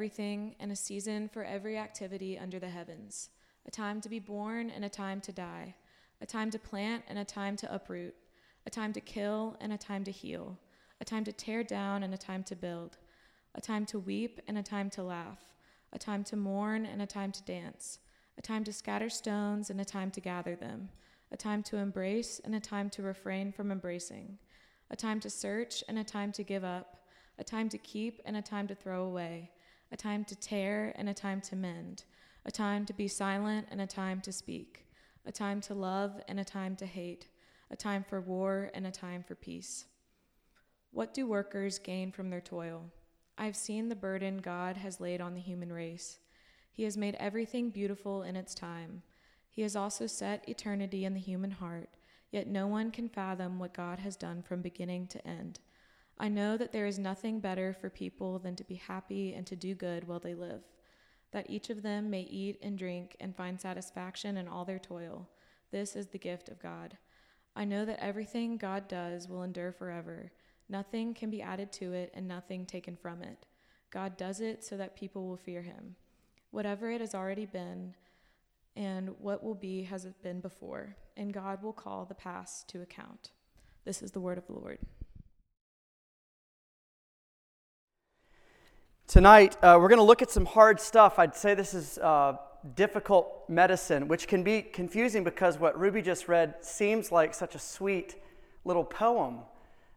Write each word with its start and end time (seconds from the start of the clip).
everything 0.00 0.54
and 0.58 0.72
a 0.72 0.76
season 0.76 1.28
for 1.28 1.44
every 1.44 1.76
activity 1.76 2.38
under 2.38 2.58
the 2.58 2.70
heavens, 2.70 3.28
a 3.68 3.70
time 3.70 4.00
to 4.00 4.08
be 4.08 4.18
born 4.18 4.70
and 4.70 4.82
a 4.82 4.88
time 4.88 5.20
to 5.20 5.30
die, 5.30 5.74
a 6.22 6.24
time 6.24 6.50
to 6.50 6.58
plant 6.58 7.04
and 7.06 7.18
a 7.18 7.24
time 7.24 7.54
to 7.54 7.70
uproot, 7.70 8.14
a 8.64 8.70
time 8.70 8.94
to 8.94 9.00
kill 9.02 9.58
and 9.60 9.74
a 9.74 9.76
time 9.76 10.02
to 10.02 10.10
heal, 10.10 10.58
a 11.02 11.04
time 11.04 11.22
to 11.22 11.32
tear 11.34 11.62
down 11.62 12.02
and 12.02 12.14
a 12.14 12.16
time 12.16 12.42
to 12.42 12.56
build, 12.56 12.96
a 13.54 13.60
time 13.60 13.84
to 13.84 13.98
weep 13.98 14.40
and 14.48 14.56
a 14.56 14.62
time 14.62 14.88
to 14.88 15.02
laugh, 15.02 15.52
a 15.92 15.98
time 15.98 16.24
to 16.24 16.34
mourn 16.34 16.86
and 16.86 17.02
a 17.02 17.06
time 17.06 17.30
to 17.30 17.42
dance, 17.42 17.98
a 18.38 18.40
time 18.40 18.64
to 18.64 18.72
scatter 18.72 19.10
stones 19.10 19.68
and 19.68 19.82
a 19.82 19.84
time 19.84 20.10
to 20.10 20.18
gather 20.22 20.56
them, 20.56 20.88
a 21.30 21.36
time 21.36 21.62
to 21.62 21.76
embrace 21.76 22.40
and 22.42 22.54
a 22.54 22.60
time 22.60 22.88
to 22.88 23.02
refrain 23.02 23.52
from 23.52 23.70
embracing, 23.70 24.38
a 24.90 24.96
time 24.96 25.20
to 25.20 25.28
search 25.28 25.84
and 25.88 25.98
a 25.98 26.04
time 26.04 26.32
to 26.32 26.42
give 26.42 26.64
up, 26.64 26.96
a 27.38 27.44
time 27.44 27.68
to 27.68 27.76
keep 27.76 28.22
and 28.24 28.38
a 28.38 28.40
time 28.40 28.66
to 28.66 28.74
throw 28.74 29.04
away, 29.04 29.50
a 29.92 29.96
time 29.96 30.24
to 30.24 30.36
tear 30.36 30.92
and 30.96 31.08
a 31.08 31.14
time 31.14 31.40
to 31.40 31.56
mend, 31.56 32.04
a 32.44 32.50
time 32.50 32.86
to 32.86 32.92
be 32.92 33.08
silent 33.08 33.66
and 33.70 33.80
a 33.80 33.86
time 33.86 34.20
to 34.20 34.32
speak, 34.32 34.86
a 35.26 35.32
time 35.32 35.60
to 35.60 35.74
love 35.74 36.20
and 36.28 36.38
a 36.38 36.44
time 36.44 36.76
to 36.76 36.86
hate, 36.86 37.26
a 37.70 37.76
time 37.76 38.04
for 38.08 38.20
war 38.20 38.70
and 38.74 38.86
a 38.86 38.90
time 38.90 39.22
for 39.22 39.34
peace. 39.34 39.86
What 40.92 41.14
do 41.14 41.26
workers 41.26 41.78
gain 41.78 42.10
from 42.12 42.30
their 42.30 42.40
toil? 42.40 42.90
I 43.38 43.44
have 43.44 43.56
seen 43.56 43.88
the 43.88 43.96
burden 43.96 44.38
God 44.38 44.76
has 44.76 45.00
laid 45.00 45.20
on 45.20 45.34
the 45.34 45.40
human 45.40 45.72
race. 45.72 46.18
He 46.72 46.84
has 46.84 46.96
made 46.96 47.16
everything 47.18 47.70
beautiful 47.70 48.22
in 48.22 48.36
its 48.36 48.54
time. 48.54 49.02
He 49.48 49.62
has 49.62 49.76
also 49.76 50.06
set 50.06 50.48
eternity 50.48 51.04
in 51.04 51.14
the 51.14 51.20
human 51.20 51.50
heart, 51.50 51.90
yet 52.30 52.46
no 52.46 52.66
one 52.66 52.90
can 52.90 53.08
fathom 53.08 53.58
what 53.58 53.74
God 53.74 53.98
has 54.00 54.16
done 54.16 54.42
from 54.42 54.62
beginning 54.62 55.06
to 55.08 55.26
end. 55.26 55.60
I 56.20 56.28
know 56.28 56.58
that 56.58 56.70
there 56.70 56.84
is 56.84 56.98
nothing 56.98 57.40
better 57.40 57.72
for 57.72 57.88
people 57.88 58.38
than 58.38 58.54
to 58.56 58.64
be 58.64 58.74
happy 58.74 59.32
and 59.32 59.46
to 59.46 59.56
do 59.56 59.74
good 59.74 60.06
while 60.06 60.20
they 60.20 60.34
live, 60.34 60.60
that 61.32 61.48
each 61.48 61.70
of 61.70 61.82
them 61.82 62.10
may 62.10 62.20
eat 62.20 62.58
and 62.60 62.76
drink 62.76 63.16
and 63.20 63.34
find 63.34 63.58
satisfaction 63.58 64.36
in 64.36 64.46
all 64.46 64.66
their 64.66 64.78
toil. 64.78 65.30
This 65.70 65.96
is 65.96 66.08
the 66.08 66.18
gift 66.18 66.50
of 66.50 66.60
God. 66.60 66.98
I 67.56 67.64
know 67.64 67.86
that 67.86 68.04
everything 68.04 68.58
God 68.58 68.86
does 68.86 69.28
will 69.28 69.42
endure 69.42 69.72
forever. 69.72 70.30
Nothing 70.68 71.14
can 71.14 71.30
be 71.30 71.40
added 71.40 71.72
to 71.72 71.94
it 71.94 72.12
and 72.12 72.28
nothing 72.28 72.66
taken 72.66 72.96
from 72.96 73.22
it. 73.22 73.46
God 73.90 74.18
does 74.18 74.42
it 74.42 74.62
so 74.62 74.76
that 74.76 74.94
people 74.94 75.26
will 75.26 75.38
fear 75.38 75.62
him. 75.62 75.96
Whatever 76.50 76.90
it 76.90 77.00
has 77.00 77.14
already 77.14 77.46
been 77.46 77.94
and 78.76 79.14
what 79.20 79.42
will 79.42 79.54
be 79.54 79.84
has 79.84 80.04
been 80.22 80.40
before, 80.40 80.96
and 81.16 81.32
God 81.32 81.62
will 81.62 81.72
call 81.72 82.04
the 82.04 82.14
past 82.14 82.68
to 82.68 82.82
account. 82.82 83.30
This 83.86 84.02
is 84.02 84.10
the 84.10 84.20
word 84.20 84.36
of 84.36 84.46
the 84.46 84.52
Lord. 84.52 84.80
Tonight, 89.10 89.56
uh, 89.60 89.76
we're 89.80 89.88
going 89.88 89.98
to 89.98 90.04
look 90.04 90.22
at 90.22 90.30
some 90.30 90.46
hard 90.46 90.80
stuff. 90.80 91.18
I'd 91.18 91.34
say 91.34 91.54
this 91.54 91.74
is 91.74 91.98
uh, 91.98 92.36
difficult 92.76 93.42
medicine, 93.48 94.06
which 94.06 94.28
can 94.28 94.44
be 94.44 94.62
confusing 94.62 95.24
because 95.24 95.58
what 95.58 95.76
Ruby 95.76 96.00
just 96.00 96.28
read 96.28 96.54
seems 96.60 97.10
like 97.10 97.34
such 97.34 97.56
a 97.56 97.58
sweet 97.58 98.14
little 98.64 98.84
poem 98.84 99.40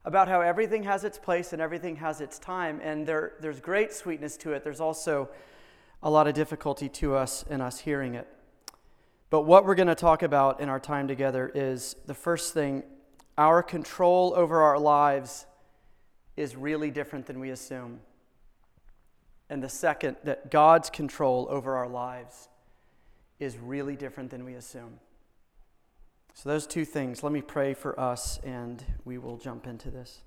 about 0.04 0.28
how 0.28 0.42
everything 0.42 0.82
has 0.82 1.04
its 1.04 1.20
place 1.20 1.54
and 1.54 1.62
everything 1.62 1.98
has 1.98 2.22
its 2.22 2.40
time. 2.40 2.82
And 2.84 3.06
there, 3.06 3.34
there's 3.40 3.60
great 3.60 3.94
sweetness 3.94 4.36
to 4.38 4.54
it. 4.54 4.64
There's 4.64 4.82
also 4.82 5.30
a 6.02 6.10
lot 6.10 6.28
of 6.28 6.34
difficulty 6.34 6.90
to 6.90 7.14
us 7.14 7.46
in 7.48 7.62
us 7.62 7.82
hearing 7.82 8.16
it. 8.16 8.28
But 9.30 9.42
what 9.42 9.64
we're 9.64 9.76
going 9.76 9.90
to 9.90 9.94
talk 9.94 10.24
about 10.24 10.60
in 10.60 10.70
our 10.70 10.80
time 10.80 11.08
together 11.08 11.52
is 11.54 11.96
the 12.08 12.16
first 12.16 12.56
thing 12.56 12.82
our 13.38 13.62
control 13.62 14.34
over 14.36 14.64
our 14.64 14.80
lives 14.80 15.46
is 16.36 16.56
really 16.56 16.90
different 16.90 17.28
than 17.28 17.40
we 17.40 17.52
assume. 17.52 18.00
And 19.50 19.62
the 19.62 19.70
second, 19.70 20.18
that 20.24 20.50
God's 20.52 20.90
control 20.90 21.48
over 21.50 21.76
our 21.76 21.88
lives 21.88 22.48
is 23.40 23.58
really 23.58 23.96
different 23.96 24.32
than 24.32 24.46
we 24.46 24.54
assume. 24.54 25.00
So, 26.34 26.50
those 26.50 26.66
two 26.66 26.86
things, 26.86 27.22
let 27.22 27.32
me 27.32 27.42
pray 27.42 27.74
for 27.74 28.00
us 28.00 28.40
and 28.44 28.84
we 29.06 29.18
will 29.18 29.38
jump 29.38 29.68
into 29.68 29.92
this. 29.92 30.22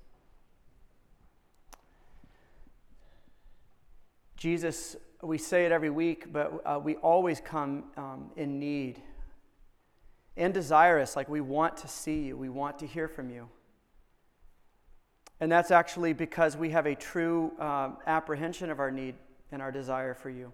Jesus, 4.37 4.95
we 5.21 5.37
say 5.37 5.65
it 5.65 5.71
every 5.71 5.89
week, 5.89 6.31
but 6.31 6.61
uh, 6.65 6.79
we 6.81 6.95
always 6.97 7.41
come 7.41 7.85
um, 7.97 8.29
in 8.37 8.59
need 8.59 9.01
and 10.37 10.53
desirous. 10.53 11.15
Like 11.15 11.27
we 11.27 11.41
want 11.41 11.75
to 11.77 11.87
see 11.87 12.21
you, 12.21 12.37
we 12.37 12.49
want 12.49 12.79
to 12.79 12.87
hear 12.87 13.07
from 13.07 13.29
you. 13.31 13.49
And 15.39 15.51
that's 15.51 15.71
actually 15.71 16.13
because 16.13 16.57
we 16.57 16.71
have 16.71 16.85
a 16.85 16.95
true 16.95 17.51
um, 17.59 17.97
apprehension 18.07 18.71
of 18.71 18.79
our 18.79 18.91
need 18.91 19.15
and 19.51 19.61
our 19.61 19.71
desire 19.71 20.13
for 20.13 20.29
you. 20.29 20.51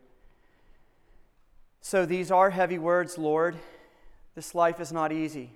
So 1.82 2.06
these 2.06 2.32
are 2.32 2.50
heavy 2.50 2.78
words, 2.78 3.18
Lord. 3.18 3.56
This 4.36 4.54
life 4.54 4.80
is 4.80 4.92
not 4.92 5.12
easy. 5.12 5.52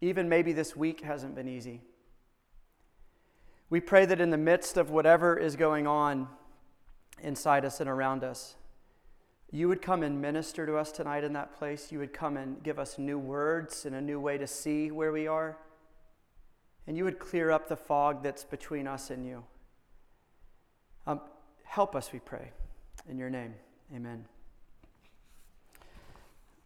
Even 0.00 0.28
maybe 0.28 0.52
this 0.52 0.76
week 0.76 1.00
hasn't 1.00 1.34
been 1.34 1.48
easy. 1.48 1.80
We 3.70 3.80
pray 3.80 4.06
that 4.06 4.20
in 4.20 4.30
the 4.30 4.36
midst 4.36 4.76
of 4.76 4.90
whatever 4.90 5.36
is 5.36 5.56
going 5.56 5.86
on 5.86 6.28
inside 7.20 7.64
us 7.64 7.80
and 7.80 7.90
around 7.90 8.22
us, 8.22 8.54
you 9.50 9.68
would 9.68 9.82
come 9.82 10.02
and 10.02 10.20
minister 10.20 10.66
to 10.66 10.76
us 10.76 10.92
tonight 10.92 11.24
in 11.24 11.32
that 11.32 11.56
place. 11.56 11.90
You 11.90 11.98
would 12.00 12.12
come 12.12 12.36
and 12.36 12.62
give 12.62 12.78
us 12.78 12.98
new 12.98 13.18
words 13.18 13.86
and 13.86 13.96
a 13.96 14.00
new 14.00 14.20
way 14.20 14.38
to 14.38 14.46
see 14.46 14.90
where 14.90 15.12
we 15.12 15.26
are 15.26 15.56
and 16.86 16.96
you 16.96 17.04
would 17.04 17.18
clear 17.18 17.50
up 17.50 17.68
the 17.68 17.76
fog 17.76 18.22
that's 18.22 18.44
between 18.44 18.86
us 18.86 19.10
and 19.10 19.26
you. 19.26 19.44
Um, 21.06 21.20
help 21.64 21.94
us, 21.96 22.12
we 22.12 22.18
pray. 22.18 22.50
In 23.08 23.18
your 23.18 23.30
name, 23.30 23.54
amen. 23.94 24.24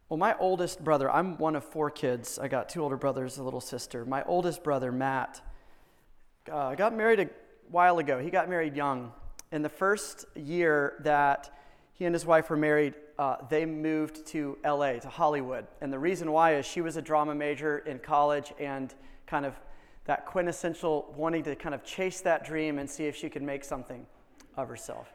Well, 0.08 0.19
my 0.19 0.34
oldest 0.38 0.82
brother, 0.82 1.10
I'm 1.10 1.38
one 1.38 1.54
of 1.54 1.64
four 1.64 1.91
kids. 1.91 2.38
I 2.38 2.48
got 2.48 2.69
two 2.69 2.82
older 2.82 2.97
brothers, 2.97 3.38
a 3.38 3.42
little 3.42 3.60
sister. 3.60 4.04
My 4.04 4.25
oldest 4.25 4.64
brother, 4.64 4.91
Matt, 4.91 5.41
uh, 6.50 6.75
got 6.75 6.97
married 6.97 7.20
a 7.20 7.31
while 7.70 7.98
ago. 7.98 8.19
He 8.19 8.31
got 8.31 8.48
married 8.48 8.75
young. 8.75 9.12
In 9.52 9.62
the 9.62 9.69
first 9.69 10.25
year 10.34 10.94
that 11.04 11.54
he 11.92 12.06
and 12.06 12.14
his 12.14 12.26
wife 12.26 12.50
were 12.50 12.56
married, 12.56 12.94
uh, 13.20 13.37
they 13.48 13.66
moved 13.66 14.26
to 14.28 14.58
LA, 14.64 14.94
to 14.94 15.08
Hollywood. 15.08 15.66
And 15.81 15.92
the 15.92 15.98
reason 15.98 16.32
why 16.32 16.56
is 16.56 16.66
she 16.66 16.81
was 16.81 16.97
a 16.97 17.02
drama 17.02 17.34
major 17.34 17.78
in 17.78 17.98
college 17.98 18.52
and 18.58 18.92
kind 19.26 19.47
of 19.47 19.54
that 20.05 20.27
quintessential 20.27 21.12
wanting 21.16 21.43
to 21.44 21.55
kind 21.55 21.75
of 21.75 21.84
chase 21.84 22.21
that 22.22 22.44
dream 22.44 22.78
and 22.78 22.88
see 22.88 23.05
if 23.05 23.16
she 23.16 23.28
could 23.28 23.43
make 23.43 23.65
something 23.65 24.06
of 24.56 24.69
herself. 24.69 25.12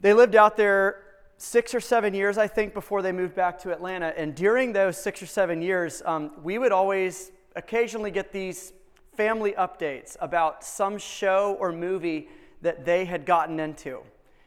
They 0.00 0.12
lived 0.12 0.34
out 0.34 0.56
there 0.56 1.02
six 1.36 1.74
or 1.74 1.80
seven 1.80 2.12
years, 2.12 2.36
I 2.36 2.46
think, 2.46 2.74
before 2.74 3.02
they 3.02 3.12
moved 3.12 3.34
back 3.34 3.58
to 3.62 3.72
Atlanta. 3.72 4.12
And 4.16 4.34
during 4.34 4.72
those 4.72 4.96
six 4.96 5.22
or 5.22 5.26
seven 5.26 5.62
years, 5.62 6.02
um, 6.04 6.32
we 6.42 6.58
would 6.58 6.72
always 6.72 7.32
occasionally 7.56 8.10
get 8.10 8.32
these 8.32 8.72
family 9.16 9.52
updates 9.52 10.16
about 10.20 10.64
some 10.64 10.98
show 10.98 11.56
or 11.58 11.72
movie 11.72 12.28
that 12.62 12.84
they 12.84 13.04
had 13.04 13.24
gotten 13.24 13.58
into. 13.58 14.00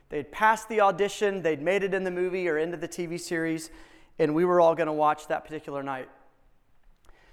They'd 0.10 0.32
passed 0.32 0.70
the 0.70 0.82
audition, 0.82 1.42
they'd 1.42 1.62
made 1.62 1.84
it 1.84 1.94
in 1.94 2.04
the 2.04 2.12
movie 2.12 2.48
or 2.48 2.60
into 2.60 2.78
the 2.78 2.88
TV 2.88 3.20
series, 3.20 3.72
and 4.20 4.36
we 4.36 4.46
were 4.46 4.62
all 4.62 4.76
going 4.76 4.88
to 4.88 4.94
watch 4.94 5.28
that 5.28 5.44
particular 5.44 5.82
night. 5.82 6.08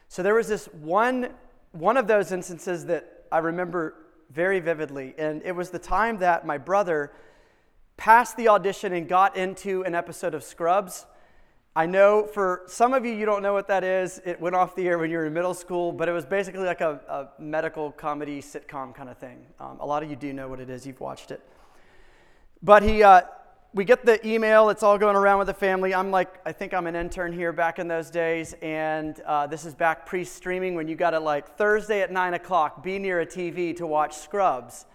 So 0.08 0.22
there 0.22 0.34
was 0.34 0.48
this 0.48 0.66
one 0.66 1.30
one 1.72 1.96
of 1.96 2.06
those 2.06 2.32
instances 2.32 2.86
that 2.86 3.24
I 3.30 3.38
remember 3.38 3.94
very 4.30 4.60
vividly, 4.60 5.14
and 5.18 5.42
it 5.44 5.52
was 5.52 5.70
the 5.70 5.78
time 5.78 6.18
that 6.18 6.46
my 6.46 6.58
brother 6.58 7.12
passed 7.96 8.36
the 8.36 8.48
audition 8.48 8.92
and 8.92 9.08
got 9.08 9.36
into 9.36 9.82
an 9.84 9.94
episode 9.94 10.34
of 10.34 10.42
Scrubs. 10.42 11.06
I 11.76 11.86
know 11.86 12.24
for 12.24 12.62
some 12.66 12.94
of 12.94 13.04
you, 13.04 13.12
you 13.12 13.26
don't 13.26 13.42
know 13.42 13.52
what 13.52 13.68
that 13.68 13.84
is. 13.84 14.20
It 14.24 14.40
went 14.40 14.56
off 14.56 14.74
the 14.74 14.88
air 14.88 14.98
when 14.98 15.10
you 15.10 15.18
were 15.18 15.26
in 15.26 15.32
middle 15.32 15.54
school, 15.54 15.92
but 15.92 16.08
it 16.08 16.12
was 16.12 16.26
basically 16.26 16.64
like 16.64 16.80
a, 16.80 17.00
a 17.08 17.40
medical 17.40 17.92
comedy 17.92 18.42
sitcom 18.42 18.94
kind 18.94 19.08
of 19.08 19.18
thing. 19.18 19.46
Um, 19.60 19.78
a 19.80 19.86
lot 19.86 20.02
of 20.02 20.10
you 20.10 20.16
do 20.16 20.32
know 20.32 20.48
what 20.48 20.60
it 20.60 20.68
is, 20.68 20.86
you've 20.86 21.00
watched 21.00 21.30
it. 21.30 21.40
But 22.62 22.82
he, 22.82 23.02
uh, 23.02 23.22
we 23.72 23.84
get 23.84 24.04
the 24.04 24.26
email, 24.26 24.68
it's 24.68 24.82
all 24.82 24.98
going 24.98 25.14
around 25.14 25.38
with 25.38 25.46
the 25.46 25.54
family. 25.54 25.94
I'm 25.94 26.10
like, 26.10 26.40
I 26.44 26.50
think 26.50 26.74
I'm 26.74 26.88
an 26.88 26.96
intern 26.96 27.32
here 27.32 27.52
back 27.52 27.78
in 27.78 27.86
those 27.86 28.10
days, 28.10 28.52
and 28.62 29.20
uh, 29.20 29.46
this 29.46 29.64
is 29.64 29.74
back 29.74 30.06
pre 30.06 30.24
streaming 30.24 30.74
when 30.74 30.88
you 30.88 30.96
got 30.96 31.10
to 31.10 31.20
like 31.20 31.56
Thursday 31.56 32.02
at 32.02 32.10
9 32.10 32.34
o'clock 32.34 32.82
be 32.82 32.98
near 32.98 33.20
a 33.20 33.26
TV 33.26 33.76
to 33.76 33.86
watch 33.86 34.16
Scrubs. 34.16 34.86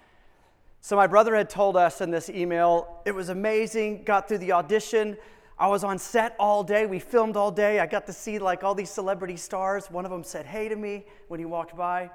So 0.81 0.97
my 0.97 1.07
brother 1.07 1.33
had 1.35 1.49
told 1.49 1.77
us 1.77 2.01
in 2.01 2.11
this 2.11 2.29
email, 2.29 3.01
it 3.05 3.13
was 3.13 3.29
amazing, 3.29 4.03
got 4.03 4.27
through 4.27 4.39
the 4.39 4.51
audition. 4.51 5.15
I 5.57 5.67
was 5.67 5.85
on 5.85 5.97
set 5.97 6.35
all 6.37 6.61
day, 6.61 6.85
we 6.85 6.99
filmed 6.99 7.37
all 7.37 7.51
day. 7.51 7.79
I 7.79 7.85
got 7.85 8.05
to 8.07 8.13
see 8.13 8.39
like 8.39 8.65
all 8.65 8.75
these 8.75 8.91
celebrity 8.91 9.37
stars. 9.37 9.89
One 9.89 10.03
of 10.03 10.11
them 10.11 10.25
said 10.25 10.45
hey 10.45 10.67
to 10.67 10.75
me 10.75 11.05
when 11.29 11.39
he 11.39 11.45
walked 11.45 11.77
by. 11.77 12.11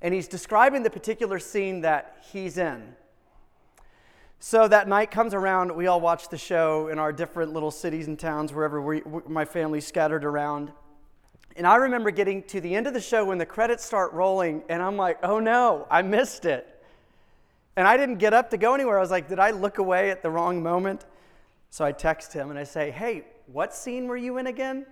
And 0.00 0.12
he's 0.12 0.26
describing 0.26 0.82
the 0.82 0.90
particular 0.90 1.38
scene 1.38 1.82
that 1.82 2.16
he's 2.32 2.58
in. 2.58 2.96
So 4.44 4.66
that 4.66 4.88
night 4.88 5.12
comes 5.12 5.34
around, 5.34 5.70
we 5.70 5.86
all 5.86 6.00
watch 6.00 6.28
the 6.28 6.36
show 6.36 6.88
in 6.88 6.98
our 6.98 7.12
different 7.12 7.52
little 7.52 7.70
cities 7.70 8.08
and 8.08 8.18
towns, 8.18 8.52
wherever 8.52 8.82
we, 8.82 9.00
my 9.28 9.44
family's 9.44 9.86
scattered 9.86 10.24
around. 10.24 10.72
And 11.54 11.64
I 11.64 11.76
remember 11.76 12.10
getting 12.10 12.42
to 12.48 12.60
the 12.60 12.74
end 12.74 12.88
of 12.88 12.92
the 12.92 13.00
show 13.00 13.24
when 13.24 13.38
the 13.38 13.46
credits 13.46 13.84
start 13.84 14.12
rolling, 14.12 14.64
and 14.68 14.82
I'm 14.82 14.96
like, 14.96 15.20
oh 15.22 15.38
no, 15.38 15.86
I 15.88 16.02
missed 16.02 16.44
it. 16.44 16.66
And 17.76 17.86
I 17.86 17.96
didn't 17.96 18.16
get 18.16 18.34
up 18.34 18.50
to 18.50 18.56
go 18.56 18.74
anywhere. 18.74 18.98
I 18.98 19.00
was 19.00 19.12
like, 19.12 19.28
did 19.28 19.38
I 19.38 19.52
look 19.52 19.78
away 19.78 20.10
at 20.10 20.22
the 20.22 20.30
wrong 20.30 20.60
moment? 20.60 21.06
So 21.70 21.84
I 21.84 21.92
text 21.92 22.32
him 22.32 22.50
and 22.50 22.58
I 22.58 22.64
say, 22.64 22.90
hey, 22.90 23.22
what 23.46 23.72
scene 23.72 24.08
were 24.08 24.16
you 24.16 24.38
in 24.38 24.48
again? 24.48 24.84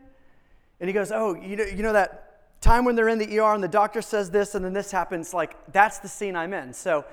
And 0.78 0.88
he 0.88 0.94
goes, 0.94 1.10
oh, 1.10 1.34
you 1.34 1.56
know, 1.56 1.64
you 1.64 1.82
know 1.82 1.92
that 1.92 2.60
time 2.60 2.84
when 2.84 2.94
they're 2.94 3.08
in 3.08 3.18
the 3.18 3.40
ER 3.40 3.52
and 3.52 3.64
the 3.64 3.68
doctor 3.68 4.00
says 4.00 4.30
this 4.30 4.54
and 4.54 4.64
then 4.64 4.74
this 4.74 4.92
happens? 4.92 5.34
Like, 5.34 5.56
that's 5.72 5.98
the 5.98 6.08
scene 6.08 6.36
I'm 6.36 6.54
in. 6.54 6.72
So 6.72 7.04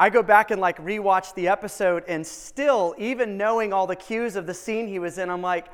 I 0.00 0.08
go 0.08 0.22
back 0.22 0.50
and 0.50 0.62
like 0.62 0.78
rewatch 0.78 1.34
the 1.34 1.48
episode 1.48 2.04
and 2.08 2.26
still, 2.26 2.94
even 2.96 3.36
knowing 3.36 3.74
all 3.74 3.86
the 3.86 3.94
cues 3.94 4.34
of 4.34 4.46
the 4.46 4.54
scene 4.54 4.88
he 4.88 4.98
was 4.98 5.18
in, 5.18 5.28
I'm 5.28 5.42
like, 5.42 5.66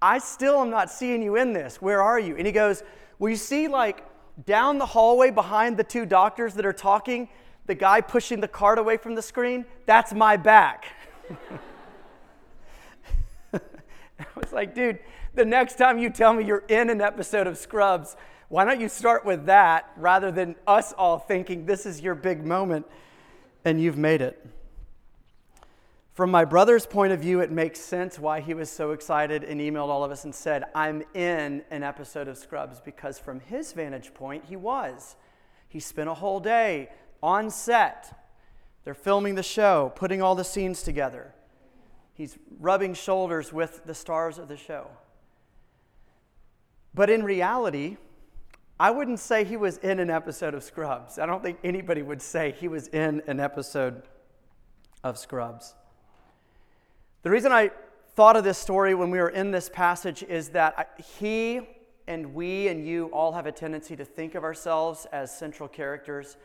I 0.00 0.16
still 0.18 0.62
am 0.62 0.70
not 0.70 0.90
seeing 0.90 1.22
you 1.22 1.36
in 1.36 1.52
this. 1.52 1.82
Where 1.82 2.00
are 2.00 2.18
you? 2.18 2.36
And 2.38 2.46
he 2.46 2.52
goes, 2.54 2.82
Well, 3.18 3.28
you 3.28 3.36
see, 3.36 3.68
like 3.68 4.02
down 4.46 4.78
the 4.78 4.86
hallway 4.86 5.30
behind 5.30 5.76
the 5.76 5.84
two 5.84 6.06
doctors 6.06 6.54
that 6.54 6.64
are 6.64 6.72
talking, 6.72 7.28
the 7.66 7.74
guy 7.74 8.00
pushing 8.00 8.40
the 8.40 8.48
cart 8.48 8.78
away 8.78 8.96
from 8.96 9.14
the 9.14 9.20
screen, 9.20 9.66
that's 9.84 10.14
my 10.14 10.38
back. 10.38 10.86
I 13.52 13.60
was 14.36 14.54
like, 14.54 14.74
dude, 14.74 15.00
the 15.34 15.44
next 15.44 15.76
time 15.76 15.98
you 15.98 16.08
tell 16.08 16.32
me 16.32 16.44
you're 16.44 16.64
in 16.68 16.88
an 16.88 17.02
episode 17.02 17.46
of 17.46 17.58
Scrubs, 17.58 18.16
why 18.48 18.64
don't 18.64 18.80
you 18.80 18.88
start 18.88 19.26
with 19.26 19.44
that 19.46 19.90
rather 19.98 20.32
than 20.32 20.56
us 20.66 20.94
all 20.94 21.18
thinking 21.18 21.66
this 21.66 21.84
is 21.84 22.00
your 22.00 22.14
big 22.14 22.46
moment 22.46 22.86
and 23.64 23.80
you've 23.80 23.98
made 23.98 24.20
it? 24.20 24.44
From 26.14 26.30
my 26.30 26.44
brother's 26.44 26.86
point 26.86 27.12
of 27.12 27.18
view, 27.18 27.40
it 27.40 27.50
makes 27.50 27.80
sense 27.80 28.20
why 28.20 28.40
he 28.40 28.54
was 28.54 28.70
so 28.70 28.92
excited 28.92 29.42
and 29.42 29.60
emailed 29.60 29.88
all 29.88 30.04
of 30.04 30.12
us 30.12 30.24
and 30.24 30.32
said, 30.32 30.64
I'm 30.72 31.02
in 31.12 31.64
an 31.72 31.82
episode 31.82 32.28
of 32.28 32.38
Scrubs, 32.38 32.80
because 32.80 33.18
from 33.18 33.40
his 33.40 33.72
vantage 33.72 34.14
point, 34.14 34.44
he 34.44 34.54
was. 34.54 35.16
He 35.66 35.80
spent 35.80 36.08
a 36.08 36.14
whole 36.14 36.38
day 36.38 36.90
on 37.20 37.50
set. 37.50 38.28
They're 38.84 38.94
filming 38.94 39.34
the 39.34 39.42
show, 39.42 39.92
putting 39.96 40.22
all 40.22 40.36
the 40.36 40.44
scenes 40.44 40.84
together. 40.84 41.34
He's 42.12 42.38
rubbing 42.60 42.94
shoulders 42.94 43.52
with 43.52 43.84
the 43.84 43.94
stars 43.94 44.38
of 44.38 44.46
the 44.46 44.56
show. 44.56 44.86
But 46.94 47.10
in 47.10 47.24
reality, 47.24 47.96
I 48.78 48.90
wouldn't 48.90 49.20
say 49.20 49.44
he 49.44 49.56
was 49.56 49.78
in 49.78 50.00
an 50.00 50.10
episode 50.10 50.52
of 50.52 50.64
Scrubs. 50.64 51.18
I 51.18 51.26
don't 51.26 51.42
think 51.42 51.58
anybody 51.62 52.02
would 52.02 52.20
say 52.20 52.54
he 52.58 52.66
was 52.66 52.88
in 52.88 53.22
an 53.28 53.38
episode 53.38 54.02
of 55.04 55.16
Scrubs. 55.16 55.74
The 57.22 57.30
reason 57.30 57.52
I 57.52 57.70
thought 58.14 58.36
of 58.36 58.42
this 58.42 58.58
story 58.58 58.94
when 58.94 59.10
we 59.10 59.18
were 59.18 59.28
in 59.28 59.52
this 59.52 59.68
passage 59.68 60.24
is 60.24 60.48
that 60.50 61.00
he 61.18 61.60
and 62.06 62.34
we 62.34 62.68
and 62.68 62.86
you 62.86 63.06
all 63.06 63.32
have 63.32 63.46
a 63.46 63.52
tendency 63.52 63.94
to 63.96 64.04
think 64.04 64.34
of 64.34 64.42
ourselves 64.42 65.06
as 65.12 65.36
central 65.36 65.68
characters, 65.68 66.36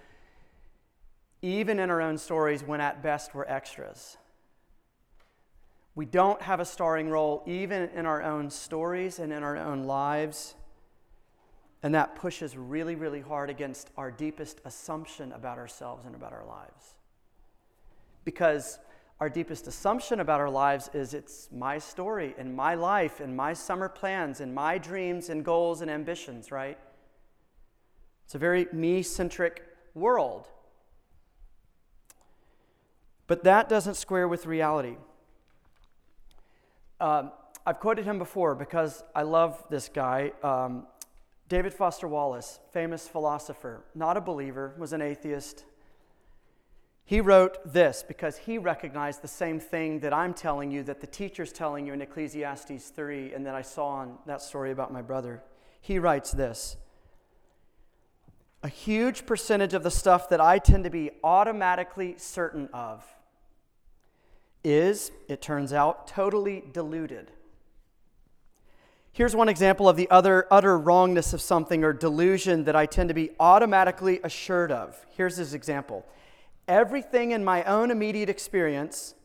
even 1.41 1.79
in 1.79 1.89
our 1.89 2.01
own 2.01 2.17
stories 2.17 2.63
when 2.63 2.79
at 2.79 3.01
best 3.01 3.33
we're 3.33 3.45
extras. 3.45 4.17
We 5.95 6.05
don't 6.05 6.41
have 6.43 6.59
a 6.59 6.65
starring 6.65 7.09
role 7.09 7.43
even 7.47 7.89
in 7.89 8.05
our 8.05 8.21
own 8.21 8.51
stories 8.51 9.17
and 9.19 9.33
in 9.33 9.43
our 9.43 9.57
own 9.57 9.83
lives. 9.83 10.55
And 11.81 11.95
that 11.95 12.15
pushes 12.15 12.57
really, 12.57 12.95
really 12.95 13.21
hard 13.21 13.49
against 13.49 13.89
our 13.95 14.11
deepest 14.11 14.59
assumption 14.65 15.31
about 15.31 15.57
ourselves 15.57 16.05
and 16.05 16.13
about 16.13 16.33
our 16.33 16.45
lives. 16.45 16.95
Because 18.25 18.79
our 19.19 19.29
deepest 19.29 19.67
assumption 19.67 20.19
about 20.19 20.39
our 20.39 20.49
lives 20.49 20.89
is 20.93 21.13
it's 21.13 21.49
my 21.51 21.77
story 21.77 22.35
and 22.37 22.55
my 22.55 22.75
life 22.75 23.19
and 23.19 23.35
my 23.35 23.53
summer 23.53 23.89
plans 23.89 24.39
and 24.39 24.53
my 24.53 24.77
dreams 24.77 25.29
and 25.29 25.43
goals 25.43 25.81
and 25.81 25.89
ambitions, 25.89 26.51
right? 26.51 26.77
It's 28.25 28.35
a 28.35 28.37
very 28.37 28.67
me 28.71 29.01
centric 29.01 29.63
world. 29.93 30.47
But 33.27 33.43
that 33.43 33.69
doesn't 33.69 33.95
square 33.95 34.27
with 34.27 34.45
reality. 34.45 34.95
Um, 36.99 37.31
I've 37.65 37.79
quoted 37.79 38.05
him 38.05 38.17
before 38.17 38.55
because 38.55 39.03
I 39.13 39.23
love 39.23 39.63
this 39.69 39.89
guy. 39.89 40.31
Um, 40.43 40.87
David 41.49 41.73
Foster 41.73 42.07
Wallace, 42.07 42.59
famous 42.71 43.07
philosopher, 43.07 43.83
not 43.95 44.15
a 44.15 44.21
believer, 44.21 44.73
was 44.77 44.93
an 44.93 45.01
atheist, 45.01 45.65
he 47.09 47.21
wrote 47.21 47.57
this 47.73 48.05
because 48.07 48.37
he 48.37 48.59
recognized 48.59 49.23
the 49.23 49.27
same 49.27 49.59
thing 49.59 50.01
that 50.01 50.13
I'm 50.13 50.31
telling 50.31 50.69
you, 50.69 50.83
that 50.83 51.01
the 51.01 51.07
teacher's 51.07 51.51
telling 51.51 51.87
you 51.87 51.93
in 51.93 52.03
Ecclesiastes 52.03 52.89
3, 52.89 53.33
and 53.33 53.43
that 53.47 53.55
I 53.55 53.63
saw 53.63 54.03
in 54.03 54.11
that 54.27 54.43
story 54.43 54.69
about 54.69 54.93
my 54.93 55.01
brother. 55.01 55.41
He 55.81 55.97
writes 55.97 56.31
this 56.31 56.77
A 58.61 58.67
huge 58.67 59.25
percentage 59.25 59.73
of 59.73 59.81
the 59.81 59.89
stuff 59.89 60.29
that 60.29 60.39
I 60.39 60.59
tend 60.59 60.83
to 60.83 60.91
be 60.91 61.09
automatically 61.23 62.13
certain 62.19 62.69
of 62.73 63.03
is, 64.63 65.11
it 65.27 65.41
turns 65.41 65.73
out, 65.73 66.05
totally 66.05 66.63
deluded. 66.71 67.31
Here's 69.11 69.35
one 69.35 69.49
example 69.49 69.89
of 69.89 69.97
the 69.97 70.09
other 70.09 70.47
utter 70.51 70.77
wrongness 70.77 71.33
of 71.33 71.41
something 71.41 71.83
or 71.83 71.93
delusion 71.93 72.63
that 72.65 72.75
I 72.75 72.85
tend 72.85 73.09
to 73.09 73.13
be 73.13 73.31
automatically 73.39 74.19
assured 74.23 74.71
of. 74.71 75.05
Here's 75.09 75.37
his 75.37 75.53
example 75.53 76.05
everything 76.67 77.31
in 77.31 77.43
my 77.43 77.63
own 77.63 77.89
immediate 77.89 78.29
experience 78.29 79.15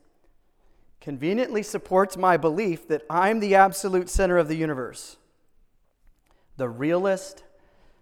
conveniently 1.01 1.63
supports 1.63 2.17
my 2.17 2.37
belief 2.39 2.89
that 2.89 3.03
I'm 3.11 3.39
the 3.39 3.55
absolute 3.55 4.09
center 4.09 4.39
of 4.39 4.49
the 4.49 4.57
universe. 4.57 5.19
The 6.57 6.69
realest, 6.69 7.45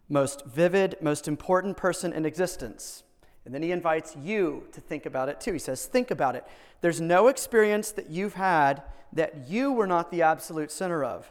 most 0.09 0.47
vivid, 0.47 0.97
most 1.01 1.27
important 1.27 1.77
person 1.77 2.13
in 2.13 2.25
existence. 2.25 3.03
And 3.45 3.53
then 3.53 3.63
he 3.63 3.73
invites 3.73 4.15
you 4.15 4.69
to 4.71 4.81
think 4.81 5.05
about 5.05 5.29
it 5.29 5.41
too. 5.41 5.53
He 5.53 5.59
says, 5.59 5.87
Think 5.87 6.13
about 6.13 6.37
it. 6.37 6.47
There's 6.81 7.01
no 7.01 7.27
experience 7.27 7.91
that 7.91 8.09
you've 8.09 8.35
had 8.35 8.83
that 9.13 9.49
you 9.49 9.73
were 9.73 9.89
not 9.89 10.13
the 10.13 10.23
absolute 10.23 10.71
center 10.71 11.03
of. 11.03 11.29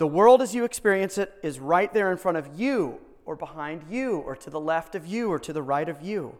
The 0.00 0.06
world 0.06 0.40
as 0.40 0.54
you 0.54 0.64
experience 0.64 1.18
it 1.18 1.30
is 1.42 1.60
right 1.60 1.92
there 1.92 2.10
in 2.10 2.16
front 2.16 2.38
of 2.38 2.58
you, 2.58 3.00
or 3.26 3.36
behind 3.36 3.84
you, 3.90 4.16
or 4.20 4.34
to 4.34 4.48
the 4.48 4.58
left 4.58 4.94
of 4.94 5.06
you, 5.06 5.30
or 5.30 5.38
to 5.40 5.52
the 5.52 5.60
right 5.60 5.86
of 5.86 6.00
you. 6.00 6.38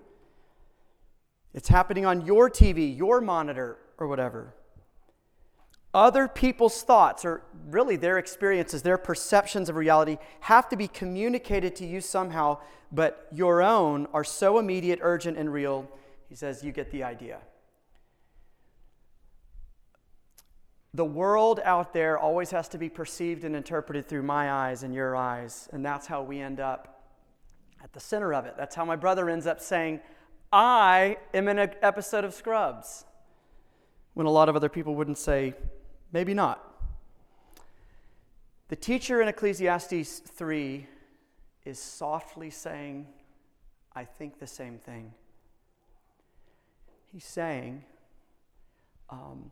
It's 1.53 1.69
happening 1.69 2.07
on 2.07 2.25
your 2.25 2.49
TV, 2.49 2.97
your 2.97 3.21
monitor, 3.21 3.77
or 3.99 4.09
whatever. 4.09 4.55
Other 5.93 6.27
people's 6.27 6.81
thoughts, 6.83 7.23
or 7.23 7.43
really 7.69 7.97
their 7.97 8.17
experiences, 8.17 8.81
their 8.81 8.97
perceptions 8.97 9.69
of 9.69 9.77
reality, 9.77 10.17
have 10.41 10.67
to 10.71 10.77
be 10.77 10.89
communicated 10.89 11.77
to 11.77 11.87
you 11.87 12.01
somehow, 12.01 12.61
but 12.91 13.29
your 13.31 13.61
own 13.61 14.07
are 14.15 14.25
so 14.25 14.59
immediate, 14.59 15.01
urgent, 15.03 15.37
and 15.37 15.53
real. 15.53 15.87
He 16.31 16.35
says, 16.35 16.65
You 16.65 16.73
get 16.73 16.91
the 16.91 17.03
idea. 17.03 17.41
The 20.93 21.05
world 21.05 21.61
out 21.65 21.93
there 21.93 22.19
always 22.19 22.51
has 22.51 22.69
to 22.71 22.79
be 22.79 22.89
perceived 22.89 23.45
and 23.45 23.55
interpreted 23.55 24.09
through 24.09 24.25
my 24.25 24.51
eyes 24.51 24.83
and 24.83 24.93
your 24.93 25.15
eyes, 25.15 25.69
and 25.73 25.85
that's 25.85 26.07
how 26.07 26.23
we 26.23 26.41
end 26.41 26.59
up 26.59 27.05
at 27.83 27.93
the 27.93 28.01
center 28.01 28.35
of 28.35 28.45
it. 28.45 28.55
That's 28.57 28.75
how 28.75 28.85
my 28.85 28.97
brother 28.97 29.31
ends 29.31 29.47
up 29.47 29.61
saying, 29.61 30.01
I 30.53 31.19
am 31.33 31.47
in 31.49 31.59
an 31.59 31.71
episode 31.81 32.25
of 32.25 32.35
Scrubs. 32.35 33.05
When 34.15 34.27
a 34.27 34.31
lot 34.31 34.49
of 34.49 34.57
other 34.57 34.69
people 34.69 34.97
wouldn't 34.97 35.19
say, 35.19 35.55
maybe 36.13 36.35
not. 36.35 36.67
The 38.69 38.77
teacher 38.77 39.23
in 39.23 39.29
Ecclesiastes 39.29 40.19
3 40.19 40.87
is 41.65 41.79
softly 41.79 42.51
saying, 42.51 43.07
I 43.95 44.05
think 44.05 44.39
the 44.39 44.47
same 44.47 44.79
thing. 44.79 45.13
He's 47.13 47.25
saying, 47.25 47.85
um, 49.09 49.51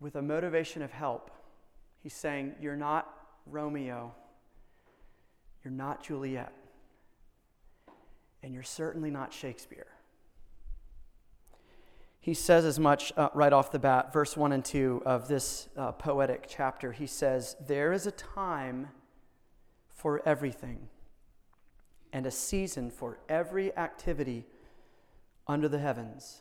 with 0.00 0.16
a 0.16 0.22
motivation 0.22 0.82
of 0.82 0.90
help, 0.90 1.30
he's 2.02 2.14
saying, 2.14 2.54
You're 2.60 2.76
not 2.76 3.12
Romeo, 3.46 4.14
you're 5.62 5.72
not 5.72 6.02
Juliet, 6.02 6.52
and 8.42 8.54
you're 8.54 8.62
certainly 8.62 9.10
not 9.10 9.32
Shakespeare 9.32 9.86
he 12.24 12.32
says 12.32 12.64
as 12.64 12.80
much 12.80 13.12
uh, 13.18 13.28
right 13.34 13.52
off 13.52 13.70
the 13.70 13.78
bat, 13.78 14.10
verse 14.10 14.34
1 14.34 14.52
and 14.52 14.64
2 14.64 15.02
of 15.04 15.28
this 15.28 15.68
uh, 15.76 15.92
poetic 15.92 16.46
chapter. 16.48 16.90
He 16.90 17.06
says, 17.06 17.54
There 17.66 17.92
is 17.92 18.06
a 18.06 18.10
time 18.12 18.88
for 19.90 20.26
everything, 20.26 20.88
and 22.14 22.24
a 22.24 22.30
season 22.30 22.90
for 22.90 23.18
every 23.28 23.76
activity 23.76 24.46
under 25.46 25.68
the 25.68 25.78
heavens. 25.78 26.40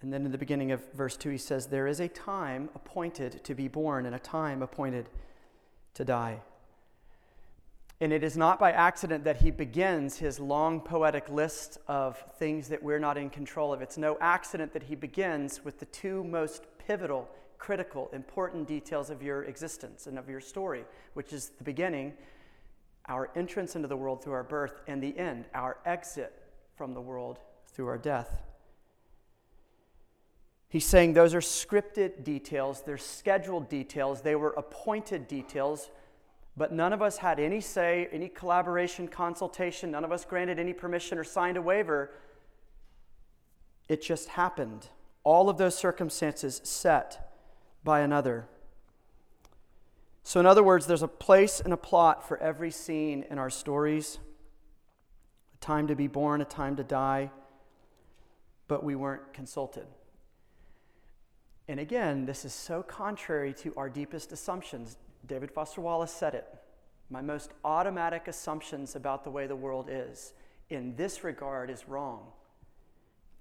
And 0.00 0.12
then 0.12 0.24
in 0.24 0.32
the 0.32 0.38
beginning 0.38 0.70
of 0.70 0.82
verse 0.92 1.16
2, 1.16 1.30
he 1.30 1.38
says, 1.38 1.66
There 1.66 1.88
is 1.88 2.00
a 2.00 2.08
time 2.08 2.68
appointed 2.74 3.42
to 3.44 3.54
be 3.54 3.66
born, 3.66 4.06
and 4.06 4.14
a 4.14 4.20
time 4.20 4.62
appointed 4.62 5.08
to 5.94 6.04
die. 6.04 6.40
And 8.00 8.12
it 8.12 8.22
is 8.22 8.36
not 8.36 8.60
by 8.60 8.70
accident 8.70 9.24
that 9.24 9.38
he 9.38 9.50
begins 9.50 10.18
his 10.18 10.38
long 10.38 10.80
poetic 10.80 11.28
list 11.28 11.78
of 11.88 12.16
things 12.38 12.68
that 12.68 12.80
we're 12.80 13.00
not 13.00 13.18
in 13.18 13.28
control 13.28 13.72
of. 13.72 13.82
It's 13.82 13.98
no 13.98 14.16
accident 14.20 14.72
that 14.72 14.84
he 14.84 14.94
begins 14.94 15.64
with 15.64 15.80
the 15.80 15.86
two 15.86 16.22
most 16.22 16.64
pivotal, 16.86 17.28
critical, 17.58 18.08
important 18.12 18.68
details 18.68 19.10
of 19.10 19.20
your 19.20 19.42
existence 19.44 20.06
and 20.06 20.16
of 20.16 20.28
your 20.28 20.40
story, 20.40 20.84
which 21.14 21.32
is 21.32 21.48
the 21.58 21.64
beginning, 21.64 22.12
our 23.06 23.30
entrance 23.34 23.74
into 23.74 23.88
the 23.88 23.96
world 23.96 24.22
through 24.22 24.34
our 24.34 24.44
birth, 24.44 24.80
and 24.86 25.02
the 25.02 25.18
end, 25.18 25.46
our 25.52 25.78
exit 25.84 26.40
from 26.76 26.94
the 26.94 27.00
world 27.00 27.40
through 27.66 27.88
our 27.88 27.98
death. 27.98 28.42
He's 30.68 30.84
saying 30.84 31.14
those 31.14 31.34
are 31.34 31.40
scripted 31.40 32.24
details, 32.24 32.82
they're 32.82 32.98
scheduled 32.98 33.68
details, 33.68 34.20
they 34.20 34.34
were 34.34 34.50
appointed 34.50 35.26
details, 35.26 35.90
but 36.56 36.72
none 36.72 36.92
of 36.92 37.00
us 37.00 37.18
had 37.18 37.40
any 37.40 37.60
say, 37.60 38.08
any 38.12 38.28
collaboration, 38.28 39.08
consultation, 39.08 39.92
none 39.92 40.04
of 40.04 40.12
us 40.12 40.24
granted 40.24 40.58
any 40.58 40.74
permission 40.74 41.16
or 41.16 41.24
signed 41.24 41.56
a 41.56 41.62
waiver. 41.62 42.10
It 43.88 44.02
just 44.02 44.30
happened. 44.30 44.88
All 45.24 45.48
of 45.48 45.56
those 45.56 45.76
circumstances 45.76 46.60
set 46.64 47.32
by 47.82 48.00
another. 48.00 48.46
So, 50.22 50.40
in 50.40 50.44
other 50.44 50.62
words, 50.62 50.86
there's 50.86 51.02
a 51.02 51.08
place 51.08 51.60
and 51.60 51.72
a 51.72 51.76
plot 51.78 52.28
for 52.28 52.36
every 52.42 52.70
scene 52.70 53.24
in 53.30 53.38
our 53.38 53.48
stories 53.48 54.18
a 55.54 55.64
time 55.64 55.86
to 55.86 55.96
be 55.96 56.06
born, 56.06 56.42
a 56.42 56.44
time 56.44 56.76
to 56.76 56.84
die, 56.84 57.30
but 58.68 58.84
we 58.84 58.94
weren't 58.94 59.32
consulted. 59.32 59.86
And 61.68 61.78
again, 61.78 62.24
this 62.24 62.46
is 62.46 62.54
so 62.54 62.82
contrary 62.82 63.52
to 63.54 63.74
our 63.76 63.90
deepest 63.90 64.32
assumptions. 64.32 64.96
David 65.26 65.50
Foster 65.50 65.82
Wallace 65.82 66.12
said 66.12 66.34
it. 66.34 66.46
My 67.10 67.20
most 67.20 67.52
automatic 67.64 68.26
assumptions 68.26 68.96
about 68.96 69.22
the 69.22 69.30
way 69.30 69.46
the 69.46 69.56
world 69.56 69.88
is 69.90 70.32
in 70.70 70.96
this 70.96 71.24
regard 71.24 71.70
is 71.70 71.88
wrong. 71.88 72.32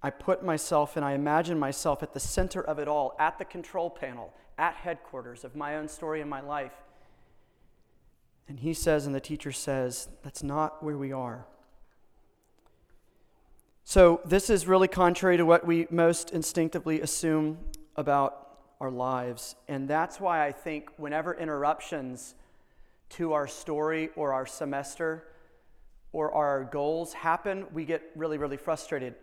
I 0.02 0.10
put 0.10 0.44
myself 0.44 0.96
and 0.96 1.04
I 1.04 1.14
imagine 1.14 1.58
myself 1.58 2.04
at 2.04 2.14
the 2.14 2.20
center 2.20 2.62
of 2.62 2.80
it 2.80 2.88
all, 2.88 3.16
at 3.20 3.40
the 3.40 3.46
control 3.46 3.90
panel, 3.90 4.34
at 4.58 4.76
headquarters 4.76 5.44
of 5.44 5.56
my 5.56 5.76
own 5.76 5.88
story 5.88 6.22
and 6.22 6.30
my 6.30 6.42
life. 6.42 6.74
And 8.48 8.60
he 8.60 8.74
says, 8.74 9.06
and 9.06 9.16
the 9.16 9.20
teacher 9.20 9.52
says, 9.52 10.08
that's 10.24 10.44
not 10.44 10.84
where 10.84 10.98
we 10.98 11.12
are. 11.12 11.46
So, 13.84 14.20
this 14.26 14.50
is 14.50 14.68
really 14.68 14.90
contrary 14.90 15.38
to 15.38 15.46
what 15.46 15.66
we 15.66 15.88
most 15.90 16.32
instinctively 16.32 17.00
assume 17.00 17.58
about 17.98 18.60
our 18.80 18.92
lives. 18.92 19.56
And 19.68 19.88
that's 19.88 20.20
why 20.20 20.46
I 20.46 20.52
think 20.52 20.90
whenever 20.98 21.34
interruptions 21.34 22.36
to 23.10 23.34
our 23.34 23.48
story 23.48 24.10
or 24.16 24.34
our 24.34 24.46
semester 24.46 25.28
or 26.12 26.32
our 26.32 26.64
goals 26.66 27.14
happen, 27.14 27.66
we 27.74 27.86
get 27.86 28.04
really, 28.16 28.38
really 28.38 28.58
frustrated. 28.58 29.16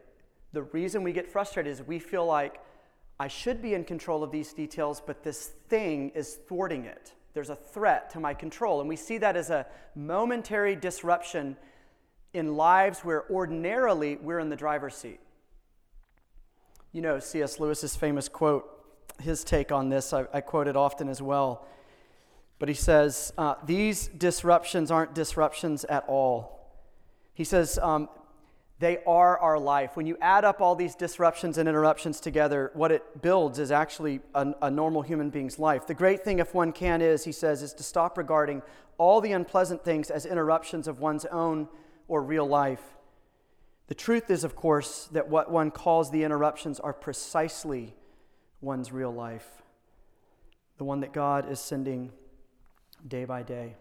The 0.53 0.63
reason 0.63 1.03
we 1.03 1.13
get 1.13 1.31
frustrated 1.31 1.73
is 1.73 1.83
we 1.83 1.99
feel 1.99 2.27
like 2.27 2.61
I 3.19 3.29
should 3.29 3.63
be 3.63 3.75
in 3.75 3.85
control 3.85 4.25
of 4.25 4.33
these 4.33 4.53
details, 4.53 5.01
but 5.05 5.23
this 5.23 5.53
thing 5.69 6.11
is 6.11 6.39
thwarting 6.49 6.85
it. 6.85 7.13
There's 7.33 7.51
a 7.51 7.57
threat 7.57 8.11
to 8.11 8.21
my 8.21 8.35
control. 8.35 8.81
And 8.81 8.89
we 8.89 8.97
see 8.97 9.19
that 9.19 9.37
as 9.37 9.51
a 9.51 9.67
momentary 9.95 10.75
disruption 10.77 11.57
in 12.33 12.57
lives 12.57 13.01
where 13.01 13.25
ordinarily 13.31 14.17
we're 14.17 14.41
in 14.41 14.49
the 14.49 14.57
driver's 14.57 14.95
seat. 14.95 15.21
You 16.95 17.01
know, 17.01 17.19
C.S. 17.19 17.59
Lewis's 17.59 17.97
famous 17.97 18.29
quote, 18.29 18.71
his 19.21 19.43
take 19.43 19.73
on 19.73 19.89
this, 19.89 20.13
I, 20.13 20.27
I 20.33 20.41
quote 20.41 20.69
it 20.69 20.77
often 20.77 21.09
as 21.09 21.21
well. 21.21 21.67
But 22.61 22.69
he 22.69 22.75
says, 22.77 23.33
uh, 23.37 23.57
These 23.67 24.07
disruptions 24.07 24.93
aren't 24.93 25.13
disruptions 25.13 25.83
at 25.87 26.05
all. 26.07 26.71
He 27.33 27.43
says, 27.43 27.79
um, 27.79 28.09
They 28.79 28.99
are 29.09 29.37
our 29.41 29.59
life. 29.59 29.97
When 29.97 30.07
you 30.07 30.17
add 30.21 30.45
up 30.45 30.61
all 30.61 30.77
these 30.77 30.95
disruptions 30.95 31.59
and 31.59 31.69
interruptions 31.69 32.21
together, 32.21 32.71
what 32.75 32.93
it 32.93 33.21
builds 33.21 33.59
is 33.59 33.73
actually 33.73 34.21
a, 34.33 34.55
a 34.63 34.71
normal 34.71 35.03
human 35.03 35.31
being's 35.31 35.59
life. 35.59 35.89
The 35.89 35.95
great 35.95 36.23
thing, 36.23 36.39
if 36.39 36.55
one 36.55 36.71
can, 36.71 37.03
is, 37.03 37.25
he 37.25 37.33
says, 37.33 37.61
is 37.61 37.75
to 37.75 37.83
stop 37.83 38.17
regarding 38.17 38.63
all 38.99 39.21
the 39.21 39.33
unpleasant 39.33 39.83
things 39.83 40.11
as 40.11 40.27
interruptions 40.27 40.87
of 40.87 41.01
one's 41.01 41.25
own 41.25 41.67
or 42.07 42.23
real 42.23 42.47
life 42.47 42.94
the 43.87 43.95
truth 43.95 44.31
is, 44.31 44.45
of 44.45 44.57
course, 44.57 45.09
that 45.13 45.29
what 45.29 45.51
one 45.51 45.71
calls 45.71 46.11
the 46.11 46.25
interruptions 46.25 46.81
are 46.81 46.93
precisely 46.93 47.95
one's 48.61 48.93
real 48.93 49.13
life, 49.13 49.63
the 50.79 50.85
one 50.85 51.01
that 51.01 51.13
God 51.13 51.51
is 51.51 51.61
sending 51.61 52.11
day 53.07 53.27
by 53.27 53.43
day. 53.43 53.77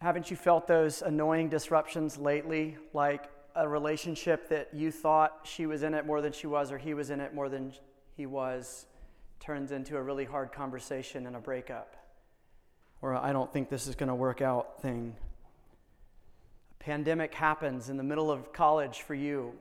Haven't 0.00 0.30
you 0.30 0.36
felt 0.36 0.68
those 0.68 1.02
annoying 1.02 1.48
disruptions 1.48 2.16
lately, 2.16 2.76
like 2.92 3.28
a 3.56 3.68
relationship 3.68 4.48
that 4.48 4.72
you 4.72 4.92
thought 4.92 5.40
she 5.42 5.66
was 5.66 5.82
in 5.82 5.94
it 5.94 6.06
more 6.06 6.20
than 6.20 6.32
she 6.32 6.46
was, 6.46 6.70
or 6.70 6.78
he 6.78 6.94
was 6.94 7.10
in 7.10 7.18
it 7.18 7.34
more 7.34 7.48
than 7.48 7.72
he 8.16 8.24
was, 8.24 8.86
turns 9.40 9.72
into 9.72 9.96
a 9.96 10.02
really 10.02 10.24
hard 10.24 10.52
conversation 10.52 11.26
and 11.26 11.34
a 11.34 11.40
breakup? 11.40 11.96
Or 13.02 13.16
I 13.16 13.32
don't 13.32 13.52
think 13.52 13.68
this 13.68 13.88
is 13.88 13.96
going 13.96 14.08
to 14.08 14.14
work 14.14 14.40
out 14.40 14.80
thing 14.80 15.16
pandemic 16.88 17.34
happens 17.34 17.90
in 17.90 17.98
the 17.98 18.02
middle 18.02 18.30
of 18.30 18.50
college 18.50 19.02
for 19.02 19.14
you 19.14 19.52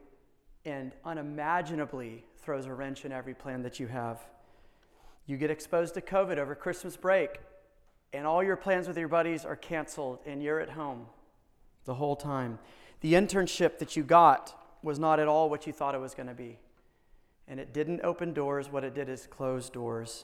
and 0.64 0.94
unimaginably 1.04 2.24
throws 2.38 2.66
a 2.68 2.74
wrench 2.74 3.04
in 3.04 3.12
every 3.12 3.34
plan 3.34 3.62
that 3.62 3.82
you 3.82 3.88
have. 3.88 4.26
You 5.26 5.36
get 5.36 5.52
exposed 5.52 5.96
to 5.96 6.02
COVID 6.02 6.38
over 6.38 6.56
Christmas 6.56 6.96
break, 6.96 7.42
and 8.14 8.26
all 8.26 8.42
your 8.42 8.56
plans 8.56 8.88
with 8.88 8.98
your 8.98 9.10
buddies 9.10 9.44
are 9.44 9.58
canceled, 9.58 10.20
and 10.26 10.42
you're 10.42 10.62
at 10.62 10.70
home 10.70 11.06
the 11.84 11.96
whole 11.96 12.16
time. 12.16 12.60
The 13.02 13.16
internship 13.16 13.78
that 13.80 13.98
you 13.98 14.04
got 14.04 14.58
was 14.82 14.98
not 14.98 15.20
at 15.20 15.28
all 15.28 15.50
what 15.50 15.68
you 15.68 15.74
thought 15.74 15.96
it 15.96 16.00
was 16.00 16.16
going 16.16 16.30
to 16.30 16.34
be. 16.34 16.58
And 17.46 17.60
it 17.60 17.74
didn't 17.74 18.00
open 18.06 18.32
doors. 18.32 18.72
What 18.72 18.86
it 18.86 18.96
did 18.96 19.10
is 19.10 19.28
close 19.28 19.70
doors 19.70 20.24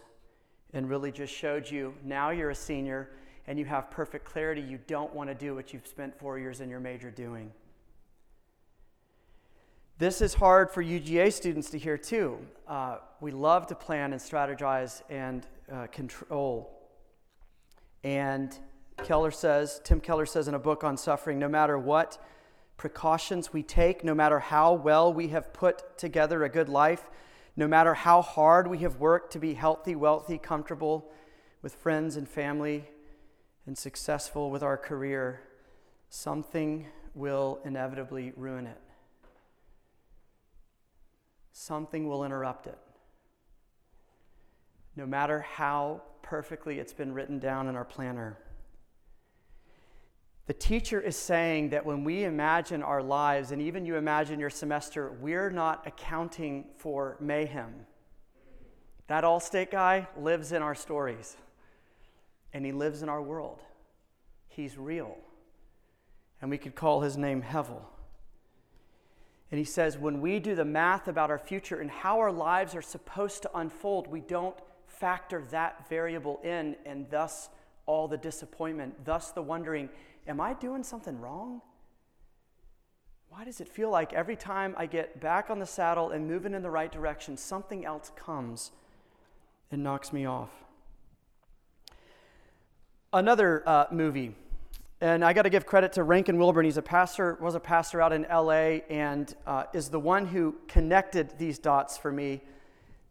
and 0.72 0.90
really 0.90 1.12
just 1.12 1.34
showed 1.34 1.70
you 1.70 1.96
now 2.02 2.30
you're 2.30 2.52
a 2.52 2.56
senior 2.56 3.10
and 3.48 3.60
you 3.60 3.66
have 3.66 3.92
perfect 3.92 4.26
clarity, 4.26 4.62
you 4.62 4.80
don't 4.88 5.14
want 5.14 5.30
to 5.30 5.36
do 5.36 5.56
what 5.56 5.74
you've 5.74 5.88
spent 5.88 6.18
four 6.18 6.40
years 6.40 6.62
in 6.62 6.70
your 6.70 6.80
major 6.80 7.12
doing. 7.12 7.52
This 10.00 10.22
is 10.22 10.34
hard 10.34 10.72
for 10.72 10.84
UGA 10.84 11.32
students 11.32 11.70
to 11.70 11.78
hear 11.78 11.98
too. 11.98 12.40
Uh, 12.68 12.98
we 13.22 13.32
love 13.32 13.68
to 13.68 13.76
plan 13.76 14.12
and 14.12 14.22
strategize 14.22 15.02
and 15.10 15.46
uh, 15.72 15.88
control. 15.88 16.82
And 18.04 18.58
Keller 19.04 19.32
says, 19.32 19.80
Tim 19.84 20.02
Keller 20.02 20.26
says 20.26 20.48
in 20.48 20.56
a 20.56 20.60
book 20.60 20.84
on 20.84 20.98
suffering, 20.98 21.40
no 21.40 21.48
matter 21.48 21.78
what 21.78 22.18
precautions 22.76 23.54
we 23.54 23.64
take, 23.64 24.04
no 24.04 24.16
matter 24.16 24.40
how 24.40 24.74
well 24.74 25.14
we 25.14 25.28
have 25.30 25.54
put 25.54 25.98
together 25.98 26.44
a 26.44 26.50
good 26.50 26.70
life, 26.70 27.10
no 27.56 27.68
matter 27.68 27.94
how 27.94 28.22
hard 28.22 28.68
we 28.68 28.80
have 28.80 28.98
worked 28.98 29.32
to 29.34 29.40
be 29.40 29.54
healthy, 29.54 29.96
wealthy, 29.96 30.38
comfortable 30.38 31.12
with 31.62 31.76
friends 31.76 32.18
and 32.18 32.28
family, 32.28 32.84
and 33.66 33.78
successful 33.78 34.52
with 34.52 34.64
our 34.64 34.78
career, 34.78 35.42
something 36.10 36.88
will 37.16 37.60
inevitably 37.64 38.34
ruin 38.36 38.68
it. 38.68 38.82
Something 41.52 42.08
will 42.08 42.26
interrupt 42.26 42.68
it. 42.68 42.78
No 44.96 45.06
matter 45.06 45.42
how 45.42 46.02
perfectly 46.22 46.80
it's 46.80 46.94
been 46.94 47.14
written 47.14 47.40
down 47.40 47.68
in 47.68 47.76
our 47.76 47.86
planner. 47.86 48.38
The 50.46 50.54
teacher 50.54 51.00
is 51.00 51.16
saying 51.16 51.70
that 51.70 51.86
when 51.86 52.04
we 52.04 52.26
imagine 52.26 52.84
our 52.84 53.02
lives, 53.02 53.52
and 53.52 53.62
even 53.62 53.86
you 53.86 53.96
imagine 53.96 54.40
your 54.40 54.50
semester, 54.50 55.12
we're 55.22 55.50
not 55.50 55.88
accounting 55.88 56.66
for 56.78 57.18
mayhem. 57.22 57.86
That 59.08 59.24
Allstate 59.24 59.72
guy 59.72 60.08
lives 60.18 60.52
in 60.52 60.62
our 60.62 60.76
stories 60.76 61.38
and 62.54 62.66
he 62.66 62.72
lives 62.72 63.02
in 63.02 63.10
our 63.10 63.22
world. 63.22 63.62
He's 64.48 64.78
real. 64.78 65.18
And 66.42 66.52
we 66.52 66.58
could 66.58 66.76
call 66.76 67.02
his 67.02 67.18
name 67.18 67.42
Hevel. 67.42 67.82
And 69.52 69.58
he 69.60 69.66
says, 69.66 69.98
when 69.98 70.22
we 70.22 70.40
do 70.40 70.56
the 70.56 70.66
math 70.66 71.08
about 71.08 71.30
our 71.30 71.38
future 71.38 71.80
and 71.80 71.90
how 71.90 72.20
our 72.20 72.32
lives 72.32 72.76
are 72.76 72.82
supposed 72.82 73.44
to 73.44 73.58
unfold, 73.58 74.08
we 74.08 74.20
don't 74.20 74.56
factor 74.88 75.44
that 75.52 75.88
variable 75.90 76.40
in, 76.44 76.76
and 76.86 77.08
thus 77.10 77.50
all 77.86 78.08
the 78.08 78.18
disappointment, 78.18 79.06
thus 79.06 79.32
the 79.32 79.42
wondering, 79.42 79.90
am 80.28 80.40
I 80.42 80.54
doing 80.54 80.84
something 80.84 81.20
wrong? 81.20 81.62
Why 83.30 83.44
does 83.44 83.62
it 83.62 83.68
feel 83.68 83.90
like 83.90 84.14
every 84.14 84.36
time 84.36 84.76
I 84.78 84.86
get 84.86 85.20
back 85.20 85.50
on 85.50 85.60
the 85.60 85.66
saddle 85.66 86.12
and 86.12 86.28
moving 86.28 86.54
in 86.54 86.62
the 86.62 86.70
right 86.70 86.92
direction, 86.92 87.36
something 87.36 87.84
else 87.84 88.12
comes 88.16 88.72
and 89.72 89.84
knocks 89.84 90.14
me 90.14 90.26
off? 90.26 90.52
Another 93.14 93.62
uh, 93.70 93.86
movie. 93.92 94.34
And 95.00 95.24
I 95.24 95.34
got 95.34 95.44
to 95.44 95.52
give 95.52 95.68
credit 95.68 95.94
to 95.94 96.04
Rankin 96.04 96.40
Wilbourne. 96.40 96.66
He's 96.66 96.78
a 96.78 96.82
pastor, 96.82 97.38
was 97.40 97.54
a 97.54 97.60
pastor 97.60 98.02
out 98.02 98.12
in 98.12 98.24
LA, 98.24 98.80
and 98.90 99.36
uh, 99.46 99.66
is 99.72 99.90
the 99.90 100.00
one 100.00 100.26
who 100.26 100.56
connected 100.68 101.38
these 101.38 101.60
dots 101.60 101.96
for 101.96 102.12
me 102.12 102.42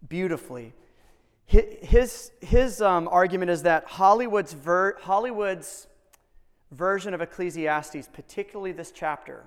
beautifully. 0.09 0.73
His, 1.47 2.33
his 2.41 2.83
um, 2.83 3.07
argument 3.13 3.53
is 3.53 3.63
that 3.63 3.85
Hollywood's, 3.85 4.55
ver- 4.55 4.99
Hollywood's 4.99 5.87
version 6.73 7.15
of 7.15 7.21
Ecclesiastes, 7.21 8.09
particularly 8.13 8.73
this 8.73 8.91
chapter, 8.91 9.45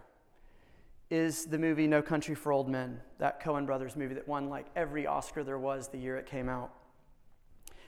is 1.10 1.48
the 1.48 1.58
movie 1.58 1.88
No 1.88 2.02
Country 2.02 2.36
for 2.36 2.54
Old 2.54 2.70
Men, 2.70 3.02
that 3.18 3.44
Coen 3.44 3.66
Brothers 3.66 3.98
movie 3.98 4.14
that 4.14 4.28
won 4.28 4.50
like 4.50 4.68
every 4.74 5.06
Oscar 5.06 5.44
there 5.44 5.60
was 5.60 5.90
the 5.90 5.98
year 5.98 6.16
it 6.16 6.28
came 6.28 6.48
out. 6.48 6.72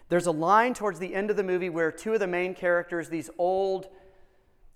There's 0.09 0.27
a 0.27 0.31
line 0.31 0.73
towards 0.73 0.99
the 0.99 1.13
end 1.13 1.29
of 1.29 1.37
the 1.37 1.43
movie 1.43 1.69
where 1.69 1.91
two 1.91 2.13
of 2.13 2.19
the 2.19 2.27
main 2.27 2.53
characters, 2.53 3.09
these 3.09 3.29
old 3.37 3.87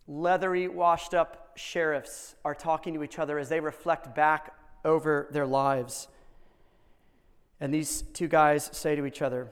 leathery, 0.08 0.68
washed 0.68 1.14
up 1.14 1.54
sheriffs 1.56 2.36
are 2.44 2.56
talking 2.56 2.94
to 2.94 3.04
each 3.04 3.18
other 3.18 3.40
as 3.40 3.50
they 3.50 3.60
reflect 3.60 4.14
back 4.14 4.54
over 4.84 5.28
their 5.32 5.46
lives. 5.46 6.08
And 7.60 7.74
these 7.74 8.02
two 8.02 8.28
guys 8.28 8.70
say 8.74 8.96
to 8.96 9.06
each 9.06 9.22
other, 9.22 9.50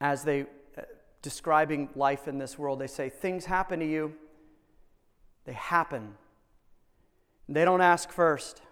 as 0.00 0.24
they 0.24 0.42
uh, 0.76 0.82
describing 1.22 1.88
life 1.94 2.28
in 2.28 2.38
this 2.38 2.58
world, 2.58 2.78
they 2.78 2.86
say, 2.86 3.08
Things 3.08 3.46
happen 3.46 3.80
to 3.80 3.86
you, 3.86 4.14
they 5.44 5.54
happen. 5.54 6.14
They 7.48 7.64
don't 7.64 7.80
ask 7.80 8.10
first, 8.10 8.62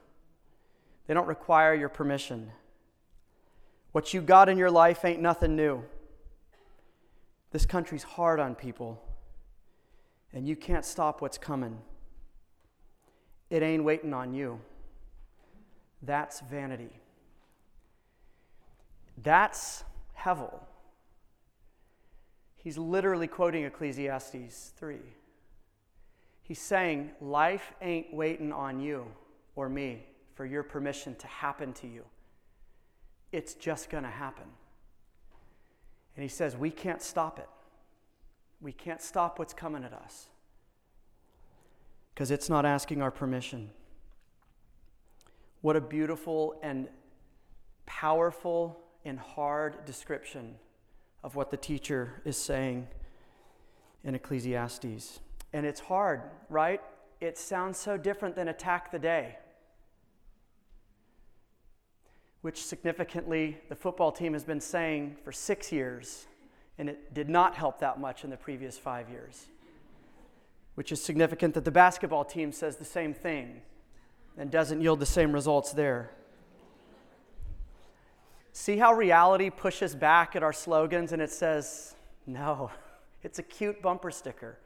they 1.06 1.14
don't 1.14 1.26
require 1.26 1.74
your 1.74 1.88
permission. 1.88 2.52
What 3.92 4.14
you 4.14 4.20
got 4.20 4.48
in 4.48 4.56
your 4.56 4.70
life 4.70 5.04
ain't 5.04 5.20
nothing 5.20 5.56
new. 5.56 5.82
This 7.50 7.66
country's 7.66 8.04
hard 8.04 8.38
on 8.38 8.54
people, 8.54 9.02
and 10.32 10.46
you 10.46 10.54
can't 10.54 10.84
stop 10.84 11.20
what's 11.20 11.38
coming. 11.38 11.78
It 13.50 13.62
ain't 13.62 13.82
waiting 13.82 14.14
on 14.14 14.32
you. 14.32 14.60
That's 16.02 16.40
vanity. 16.40 17.00
That's 19.22 19.84
Hevel. 20.18 20.60
He's 22.56 22.78
literally 22.78 23.26
quoting 23.26 23.64
Ecclesiastes 23.64 24.72
3. 24.76 24.98
He's 26.42 26.60
saying, 26.60 27.10
Life 27.20 27.72
ain't 27.82 28.12
waiting 28.12 28.52
on 28.52 28.80
you 28.80 29.06
or 29.56 29.68
me 29.68 30.04
for 30.34 30.46
your 30.46 30.62
permission 30.62 31.14
to 31.16 31.26
happen 31.26 31.72
to 31.74 31.88
you. 31.88 32.04
It's 33.32 33.54
just 33.54 33.90
going 33.90 34.04
to 34.04 34.10
happen. 34.10 34.46
And 36.16 36.22
he 36.22 36.28
says, 36.28 36.56
We 36.56 36.70
can't 36.70 37.02
stop 37.02 37.38
it. 37.38 37.48
We 38.60 38.72
can't 38.72 39.00
stop 39.00 39.38
what's 39.38 39.54
coming 39.54 39.84
at 39.84 39.92
us 39.92 40.28
because 42.14 42.30
it's 42.30 42.50
not 42.50 42.66
asking 42.66 43.00
our 43.00 43.10
permission. 43.10 43.70
What 45.62 45.76
a 45.76 45.80
beautiful 45.80 46.58
and 46.62 46.88
powerful 47.86 48.78
and 49.04 49.18
hard 49.18 49.84
description 49.84 50.56
of 51.24 51.34
what 51.36 51.50
the 51.50 51.56
teacher 51.56 52.20
is 52.24 52.36
saying 52.36 52.86
in 54.04 54.14
Ecclesiastes. 54.14 55.20
And 55.52 55.66
it's 55.66 55.80
hard, 55.80 56.22
right? 56.48 56.80
It 57.20 57.36
sounds 57.36 57.78
so 57.78 57.96
different 57.96 58.36
than 58.36 58.48
attack 58.48 58.90
the 58.90 58.98
day, 58.98 59.36
which 62.42 62.64
significantly 62.64 63.58
the 63.68 63.74
football 63.74 64.10
team 64.10 64.32
has 64.32 64.44
been 64.44 64.60
saying 64.60 65.16
for 65.24 65.32
six 65.32 65.70
years, 65.70 66.26
and 66.78 66.88
it 66.88 67.12
did 67.12 67.28
not 67.28 67.54
help 67.54 67.80
that 67.80 68.00
much 68.00 68.24
in 68.24 68.30
the 68.30 68.36
previous 68.36 68.78
five 68.78 69.10
years. 69.10 69.46
Which 70.74 70.92
is 70.92 71.02
significant 71.02 71.54
that 71.54 71.64
the 71.64 71.70
basketball 71.70 72.24
team 72.24 72.52
says 72.52 72.76
the 72.76 72.84
same 72.84 73.12
thing 73.12 73.60
and 74.38 74.50
doesn't 74.50 74.80
yield 74.80 75.00
the 75.00 75.06
same 75.06 75.32
results 75.32 75.72
there. 75.72 76.10
See 78.52 78.78
how 78.78 78.94
reality 78.94 79.50
pushes 79.50 79.94
back 79.94 80.34
at 80.34 80.42
our 80.42 80.52
slogans 80.52 81.12
and 81.12 81.20
it 81.20 81.30
says, 81.30 81.94
no, 82.26 82.70
it's 83.22 83.38
a 83.38 83.42
cute 83.42 83.82
bumper 83.82 84.10
sticker. 84.10 84.58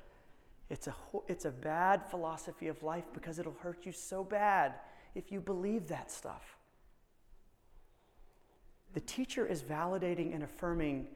It's 0.71 0.87
a, 0.87 0.95
it's 1.29 1.45
a 1.45 1.51
bad 1.51 2.03
philosophy 2.09 2.69
of 2.69 2.83
life 2.83 3.05
because 3.13 3.39
it'll 3.39 3.57
hurt 3.61 3.85
you 3.85 3.93
so 3.93 4.25
bad 4.25 4.75
if 5.15 5.31
you 5.31 5.41
believe 5.41 5.89
that 5.89 6.11
stuff. 6.11 6.54
The 8.95 9.01
teacher 9.01 9.45
is 9.45 9.63
validating 9.63 10.35
and 10.35 10.45
affirming 10.45 11.09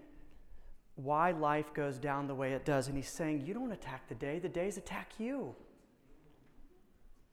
why 0.97 1.31
life 1.31 1.73
goes 1.73 1.97
down 1.97 2.27
the 2.27 2.35
way 2.35 2.53
it 2.53 2.65
does. 2.65 2.89
And 2.89 2.97
he's 2.97 3.09
saying, 3.09 3.47
You 3.47 3.55
don't 3.55 3.73
attack 3.73 4.09
the 4.09 4.15
day, 4.17 4.39
the 4.41 4.49
days 4.49 4.77
attack 4.77 5.13
you. 5.19 5.55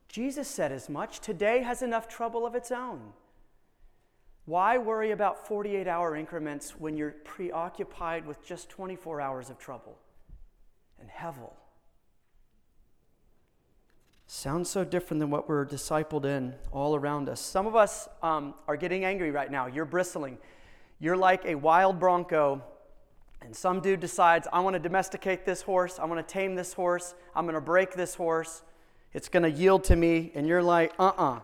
Jesus 0.08 0.48
said 0.48 0.72
as 0.72 0.88
much. 0.88 1.19
Today 1.19 1.63
has 1.63 1.82
enough 1.82 2.08
trouble 2.08 2.46
of 2.46 2.56
its 2.56 2.72
own. 2.72 3.02
Why 4.46 4.78
worry 4.78 5.12
about 5.12 5.48
48 5.48 5.88
hour 5.88 6.15
increments 6.15 6.80
when 6.80 6.96
you're 6.96 7.15
preoccupied 7.24 8.28
with 8.28 8.46
just 8.46 8.69
24 8.69 9.19
hours 9.19 9.50
of 9.50 9.58
trouble 9.58 9.98
and 11.02 11.10
hevel? 11.10 11.54
Sounds 14.38 14.69
so 14.69 14.84
different 14.84 15.21
than 15.21 15.30
what 15.30 15.48
we're 15.48 15.65
discipled 15.65 16.26
in 16.26 16.54
all 16.74 16.93
around 16.93 17.30
us. 17.30 17.39
Some 17.39 17.65
of 17.67 17.76
us 17.78 18.10
um, 18.21 18.54
are 18.67 18.76
getting 18.76 19.06
angry 19.06 19.32
right 19.32 19.50
now. 19.50 19.67
You're 19.67 19.86
bristling. 19.86 20.38
You're 21.00 21.15
like 21.15 21.45
a 21.45 21.56
wild 21.56 22.02
bronco, 22.02 22.62
and 23.41 23.56
some 23.56 23.80
dude 23.80 24.02
decides, 24.02 24.45
I 24.52 24.60
want 24.60 24.74
to 24.74 24.80
domesticate 24.80 25.45
this 25.45 25.62
horse. 25.62 26.00
I 26.00 26.06
want 26.06 26.28
to 26.28 26.34
tame 26.34 26.54
this 26.54 26.74
horse. 26.74 27.15
I'm 27.34 27.45
going 27.45 27.56
to 27.56 27.62
break 27.62 27.93
this 27.93 28.13
horse. 28.13 28.62
It's 29.13 29.30
going 29.30 29.43
to 29.43 29.50
yield 29.50 29.86
to 29.86 29.95
me. 29.95 30.34
And 30.36 30.45
you're 30.45 30.62
like, 30.62 30.91
uh 31.00 31.13
uh-uh. 31.17 31.36
uh 31.38 31.39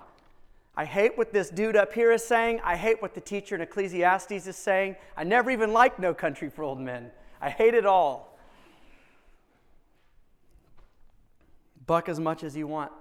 I 0.76 0.84
hate 0.84 1.18
what 1.18 1.32
this 1.32 1.50
dude 1.50 1.78
up 1.78 1.94
here 1.94 2.12
is 2.12 2.26
saying. 2.26 2.60
I 2.62 2.76
hate 2.76 3.02
what 3.02 3.14
the 3.14 3.22
teacher 3.22 3.56
in 3.56 3.62
Ecclesiastes 3.62 4.48
is 4.48 4.58
saying. 4.58 4.98
I 5.16 5.24
never 5.24 5.50
even 5.50 5.72
liked 5.72 5.98
No 5.98 6.14
Country 6.14 6.50
for 6.50 6.64
Old 6.64 6.80
Men. 6.82 7.10
I 7.40 7.52
hate 7.52 7.74
it 7.74 7.86
all. 7.86 8.31
Buck 11.86 12.10
as 12.10 12.20
much 12.20 12.44
as 12.44 12.56
you 12.56 12.68
want. 12.68 12.92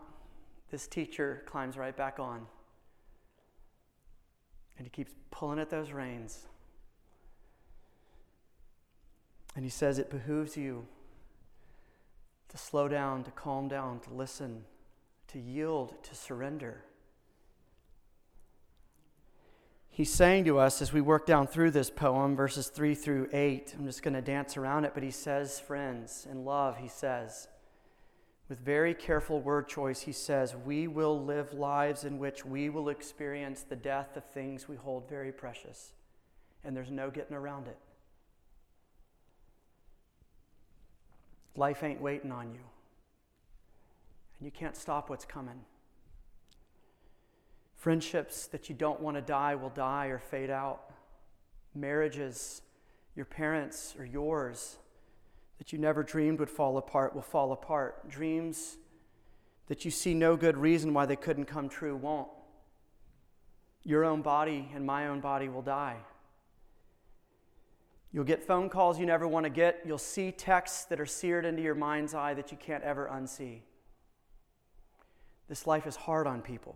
This 0.71 0.87
teacher 0.87 1.43
climbs 1.47 1.77
right 1.77 1.97
back 1.97 2.19
on. 2.19 2.47
And 4.79 4.87
he 4.87 4.91
keeps 4.91 5.13
pulling 5.31 5.59
at 5.59 5.71
those 5.71 5.93
reins. 5.93 6.47
And 9.55 9.65
he 9.65 9.71
says, 9.71 9.99
It 9.99 10.11
behooves 10.11 10.57
you 10.57 10.87
to 12.49 12.57
slow 12.57 12.89
down, 12.89 13.25
to 13.25 13.31
calm 13.31 13.69
down, 13.69 14.01
to 14.01 14.15
listen, 14.15 14.65
to 15.29 15.39
yield, 15.39 16.03
to 16.05 16.15
surrender 16.15 16.85
he's 20.01 20.11
saying 20.11 20.43
to 20.47 20.59
us 20.59 20.81
as 20.81 20.95
we 20.95 21.01
work 21.03 21.27
down 21.27 21.47
through 21.47 21.71
this 21.71 21.91
poem, 21.91 22.35
verses 22.35 22.69
3 22.69 22.95
through 22.95 23.29
8, 23.35 23.75
I'm 23.79 23.85
just 23.85 24.03
going 24.03 24.15
to 24.15 24.23
dance 24.23 24.57
around 24.57 24.87
it, 24.87 24.93
but 24.95 25.03
he 25.03 25.11
says, 25.11 25.61
friends, 25.61 26.27
in 26.31 26.47
love, 26.47 26.79
he 26.79 26.89
says, 26.89 27.49
with 28.51 28.59
very 28.59 28.95
careful 28.95 29.41
word 29.41 29.69
choice, 29.69 30.01
he 30.01 30.11
says, 30.13 30.57
We 30.57 30.89
will 30.89 31.25
live 31.25 31.55
lives 31.55 32.05
in 32.05 32.19
which 32.19 32.45
we 32.45 32.69
will 32.69 32.89
experience 32.89 33.63
the 33.63 33.77
death 33.77 34.17
of 34.17 34.25
things 34.25 34.69
we 34.69 34.75
hold 34.75 35.09
very 35.09 35.31
precious, 35.31 35.93
and 36.65 36.77
there's 36.77 36.91
no 36.91 37.11
getting 37.11 37.37
around 37.37 37.69
it. 37.69 37.79
Life 41.55 41.85
ain't 41.85 42.01
waiting 42.01 42.33
on 42.33 42.51
you, 42.51 42.61
and 44.39 44.47
you 44.47 44.51
can't 44.51 44.77
stop 44.77 45.09
what's 45.09 45.25
coming. 45.25 45.61
Friendships 47.77 48.49
that 48.49 48.69
you 48.69 48.75
don't 48.75 49.01
want 49.01 49.17
to 49.17 49.23
die 49.23 49.55
will 49.55 49.71
die 49.71 50.07
or 50.07 50.19
fade 50.19 50.51
out. 50.51 50.91
Marriages, 51.73 52.63
your 53.15 53.27
parents 53.27 53.95
or 53.97 54.05
yours, 54.05 54.79
that 55.61 55.75
you 55.75 55.79
never 55.79 56.03
dreamed 56.03 56.41
would 56.41 56.49
fall 56.49 56.79
apart 56.79 57.15
will 57.15 57.21
fall 57.21 57.53
apart. 57.53 58.09
Dreams 58.09 58.79
that 59.67 59.85
you 59.85 59.91
see 59.91 60.15
no 60.15 60.35
good 60.35 60.57
reason 60.57 60.95
why 60.95 61.05
they 61.05 61.17
couldn't 61.17 61.45
come 61.45 61.69
true 61.69 61.95
won't. 61.95 62.31
Your 63.85 64.03
own 64.03 64.23
body 64.23 64.71
and 64.75 64.87
my 64.87 65.09
own 65.09 65.21
body 65.21 65.51
will 65.51 65.61
die. 65.61 65.99
You'll 68.11 68.25
get 68.25 68.43
phone 68.43 68.71
calls 68.71 68.99
you 68.99 69.05
never 69.05 69.29
want 69.29 69.45
to 69.45 69.51
get. 69.51 69.83
You'll 69.85 69.99
see 69.99 70.33
texts 70.33 70.87
that 70.87 70.99
are 70.99 71.07
seared 71.07 71.45
into 71.45 71.61
your 71.61 71.75
mind's 71.75 72.15
eye 72.15 72.33
that 72.35 72.51
you 72.51 72.57
can't 72.57 72.83
ever 72.83 73.11
unsee. 73.13 73.61
This 75.47 75.67
life 75.67 75.87
is 75.87 75.95
hard 75.95 76.27
on 76.27 76.41
people. 76.41 76.75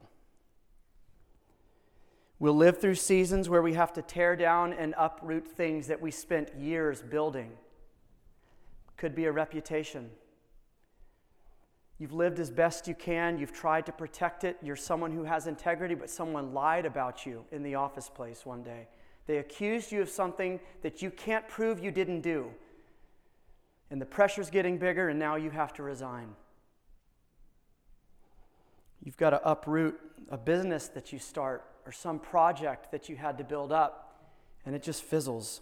We'll 2.39 2.55
live 2.55 2.83
through 2.83 2.97
seasons 2.97 3.49
where 3.49 3.63
we 3.63 3.73
have 3.73 3.95
to 3.95 4.03
tear 4.03 4.37
down 4.37 4.75
and 4.75 4.95
uproot 4.99 5.49
things 5.49 5.87
that 5.87 6.03
we 6.03 6.11
spent 6.11 6.55
years 6.55 7.01
building. 7.01 7.53
Could 9.05 9.15
be 9.15 9.27
a 9.27 9.33
reputation. 9.33 10.09
You've 11.99 12.15
lived 12.15 12.41
as 12.41 12.51
best 12.51 12.89
you 12.89 12.95
can. 12.95 13.37
You've 13.37 13.53
tried 13.53 13.85
to 13.85 13.93
protect 13.93 14.45
it. 14.45 14.57
You're 14.63 14.77
someone 14.77 15.13
who 15.13 15.25
has 15.25 15.47
integrity, 15.47 15.95
but 15.95 16.09
someone 16.09 16.55
lied 16.55 16.87
about 16.87 17.27
you 17.27 17.45
in 17.53 17.63
the 17.63 17.75
office 17.75 18.09
place 18.09 18.47
one 18.47 18.63
day. 18.63 18.89
They 19.27 19.37
accused 19.37 19.93
you 19.93 20.01
of 20.01 20.09
something 20.09 20.59
that 20.81 21.03
you 21.03 21.11
can't 21.11 21.47
prove 21.49 21.85
you 21.85 21.91
didn't 21.91 22.23
do. 22.23 22.51
And 23.91 24.01
the 24.01 24.07
pressure's 24.07 24.49
getting 24.49 24.79
bigger, 24.79 25.11
and 25.11 25.19
now 25.19 25.37
you 25.37 25.51
have 25.51 25.75
to 25.75 25.83
resign. 25.83 26.35
You've 29.03 29.19
got 29.19 29.31
to 29.31 29.47
uproot 29.47 30.01
a 30.31 30.39
business 30.39 30.89
that 30.89 31.13
you 31.13 31.19
start 31.19 31.63
or 31.85 31.93
some 31.93 32.19
project 32.19 32.91
that 32.91 33.11
you 33.11 33.17
had 33.17 33.37
to 33.37 33.45
build 33.45 33.71
up, 33.71 34.31
and 34.65 34.75
it 34.75 34.83
just 34.83 35.03
fizzles. 35.03 35.61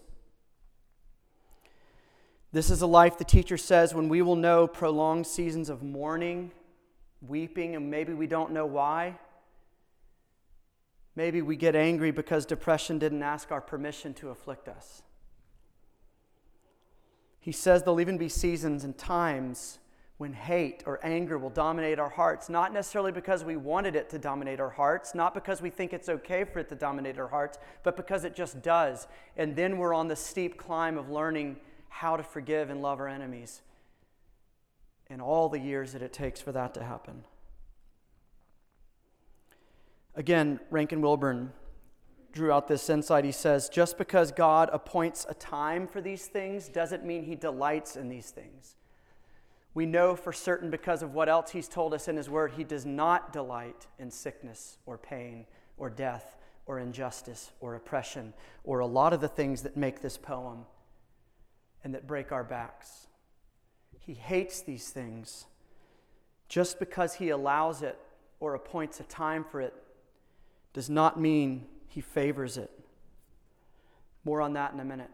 This 2.53 2.71
is 2.71 2.83
a 2.83 2.87
life, 2.87 3.17
the 3.17 3.25
teacher 3.25 3.57
says, 3.57 3.95
when 3.95 4.11
we 4.11 4.21
will 4.21 4.37
know 4.37 4.67
prolonged 4.67 5.27
seasons 5.27 5.71
of 5.71 5.83
mourning, 5.83 6.53
weeping, 7.23 7.75
and 7.75 7.91
maybe 7.91 8.13
we 8.13 8.27
don't 8.27 8.53
know 8.53 8.67
why. 8.67 9.17
Maybe 11.17 11.41
we 11.41 11.57
get 11.57 11.75
angry 11.75 12.11
because 12.11 12.45
depression 12.45 12.99
didn't 12.99 13.23
ask 13.23 13.51
our 13.51 13.61
permission 13.61 14.13
to 14.15 14.29
afflict 14.29 14.69
us. 14.69 15.03
He 17.41 17.53
says 17.53 17.83
there'll 17.83 18.01
even 18.01 18.19
be 18.19 18.29
seasons 18.29 18.85
and 18.85 18.97
times 18.97 19.79
when 20.19 20.35
hate 20.35 20.83
or 20.87 21.01
anger 21.03 21.39
will 21.39 21.51
dominate 21.51 21.99
our 21.99 22.11
hearts, 22.11 22.49
not 22.49 22.73
necessarily 22.73 23.13
because 23.13 23.45
we 23.45 23.57
wanted 23.57 23.97
it 23.97 24.09
to 24.11 24.19
dominate 24.19 24.61
our 24.61 24.71
hearts, 24.71 25.15
not 25.15 25.35
because 25.35 25.61
we 25.61 25.71
think 25.71 25.93
it's 25.93 26.09
okay 26.09 26.45
for 26.45 26.61
it 26.61 26.69
to 26.69 26.75
dominate 26.75 27.19
our 27.19 27.27
hearts, 27.27 27.59
but 27.83 27.97
because 27.97 28.25
it 28.25 28.37
just 28.37 28.63
does. 28.63 29.09
And 29.37 29.57
then 29.57 29.79
we're 29.79 29.95
on 29.95 30.07
the 30.07 30.17
steep 30.17 30.59
climb 30.59 30.97
of 30.97 31.11
learning 31.11 31.57
how 31.93 32.17
to 32.17 32.23
forgive 32.23 32.71
and 32.71 32.81
love 32.81 32.99
our 33.01 33.07
enemies 33.07 33.61
in 35.09 35.21
all 35.21 35.51
the 35.51 35.59
years 35.59 35.93
that 35.93 36.01
it 36.01 36.13
takes 36.13 36.41
for 36.41 36.51
that 36.51 36.73
to 36.73 36.83
happen. 36.83 37.23
Again, 40.15 40.59
Rankin 40.71 41.03
Wilbourne 41.03 41.53
drew 42.33 42.51
out 42.51 42.67
this 42.67 42.89
insight. 42.89 43.27
He 43.27 43.33
says, 43.33 43.69
just 43.69 43.99
because 43.99 44.33
God 44.33 44.71
appoints 44.73 45.27
a 45.29 45.35
time 45.35 45.87
for 45.87 46.01
these 46.01 46.27
things 46.27 46.69
doesn't 46.69 47.05
mean 47.05 47.25
he 47.25 47.37
delights 47.37 47.95
in 47.95 48.09
these 48.09 48.31
things. 48.31 48.77
We 49.75 49.85
know 49.85 50.17
for 50.17 50.33
certain 50.33 50.71
because 50.71 51.03
of 51.03 51.13
what 51.13 51.29
else 51.29 51.51
he's 51.51 51.69
told 51.69 51.93
us 51.93 52.09
in 52.09 52.17
his 52.17 52.31
word, 52.31 52.53
he 52.57 52.65
does 52.65 52.87
not 52.87 53.35
delight 53.35 53.87
in 53.99 54.11
sickness 54.11 54.79
or 54.87 54.97
pain 54.97 55.47
or 55.77 55.91
death 55.91 56.37
or 56.65 56.79
injustice 56.79 57.51
or 57.61 57.75
oppression 57.75 58.33
or 58.65 58.79
a 58.79 58.87
lot 58.87 59.13
of 59.13 59.21
the 59.21 59.29
things 59.29 59.63
that 59.63 59.77
make 59.77 60.01
this 60.01 60.17
poem 60.17 60.65
and 61.85 61.95
that 61.95 62.07
break 62.07 62.33
our 62.33 62.45
backs. 62.45 63.07
He 63.99 64.15
hates 64.15 64.63
these 64.63 64.91
things. 64.91 65.47
Just 66.49 66.79
because 66.79 67.15
he 67.15 67.31
allows 67.31 67.83
it 67.83 67.99
or 68.41 68.55
appoints 68.55 69.01
a 69.01 69.05
time 69.05 69.45
for 69.45 69.61
it 69.61 69.75
does 70.73 70.91
not 70.91 71.21
mean 71.21 71.67
he 71.89 72.01
favors 72.01 72.57
it. 72.57 72.71
More 74.25 74.41
on 74.41 74.55
that 74.55 74.73
in 74.73 74.81
a 74.81 74.85
minute. 74.85 75.11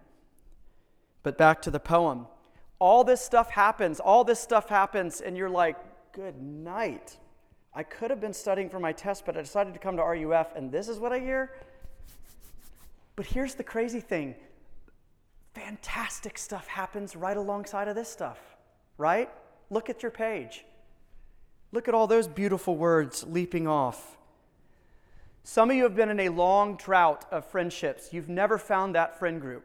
But 1.23 1.39
back 1.39 1.63
to 1.63 1.71
the 1.71 1.81
poem. 1.81 2.27
All 2.79 3.05
this 3.05 3.21
stuff 3.21 3.51
happens, 3.51 4.01
all 4.01 4.25
this 4.25 4.41
stuff 4.41 4.69
happens, 4.69 5.21
and 5.21 5.37
you're 5.37 5.51
like, 5.51 5.77
good 6.13 6.41
night. 6.41 7.17
I 7.75 7.83
could 7.83 8.11
have 8.11 8.21
been 8.21 8.33
studying 8.33 8.71
for 8.71 8.81
my 8.81 8.93
test, 8.93 9.27
but 9.27 9.37
I 9.37 9.43
decided 9.43 9.75
to 9.75 9.81
come 9.81 9.97
to 9.97 10.03
RUF, 10.03 10.55
and 10.57 10.71
this 10.71 10.89
is 10.89 10.99
what 10.99 11.13
I 11.13 11.19
hear. 11.19 11.53
But 13.17 13.27
here's 13.27 13.55
the 13.55 13.65
crazy 13.65 14.01
thing 14.01 14.37
fantastic 15.59 16.39
stuff 16.39 16.69
happens 16.69 17.17
right 17.17 17.37
alongside 17.37 17.89
of 17.89 17.97
this 17.97 18.09
stuff, 18.09 18.39
right? 18.97 19.29
Look 19.71 19.91
at 19.91 20.03
your 20.03 20.13
page. 20.13 20.65
Look 21.73 21.89
at 21.89 21.95
all 21.95 22.07
those 22.07 22.29
beautiful 22.29 22.77
words 22.77 23.25
leaping 23.29 23.67
off. 23.67 24.17
Some 25.43 25.71
of 25.71 25.77
you 25.77 25.83
have 25.83 25.97
been 25.97 26.11
in 26.11 26.21
a 26.21 26.29
long 26.29 26.77
drought 26.77 27.25
of 27.33 27.45
friendships. 27.45 28.13
You've 28.13 28.29
never 28.29 28.57
found 28.57 28.95
that 28.95 29.19
friend 29.19 29.41
group. 29.41 29.65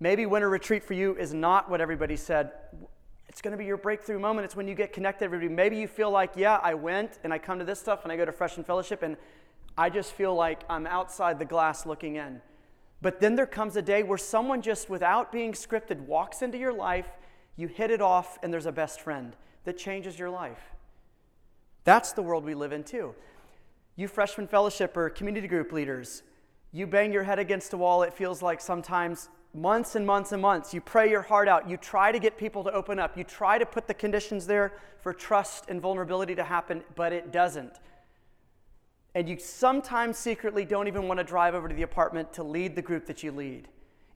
Maybe 0.00 0.24
winter 0.24 0.48
retreat 0.48 0.84
for 0.84 0.94
you 0.94 1.16
is 1.16 1.34
not 1.34 1.70
what 1.70 1.80
everybody 1.80 2.16
said. 2.16 2.52
It's 3.28 3.42
going 3.42 3.52
to 3.52 3.58
be 3.58 3.66
your 3.66 3.76
breakthrough 3.76 4.18
moment. 4.18 4.46
It's 4.46 4.56
when 4.56 4.68
you 4.68 4.74
get 4.74 4.92
connected 4.92 5.26
everybody. 5.26 5.52
Maybe 5.52 5.76
you 5.76 5.86
feel 5.86 6.10
like, 6.10 6.32
yeah, 6.34 6.60
I 6.62 6.74
went 6.74 7.18
and 7.24 7.32
I 7.32 7.38
come 7.38 7.58
to 7.58 7.64
this 7.64 7.78
stuff 7.78 8.04
and 8.04 8.12
I 8.12 8.16
go 8.16 8.24
to 8.24 8.32
Freshman 8.32 8.64
Fellowship 8.64 9.02
and 9.02 9.16
I 9.76 9.90
just 9.90 10.12
feel 10.12 10.34
like 10.34 10.62
I'm 10.70 10.86
outside 10.86 11.38
the 11.38 11.44
glass 11.44 11.84
looking 11.84 12.16
in. 12.16 12.40
But 13.04 13.20
then 13.20 13.36
there 13.36 13.44
comes 13.44 13.76
a 13.76 13.82
day 13.82 14.02
where 14.02 14.16
someone 14.16 14.62
just 14.62 14.88
without 14.88 15.30
being 15.30 15.52
scripted 15.52 16.00
walks 16.06 16.40
into 16.40 16.56
your 16.56 16.72
life, 16.72 17.06
you 17.54 17.68
hit 17.68 17.90
it 17.90 18.00
off, 18.00 18.38
and 18.42 18.50
there's 18.50 18.64
a 18.64 18.72
best 18.72 19.02
friend 19.02 19.36
that 19.64 19.76
changes 19.76 20.18
your 20.18 20.30
life. 20.30 20.72
That's 21.84 22.12
the 22.12 22.22
world 22.22 22.46
we 22.46 22.54
live 22.54 22.72
in 22.72 22.82
too. 22.82 23.14
You 23.94 24.08
freshman 24.08 24.48
fellowship 24.48 24.96
or 24.96 25.10
community 25.10 25.46
group 25.46 25.70
leaders, 25.70 26.22
you 26.72 26.86
bang 26.86 27.12
your 27.12 27.24
head 27.24 27.38
against 27.38 27.74
a 27.74 27.76
wall, 27.76 28.04
it 28.04 28.14
feels 28.14 28.40
like 28.40 28.62
sometimes 28.62 29.28
months 29.52 29.96
and 29.96 30.06
months 30.06 30.32
and 30.32 30.40
months. 30.40 30.72
You 30.72 30.80
pray 30.80 31.10
your 31.10 31.20
heart 31.20 31.46
out. 31.46 31.68
You 31.68 31.76
try 31.76 32.10
to 32.10 32.18
get 32.18 32.38
people 32.38 32.64
to 32.64 32.72
open 32.72 32.98
up. 32.98 33.18
You 33.18 33.24
try 33.24 33.58
to 33.58 33.66
put 33.66 33.86
the 33.86 33.92
conditions 33.92 34.46
there 34.46 34.72
for 35.02 35.12
trust 35.12 35.66
and 35.68 35.78
vulnerability 35.78 36.34
to 36.36 36.42
happen, 36.42 36.82
but 36.96 37.12
it 37.12 37.32
doesn't. 37.32 37.74
And 39.14 39.28
you 39.28 39.38
sometimes 39.38 40.18
secretly 40.18 40.64
don't 40.64 40.88
even 40.88 41.06
want 41.06 41.18
to 41.18 41.24
drive 41.24 41.54
over 41.54 41.68
to 41.68 41.74
the 41.74 41.82
apartment 41.82 42.32
to 42.32 42.42
lead 42.42 42.74
the 42.74 42.82
group 42.82 43.06
that 43.06 43.22
you 43.22 43.30
lead. 43.30 43.68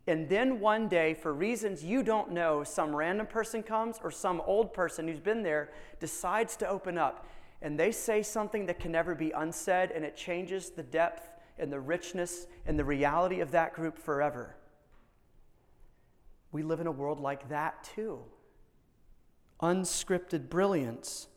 And 0.08 0.28
then 0.28 0.58
one 0.58 0.88
day, 0.88 1.14
for 1.14 1.34
reasons 1.34 1.84
you 1.84 2.02
don't 2.02 2.32
know, 2.32 2.64
some 2.64 2.96
random 2.96 3.26
person 3.26 3.62
comes 3.62 3.98
or 4.02 4.10
some 4.10 4.40
old 4.46 4.72
person 4.72 5.06
who's 5.06 5.20
been 5.20 5.42
there 5.42 5.70
decides 6.00 6.56
to 6.56 6.68
open 6.68 6.96
up. 6.96 7.26
And 7.60 7.78
they 7.78 7.92
say 7.92 8.22
something 8.22 8.66
that 8.66 8.80
can 8.80 8.90
never 8.90 9.14
be 9.14 9.32
unsaid, 9.32 9.90
and 9.90 10.04
it 10.04 10.16
changes 10.16 10.70
the 10.70 10.82
depth 10.82 11.28
and 11.58 11.72
the 11.72 11.80
richness 11.80 12.46
and 12.66 12.78
the 12.78 12.84
reality 12.84 13.40
of 13.40 13.50
that 13.50 13.74
group 13.74 13.98
forever. 13.98 14.56
We 16.52 16.62
live 16.62 16.80
in 16.80 16.86
a 16.86 16.92
world 16.92 17.20
like 17.20 17.48
that 17.50 17.84
too. 17.94 18.20
Unscripted 19.60 20.48
brilliance. 20.48 21.28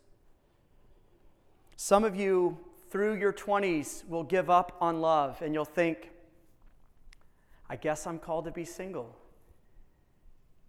Some 1.75 2.03
of 2.03 2.15
you, 2.15 2.57
through 2.91 3.15
your 3.15 3.31
20s, 3.31 4.07
will 4.07 4.23
give 4.23 4.49
up 4.49 4.77
on 4.81 4.99
love 4.99 5.41
and 5.41 5.53
you'll 5.53 5.65
think, 5.65 6.11
I 7.69 7.77
guess 7.77 8.05
I'm 8.05 8.19
called 8.19 8.45
to 8.45 8.51
be 8.51 8.65
single. 8.65 9.17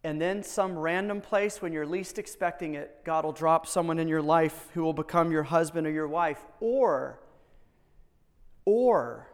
And 0.05 0.21
then, 0.21 0.43
some 0.43 0.77
random 0.77 1.21
place 1.21 1.63
when 1.63 1.73
you're 1.73 1.87
least 1.87 2.19
expecting 2.19 2.75
it, 2.75 3.05
God 3.05 3.25
will 3.25 3.33
drop 3.33 3.67
someone 3.67 3.99
in 4.01 4.09
your 4.09 4.23
life 4.23 4.69
who 4.75 4.83
will 4.83 4.93
become 4.93 5.31
your 5.31 5.45
husband 5.45 5.87
or 5.87 5.91
your 5.91 6.09
wife. 6.09 6.41
Or, 6.59 7.21
or, 8.65 9.29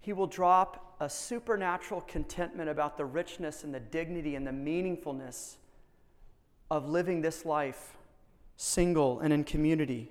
He 0.00 0.12
will 0.12 0.26
drop 0.26 0.96
a 1.00 1.08
supernatural 1.08 2.00
contentment 2.00 2.68
about 2.68 2.96
the 2.96 3.04
richness 3.04 3.62
and 3.62 3.72
the 3.72 3.80
dignity 3.80 4.34
and 4.34 4.44
the 4.44 4.50
meaningfulness 4.50 5.56
of 6.70 6.88
living 6.88 7.20
this 7.20 7.44
life 7.44 7.96
single 8.56 9.20
and 9.20 9.32
in 9.32 9.44
community. 9.44 10.10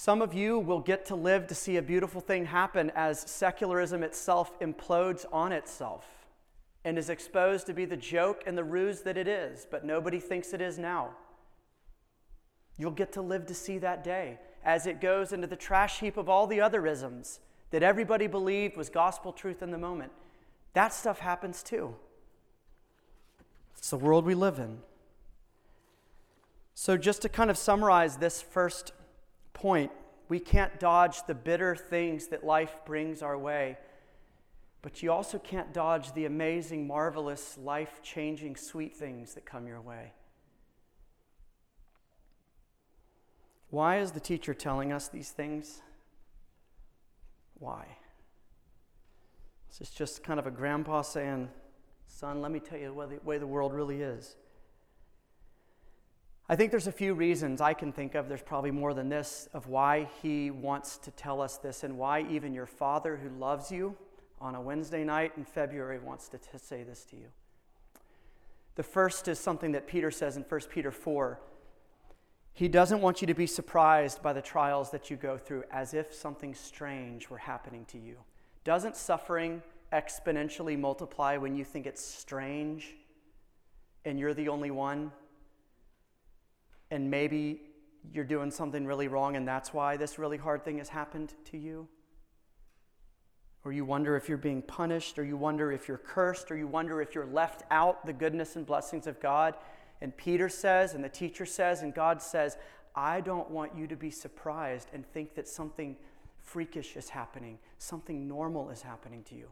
Some 0.00 0.22
of 0.22 0.32
you 0.32 0.58
will 0.58 0.80
get 0.80 1.04
to 1.08 1.14
live 1.14 1.46
to 1.48 1.54
see 1.54 1.76
a 1.76 1.82
beautiful 1.82 2.22
thing 2.22 2.46
happen 2.46 2.90
as 2.94 3.20
secularism 3.20 4.02
itself 4.02 4.58
implodes 4.60 5.26
on 5.30 5.52
itself 5.52 6.26
and 6.86 6.96
is 6.96 7.10
exposed 7.10 7.66
to 7.66 7.74
be 7.74 7.84
the 7.84 7.98
joke 7.98 8.42
and 8.46 8.56
the 8.56 8.64
ruse 8.64 9.02
that 9.02 9.18
it 9.18 9.28
is, 9.28 9.66
but 9.70 9.84
nobody 9.84 10.18
thinks 10.18 10.54
it 10.54 10.62
is 10.62 10.78
now. 10.78 11.10
You'll 12.78 12.92
get 12.92 13.12
to 13.12 13.20
live 13.20 13.44
to 13.44 13.54
see 13.54 13.76
that 13.76 14.02
day 14.02 14.38
as 14.64 14.86
it 14.86 15.02
goes 15.02 15.34
into 15.34 15.46
the 15.46 15.54
trash 15.54 16.00
heap 16.00 16.16
of 16.16 16.30
all 16.30 16.46
the 16.46 16.62
other 16.62 16.86
isms 16.86 17.40
that 17.70 17.82
everybody 17.82 18.26
believed 18.26 18.78
was 18.78 18.88
gospel 18.88 19.34
truth 19.34 19.60
in 19.60 19.70
the 19.70 19.76
moment. 19.76 20.12
That 20.72 20.94
stuff 20.94 21.18
happens 21.18 21.62
too. 21.62 21.94
It's 23.76 23.90
the 23.90 23.98
world 23.98 24.24
we 24.24 24.34
live 24.34 24.58
in. 24.58 24.78
So, 26.74 26.96
just 26.96 27.20
to 27.20 27.28
kind 27.28 27.50
of 27.50 27.58
summarize 27.58 28.16
this 28.16 28.40
first 28.40 28.92
point, 29.52 29.90
we 30.28 30.38
can't 30.38 30.78
dodge 30.78 31.26
the 31.26 31.34
bitter 31.34 31.74
things 31.74 32.28
that 32.28 32.44
life 32.44 32.80
brings 32.86 33.22
our 33.22 33.36
way, 33.36 33.78
but 34.82 35.02
you 35.02 35.12
also 35.12 35.38
can't 35.38 35.74
dodge 35.74 36.12
the 36.12 36.24
amazing, 36.24 36.86
marvelous, 36.86 37.58
life 37.58 38.00
changing, 38.02 38.56
sweet 38.56 38.96
things 38.96 39.34
that 39.34 39.44
come 39.44 39.66
your 39.66 39.80
way. 39.80 40.12
Why 43.70 43.98
is 43.98 44.12
the 44.12 44.20
teacher 44.20 44.54
telling 44.54 44.92
us 44.92 45.08
these 45.08 45.30
things? 45.30 45.80
Why? 47.58 47.86
This 49.68 49.88
is 49.88 49.90
just 49.90 50.24
kind 50.24 50.40
of 50.40 50.46
a 50.46 50.50
grandpa 50.50 51.02
saying, 51.02 51.48
Son, 52.08 52.40
let 52.40 52.50
me 52.50 52.58
tell 52.58 52.78
you 52.78 52.86
the 52.88 53.20
way 53.24 53.38
the 53.38 53.46
world 53.46 53.72
really 53.72 54.02
is. 54.02 54.36
I 56.50 56.56
think 56.56 56.72
there's 56.72 56.88
a 56.88 56.92
few 56.92 57.14
reasons 57.14 57.60
I 57.60 57.74
can 57.74 57.92
think 57.92 58.16
of, 58.16 58.28
there's 58.28 58.42
probably 58.42 58.72
more 58.72 58.92
than 58.92 59.08
this, 59.08 59.48
of 59.54 59.68
why 59.68 60.08
he 60.20 60.50
wants 60.50 60.96
to 60.98 61.12
tell 61.12 61.40
us 61.40 61.58
this 61.58 61.84
and 61.84 61.96
why 61.96 62.22
even 62.28 62.52
your 62.52 62.66
father 62.66 63.16
who 63.16 63.28
loves 63.38 63.70
you 63.70 63.96
on 64.40 64.56
a 64.56 64.60
Wednesday 64.60 65.04
night 65.04 65.30
in 65.36 65.44
February 65.44 66.00
wants 66.00 66.28
to 66.30 66.38
t- 66.38 66.48
say 66.56 66.82
this 66.82 67.04
to 67.04 67.14
you. 67.14 67.26
The 68.74 68.82
first 68.82 69.28
is 69.28 69.38
something 69.38 69.70
that 69.70 69.86
Peter 69.86 70.10
says 70.10 70.36
in 70.36 70.42
1 70.42 70.60
Peter 70.72 70.90
4 70.90 71.38
he 72.52 72.66
doesn't 72.66 73.00
want 73.00 73.20
you 73.20 73.28
to 73.28 73.34
be 73.34 73.46
surprised 73.46 74.20
by 74.20 74.32
the 74.32 74.42
trials 74.42 74.90
that 74.90 75.08
you 75.08 75.16
go 75.16 75.38
through 75.38 75.62
as 75.70 75.94
if 75.94 76.12
something 76.12 76.52
strange 76.52 77.30
were 77.30 77.38
happening 77.38 77.84
to 77.84 77.98
you. 77.98 78.16
Doesn't 78.64 78.96
suffering 78.96 79.62
exponentially 79.92 80.76
multiply 80.76 81.36
when 81.36 81.54
you 81.54 81.64
think 81.64 81.86
it's 81.86 82.04
strange 82.04 82.96
and 84.04 84.18
you're 84.18 84.34
the 84.34 84.48
only 84.48 84.72
one? 84.72 85.12
And 86.90 87.10
maybe 87.10 87.62
you're 88.12 88.24
doing 88.24 88.50
something 88.50 88.86
really 88.86 89.08
wrong 89.08 89.36
and 89.36 89.46
that's 89.46 89.74
why 89.74 89.96
this 89.96 90.18
really 90.18 90.38
hard 90.38 90.64
thing 90.64 90.78
has 90.78 90.88
happened 90.88 91.34
to 91.46 91.58
you? 91.58 91.88
Or 93.64 93.72
you 93.72 93.84
wonder 93.84 94.16
if 94.16 94.28
you're 94.28 94.38
being 94.38 94.62
punished, 94.62 95.18
or 95.18 95.24
you 95.24 95.36
wonder 95.36 95.70
if 95.70 95.86
you're 95.86 95.98
cursed, 95.98 96.50
or 96.50 96.56
you 96.56 96.66
wonder 96.66 97.02
if 97.02 97.14
you're 97.14 97.26
left 97.26 97.62
out 97.70 98.06
the 98.06 98.12
goodness 98.12 98.56
and 98.56 98.64
blessings 98.64 99.06
of 99.06 99.20
God 99.20 99.54
and 100.00 100.16
Peter 100.16 100.48
says, 100.48 100.94
and 100.94 101.04
the 101.04 101.08
teacher 101.08 101.44
says, 101.44 101.82
and 101.82 101.94
God 101.94 102.22
says, 102.22 102.56
I 102.94 103.20
don't 103.20 103.50
want 103.50 103.76
you 103.76 103.86
to 103.86 103.96
be 103.96 104.10
surprised 104.10 104.88
and 104.92 105.06
think 105.12 105.34
that 105.34 105.46
something 105.46 105.96
freakish 106.38 106.96
is 106.96 107.10
happening, 107.10 107.58
something 107.78 108.26
normal 108.26 108.70
is 108.70 108.82
happening 108.82 109.22
to 109.24 109.34
you 109.34 109.48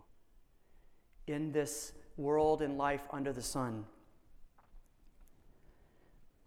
in 1.26 1.52
this 1.52 1.92
world 2.16 2.62
and 2.62 2.78
life 2.78 3.02
under 3.12 3.32
the 3.32 3.42
sun. 3.42 3.84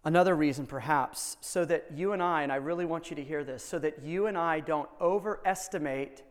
Another 0.04 0.36
reason, 0.36 0.66
perhaps, 0.66 1.38
so 1.42 1.64
that 1.66 1.92
you 1.94 2.12
and 2.14 2.24
I, 2.24 2.42
and 2.42 2.52
I 2.52 2.56
really 2.56 2.86
want 2.86 3.12
you 3.12 3.16
to 3.18 3.24
hear 3.24 3.44
this, 3.44 3.64
so 3.64 3.78
that 3.80 4.04
you 4.04 4.26
and 4.26 4.36
I 4.38 4.60
don't 4.60 4.90
overestimate 5.00 6.24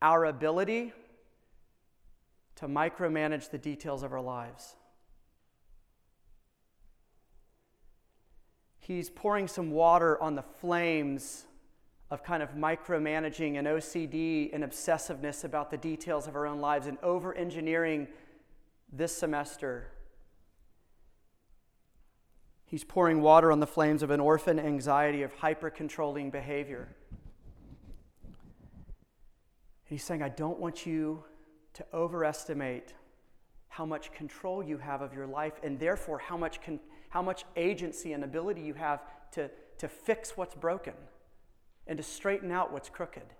our 0.00 0.24
ability 0.24 0.92
to 2.56 2.66
micromanage 2.66 3.50
the 3.50 3.58
details 3.58 4.02
of 4.02 4.12
our 4.12 4.22
lives. 4.22 4.76
He's 8.78 9.10
pouring 9.10 9.48
some 9.48 9.70
water 9.70 10.20
on 10.20 10.34
the 10.34 10.42
flames 10.42 11.44
of 12.10 12.24
kind 12.24 12.42
of 12.42 12.54
micromanaging 12.54 13.58
and 13.58 13.66
OCD 13.66 14.50
and 14.52 14.64
obsessiveness 14.64 15.44
about 15.44 15.70
the 15.70 15.76
details 15.76 16.26
of 16.26 16.36
our 16.36 16.46
own 16.46 16.60
lives 16.60 16.86
and 16.86 16.98
over 17.02 17.32
engineering 17.34 18.08
this 18.92 19.16
semester. 19.16 19.88
He's 22.72 22.84
pouring 22.84 23.20
water 23.20 23.52
on 23.52 23.60
the 23.60 23.66
flames 23.66 24.02
of 24.02 24.10
an 24.10 24.18
orphan 24.18 24.58
anxiety 24.58 25.24
of 25.24 25.34
hyper 25.34 25.68
controlling 25.68 26.30
behavior. 26.30 26.88
He's 29.84 30.02
saying, 30.02 30.22
I 30.22 30.30
don't 30.30 30.58
want 30.58 30.86
you 30.86 31.22
to 31.74 31.84
overestimate 31.92 32.94
how 33.68 33.84
much 33.84 34.10
control 34.12 34.62
you 34.62 34.78
have 34.78 35.02
of 35.02 35.12
your 35.12 35.26
life 35.26 35.52
and 35.62 35.78
therefore 35.78 36.18
how 36.18 36.38
much, 36.38 36.62
con- 36.62 36.80
how 37.10 37.20
much 37.20 37.44
agency 37.56 38.14
and 38.14 38.24
ability 38.24 38.62
you 38.62 38.72
have 38.72 39.02
to, 39.32 39.50
to 39.76 39.86
fix 39.86 40.34
what's 40.38 40.54
broken 40.54 40.94
and 41.86 41.98
to 41.98 42.02
straighten 42.02 42.50
out 42.50 42.72
what's 42.72 42.88
crooked. 42.88 43.34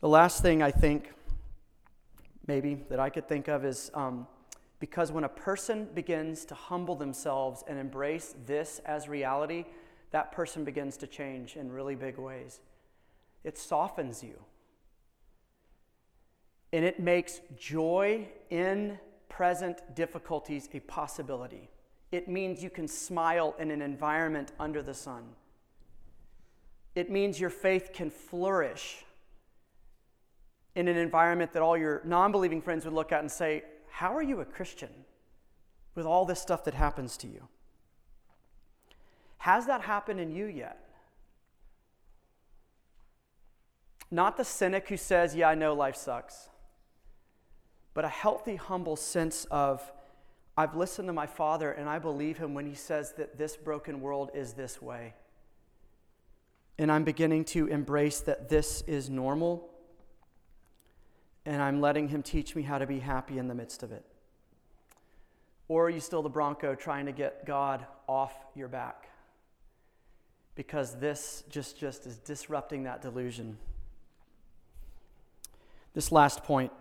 The 0.00 0.08
last 0.08 0.42
thing 0.42 0.60
I 0.60 0.72
think, 0.72 1.12
maybe, 2.48 2.82
that 2.90 2.98
I 2.98 3.10
could 3.10 3.28
think 3.28 3.46
of 3.46 3.64
is 3.64 3.92
um, 3.94 4.26
because 4.82 5.12
when 5.12 5.22
a 5.22 5.28
person 5.28 5.86
begins 5.94 6.44
to 6.44 6.56
humble 6.56 6.96
themselves 6.96 7.62
and 7.68 7.78
embrace 7.78 8.34
this 8.46 8.80
as 8.84 9.08
reality, 9.08 9.64
that 10.10 10.32
person 10.32 10.64
begins 10.64 10.96
to 10.96 11.06
change 11.06 11.54
in 11.54 11.70
really 11.70 11.94
big 11.94 12.18
ways. 12.18 12.58
It 13.44 13.56
softens 13.56 14.24
you. 14.24 14.34
And 16.72 16.84
it 16.84 16.98
makes 16.98 17.42
joy 17.56 18.26
in 18.50 18.98
present 19.28 19.94
difficulties 19.94 20.68
a 20.72 20.80
possibility. 20.80 21.70
It 22.10 22.26
means 22.26 22.60
you 22.60 22.68
can 22.68 22.88
smile 22.88 23.54
in 23.60 23.70
an 23.70 23.82
environment 23.82 24.50
under 24.58 24.82
the 24.82 24.94
sun. 24.94 25.22
It 26.96 27.08
means 27.08 27.38
your 27.38 27.50
faith 27.50 27.90
can 27.92 28.10
flourish 28.10 29.04
in 30.74 30.88
an 30.88 30.96
environment 30.96 31.52
that 31.52 31.62
all 31.62 31.76
your 31.76 32.02
non 32.04 32.32
believing 32.32 32.60
friends 32.60 32.84
would 32.84 32.94
look 32.94 33.12
at 33.12 33.20
and 33.20 33.30
say, 33.30 33.62
How 33.92 34.16
are 34.16 34.22
you 34.22 34.40
a 34.40 34.44
Christian 34.46 34.88
with 35.94 36.06
all 36.06 36.24
this 36.24 36.40
stuff 36.40 36.64
that 36.64 36.72
happens 36.72 37.18
to 37.18 37.26
you? 37.26 37.48
Has 39.38 39.66
that 39.66 39.82
happened 39.82 40.18
in 40.18 40.34
you 40.34 40.46
yet? 40.46 40.78
Not 44.10 44.38
the 44.38 44.44
cynic 44.44 44.88
who 44.88 44.96
says, 44.96 45.36
Yeah, 45.36 45.50
I 45.50 45.54
know 45.54 45.74
life 45.74 45.96
sucks, 45.96 46.48
but 47.92 48.04
a 48.04 48.08
healthy, 48.08 48.56
humble 48.56 48.96
sense 48.96 49.44
of, 49.50 49.92
I've 50.56 50.74
listened 50.74 51.08
to 51.08 51.12
my 51.12 51.26
father 51.26 51.70
and 51.70 51.88
I 51.88 51.98
believe 51.98 52.38
him 52.38 52.54
when 52.54 52.66
he 52.66 52.74
says 52.74 53.12
that 53.18 53.36
this 53.36 53.56
broken 53.56 54.00
world 54.00 54.30
is 54.32 54.54
this 54.54 54.80
way. 54.80 55.14
And 56.78 56.90
I'm 56.90 57.04
beginning 57.04 57.44
to 57.46 57.66
embrace 57.66 58.20
that 58.20 58.48
this 58.48 58.82
is 58.86 59.10
normal. 59.10 59.68
And 61.44 61.60
I'm 61.60 61.80
letting 61.80 62.08
him 62.08 62.22
teach 62.22 62.54
me 62.54 62.62
how 62.62 62.78
to 62.78 62.86
be 62.86 63.00
happy 63.00 63.38
in 63.38 63.48
the 63.48 63.54
midst 63.54 63.82
of 63.82 63.92
it. 63.92 64.04
Or 65.68 65.86
are 65.86 65.90
you 65.90 66.00
still 66.00 66.22
the 66.22 66.28
Bronco 66.28 66.74
trying 66.74 67.06
to 67.06 67.12
get 67.12 67.46
God 67.46 67.86
off 68.06 68.34
your 68.54 68.68
back? 68.68 69.08
Because 70.54 70.98
this 70.98 71.44
just, 71.48 71.78
just 71.78 72.06
is 72.06 72.16
disrupting 72.18 72.84
that 72.84 73.00
delusion. 73.00 73.56
This 75.94 76.12
last 76.12 76.44
point. 76.44 76.72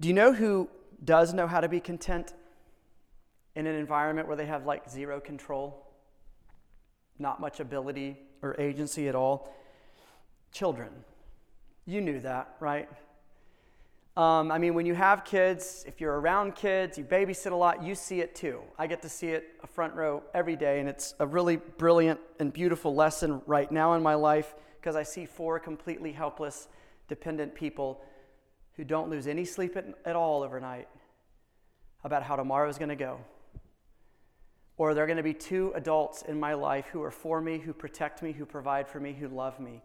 Do 0.00 0.08
you 0.08 0.14
know 0.14 0.32
who 0.32 0.68
does 1.04 1.34
know 1.34 1.46
how 1.46 1.60
to 1.60 1.68
be 1.68 1.80
content 1.80 2.34
in 3.54 3.66
an 3.66 3.74
environment 3.74 4.26
where 4.28 4.36
they 4.36 4.46
have 4.46 4.66
like 4.66 4.88
zero 4.88 5.20
control, 5.20 5.86
not 7.18 7.40
much 7.40 7.60
ability 7.60 8.18
or 8.42 8.54
agency 8.60 9.08
at 9.08 9.14
all? 9.14 9.52
Children. 10.52 10.90
You 11.86 12.00
knew 12.00 12.20
that, 12.20 12.56
right? 12.60 12.88
Um, 14.16 14.52
I 14.52 14.58
mean, 14.58 14.74
when 14.74 14.86
you 14.86 14.94
have 14.94 15.24
kids, 15.24 15.84
if 15.88 16.00
you're 16.00 16.20
around 16.20 16.54
kids, 16.54 16.96
you 16.96 17.04
babysit 17.04 17.50
a 17.50 17.56
lot, 17.56 17.82
you 17.82 17.96
see 17.96 18.20
it 18.20 18.34
too. 18.34 18.60
I 18.78 18.86
get 18.86 19.02
to 19.02 19.08
see 19.08 19.28
it 19.28 19.56
a 19.62 19.66
front 19.66 19.94
row 19.94 20.22
every 20.32 20.54
day, 20.54 20.78
and 20.78 20.88
it's 20.88 21.14
a 21.18 21.26
really 21.26 21.56
brilliant 21.56 22.20
and 22.38 22.52
beautiful 22.52 22.94
lesson 22.94 23.42
right 23.46 23.70
now 23.70 23.94
in 23.94 24.02
my 24.02 24.14
life 24.14 24.54
because 24.80 24.94
I 24.94 25.02
see 25.02 25.26
four 25.26 25.58
completely 25.58 26.12
helpless, 26.12 26.68
dependent 27.08 27.54
people 27.54 28.02
who 28.76 28.84
don't 28.84 29.10
lose 29.10 29.26
any 29.26 29.44
sleep 29.44 29.76
at, 29.76 29.86
at 30.04 30.14
all 30.14 30.42
overnight 30.42 30.88
about 32.04 32.22
how 32.22 32.36
tomorrow 32.36 32.68
is 32.68 32.78
going 32.78 32.90
to 32.90 32.96
go. 32.96 33.18
Or 34.76 34.94
there 34.94 35.04
are 35.04 35.06
going 35.06 35.16
to 35.16 35.22
be 35.22 35.34
two 35.34 35.72
adults 35.74 36.22
in 36.22 36.38
my 36.38 36.54
life 36.54 36.86
who 36.86 37.02
are 37.02 37.10
for 37.10 37.40
me, 37.40 37.58
who 37.58 37.72
protect 37.72 38.22
me, 38.22 38.32
who 38.32 38.44
provide 38.46 38.88
for 38.88 39.00
me, 39.00 39.12
who 39.12 39.28
love 39.28 39.58
me, 39.58 39.82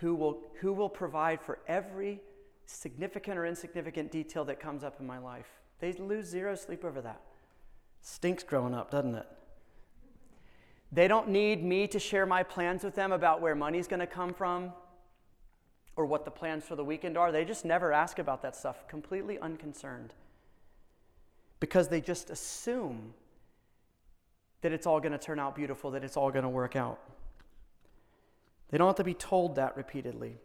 who 0.00 0.14
will, 0.14 0.40
who 0.60 0.72
will 0.72 0.88
provide 0.88 1.40
for 1.40 1.58
every 1.66 2.20
significant 2.66 3.38
or 3.38 3.46
insignificant 3.46 4.12
detail 4.12 4.44
that 4.44 4.60
comes 4.60 4.84
up 4.84 5.00
in 5.00 5.06
my 5.06 5.18
life. 5.18 5.48
They 5.80 5.92
lose 5.92 6.26
zero 6.26 6.54
sleep 6.54 6.84
over 6.84 7.00
that. 7.00 7.20
Stinks 8.00 8.42
growing 8.42 8.74
up, 8.74 8.90
doesn't 8.90 9.14
it? 9.14 9.26
They 10.90 11.08
don't 11.08 11.28
need 11.28 11.62
me 11.62 11.86
to 11.88 11.98
share 11.98 12.26
my 12.26 12.42
plans 12.42 12.84
with 12.84 12.94
them 12.94 13.12
about 13.12 13.40
where 13.40 13.54
money's 13.54 13.88
going 13.88 14.00
to 14.00 14.06
come 14.06 14.32
from 14.32 14.72
or 15.96 16.06
what 16.06 16.24
the 16.24 16.30
plans 16.30 16.64
for 16.64 16.76
the 16.76 16.84
weekend 16.84 17.18
are. 17.18 17.32
They 17.32 17.44
just 17.44 17.64
never 17.64 17.92
ask 17.92 18.18
about 18.18 18.40
that 18.42 18.56
stuff, 18.56 18.86
completely 18.88 19.38
unconcerned. 19.38 20.14
Because 21.60 21.88
they 21.88 22.00
just 22.00 22.30
assume 22.30 23.14
that 24.62 24.72
it's 24.72 24.86
all 24.86 25.00
going 25.00 25.12
to 25.12 25.18
turn 25.18 25.38
out 25.38 25.56
beautiful, 25.56 25.90
that 25.90 26.04
it's 26.04 26.16
all 26.16 26.30
going 26.30 26.44
to 26.44 26.48
work 26.48 26.76
out. 26.76 27.00
They 28.70 28.78
don't 28.78 28.86
have 28.86 28.96
to 28.96 29.04
be 29.04 29.14
told 29.14 29.56
that 29.56 29.76
repeatedly. 29.76 30.36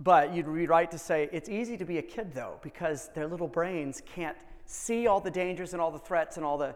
But 0.00 0.32
you'd 0.34 0.52
be 0.52 0.66
right 0.66 0.90
to 0.90 0.98
say 0.98 1.28
it's 1.32 1.48
easy 1.48 1.76
to 1.76 1.84
be 1.84 1.98
a 1.98 2.02
kid, 2.02 2.32
though, 2.32 2.60
because 2.62 3.10
their 3.14 3.26
little 3.26 3.48
brains 3.48 4.00
can't 4.14 4.36
see 4.64 5.06
all 5.06 5.20
the 5.20 5.30
dangers 5.30 5.72
and 5.72 5.82
all 5.82 5.90
the 5.90 5.98
threats 5.98 6.36
and 6.36 6.46
all 6.46 6.58
the, 6.58 6.74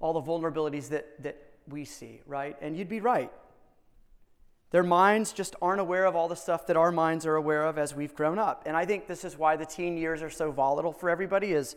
all 0.00 0.14
the 0.14 0.22
vulnerabilities 0.22 0.88
that, 0.88 1.22
that 1.22 1.36
we 1.68 1.84
see, 1.84 2.20
right? 2.26 2.56
And 2.62 2.76
you'd 2.76 2.88
be 2.88 3.00
right. 3.00 3.30
Their 4.70 4.82
minds 4.82 5.32
just 5.32 5.54
aren't 5.60 5.80
aware 5.80 6.06
of 6.06 6.16
all 6.16 6.28
the 6.28 6.36
stuff 6.36 6.66
that 6.66 6.76
our 6.76 6.90
minds 6.90 7.26
are 7.26 7.36
aware 7.36 7.66
of 7.66 7.78
as 7.78 7.94
we've 7.94 8.14
grown 8.14 8.38
up. 8.38 8.62
And 8.66 8.76
I 8.76 8.84
think 8.84 9.06
this 9.06 9.24
is 9.24 9.38
why 9.38 9.56
the 9.56 9.66
teen 9.66 9.96
years 9.96 10.22
are 10.22 10.30
so 10.30 10.50
volatile 10.50 10.92
for 10.92 11.10
everybody 11.10 11.52
is 11.52 11.76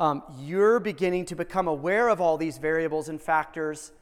um, 0.00 0.22
you're 0.38 0.80
beginning 0.80 1.26
to 1.26 1.36
become 1.36 1.68
aware 1.68 2.08
of 2.08 2.20
all 2.20 2.36
these 2.36 2.58
variables 2.58 3.08
and 3.08 3.20
factors, 3.20 3.92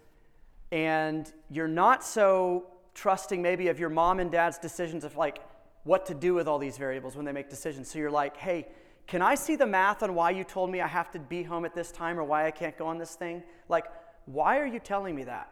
and 0.72 1.32
you're 1.50 1.68
not 1.68 2.04
so 2.04 2.66
trusting 2.94 3.42
maybe 3.42 3.68
of 3.68 3.78
your 3.78 3.90
mom 3.90 4.20
and 4.20 4.30
dad's 4.30 4.58
decisions 4.58 5.04
of 5.04 5.16
like 5.16 5.38
what 5.84 6.06
to 6.06 6.14
do 6.14 6.34
with 6.34 6.48
all 6.48 6.58
these 6.58 6.78
variables 6.78 7.14
when 7.14 7.24
they 7.24 7.32
make 7.32 7.48
decisions. 7.48 7.90
So 7.90 7.98
you're 7.98 8.10
like, 8.10 8.36
hey, 8.36 8.66
can 9.06 9.22
I 9.22 9.36
see 9.36 9.54
the 9.54 9.66
math 9.66 10.02
on 10.02 10.14
why 10.14 10.30
you 10.30 10.42
told 10.42 10.70
me 10.70 10.80
I 10.80 10.88
have 10.88 11.12
to 11.12 11.18
be 11.20 11.44
home 11.44 11.64
at 11.64 11.74
this 11.74 11.92
time 11.92 12.18
or 12.18 12.24
why 12.24 12.46
I 12.46 12.50
can't 12.50 12.76
go 12.76 12.86
on 12.86 12.98
this 12.98 13.14
thing? 13.14 13.44
Like, 13.68 13.84
why 14.24 14.58
are 14.58 14.66
you 14.66 14.80
telling 14.80 15.14
me 15.14 15.24
that? 15.24 15.50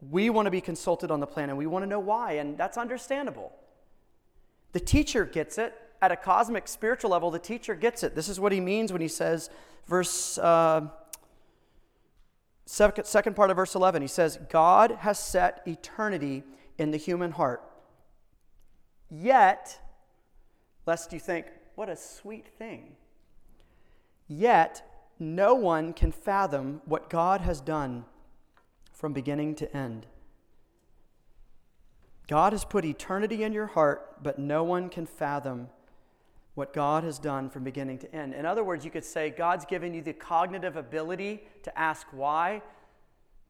We 0.00 0.30
want 0.30 0.46
to 0.46 0.50
be 0.50 0.60
consulted 0.60 1.10
on 1.10 1.20
the 1.20 1.26
plan 1.26 1.48
and 1.48 1.56
we 1.56 1.66
want 1.66 1.84
to 1.84 1.86
know 1.86 2.00
why, 2.00 2.32
and 2.32 2.58
that's 2.58 2.76
understandable. 2.76 3.52
The 4.72 4.80
teacher 4.80 5.24
gets 5.24 5.58
it. 5.58 5.74
At 6.02 6.12
a 6.12 6.16
cosmic 6.16 6.68
spiritual 6.68 7.10
level, 7.10 7.30
the 7.30 7.38
teacher 7.38 7.74
gets 7.74 8.02
it. 8.02 8.14
This 8.14 8.28
is 8.28 8.38
what 8.38 8.52
he 8.52 8.60
means 8.60 8.92
when 8.92 9.00
he 9.00 9.08
says, 9.08 9.48
verse, 9.86 10.36
uh, 10.36 10.88
second, 12.66 13.04
second 13.06 13.34
part 13.34 13.50
of 13.50 13.56
verse 13.56 13.74
11, 13.74 14.02
he 14.02 14.08
says, 14.08 14.38
God 14.50 14.90
has 15.00 15.18
set 15.18 15.62
eternity 15.66 16.42
in 16.78 16.90
the 16.90 16.96
human 16.96 17.30
heart. 17.30 17.62
Yet, 19.10 19.80
lest 20.84 21.12
you 21.12 21.20
think, 21.20 21.46
what 21.74 21.88
a 21.88 21.96
sweet 21.96 22.48
thing. 22.58 22.96
Yet, 24.28 24.82
no 25.18 25.54
one 25.54 25.92
can 25.92 26.12
fathom 26.12 26.82
what 26.84 27.08
God 27.08 27.40
has 27.40 27.60
done 27.60 28.04
from 28.92 29.12
beginning 29.12 29.54
to 29.56 29.76
end. 29.76 30.06
God 32.28 32.52
has 32.52 32.64
put 32.64 32.84
eternity 32.84 33.44
in 33.44 33.52
your 33.52 33.66
heart, 33.66 34.22
but 34.22 34.38
no 34.38 34.64
one 34.64 34.88
can 34.88 35.06
fathom 35.06 35.68
what 36.56 36.72
God 36.72 37.04
has 37.04 37.18
done 37.18 37.50
from 37.50 37.64
beginning 37.64 37.98
to 37.98 38.14
end. 38.14 38.32
In 38.32 38.46
other 38.46 38.64
words, 38.64 38.82
you 38.82 38.90
could 38.90 39.04
say 39.04 39.28
God's 39.28 39.66
given 39.66 39.92
you 39.92 40.00
the 40.00 40.14
cognitive 40.14 40.74
ability 40.76 41.42
to 41.64 41.78
ask 41.78 42.06
why, 42.12 42.62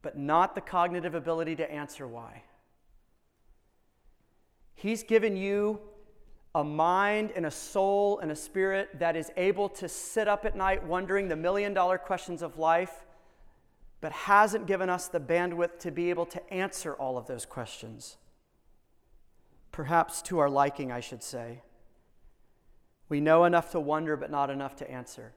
but 0.01 0.17
not 0.17 0.55
the 0.55 0.61
cognitive 0.61 1.15
ability 1.15 1.55
to 1.55 1.71
answer 1.71 2.05
why. 2.05 2.43
He's 4.75 5.03
given 5.03 5.37
you 5.37 5.79
a 6.53 6.65
mind 6.65 7.31
and 7.33 7.45
a 7.45 7.51
soul 7.51 8.19
and 8.19 8.29
a 8.29 8.35
spirit 8.35 8.99
that 8.99 9.15
is 9.15 9.31
able 9.37 9.69
to 9.69 9.87
sit 9.87 10.27
up 10.27 10.43
at 10.43 10.57
night 10.57 10.83
wondering 10.83 11.29
the 11.29 11.35
million 11.37 11.73
dollar 11.73 11.97
questions 11.97 12.41
of 12.41 12.59
life, 12.59 13.05
but 14.01 14.11
hasn't 14.11 14.67
given 14.67 14.89
us 14.89 15.07
the 15.07 15.19
bandwidth 15.19 15.79
to 15.79 15.91
be 15.91 16.09
able 16.09 16.25
to 16.25 16.53
answer 16.53 16.93
all 16.95 17.17
of 17.17 17.25
those 17.25 17.45
questions. 17.45 18.17
Perhaps 19.71 20.21
to 20.23 20.39
our 20.39 20.49
liking, 20.49 20.91
I 20.91 20.99
should 20.99 21.23
say. 21.23 21.61
We 23.09 23.21
know 23.21 23.45
enough 23.45 23.71
to 23.71 23.79
wonder, 23.79 24.17
but 24.17 24.31
not 24.31 24.49
enough 24.49 24.75
to 24.77 24.91
answer. 24.91 25.33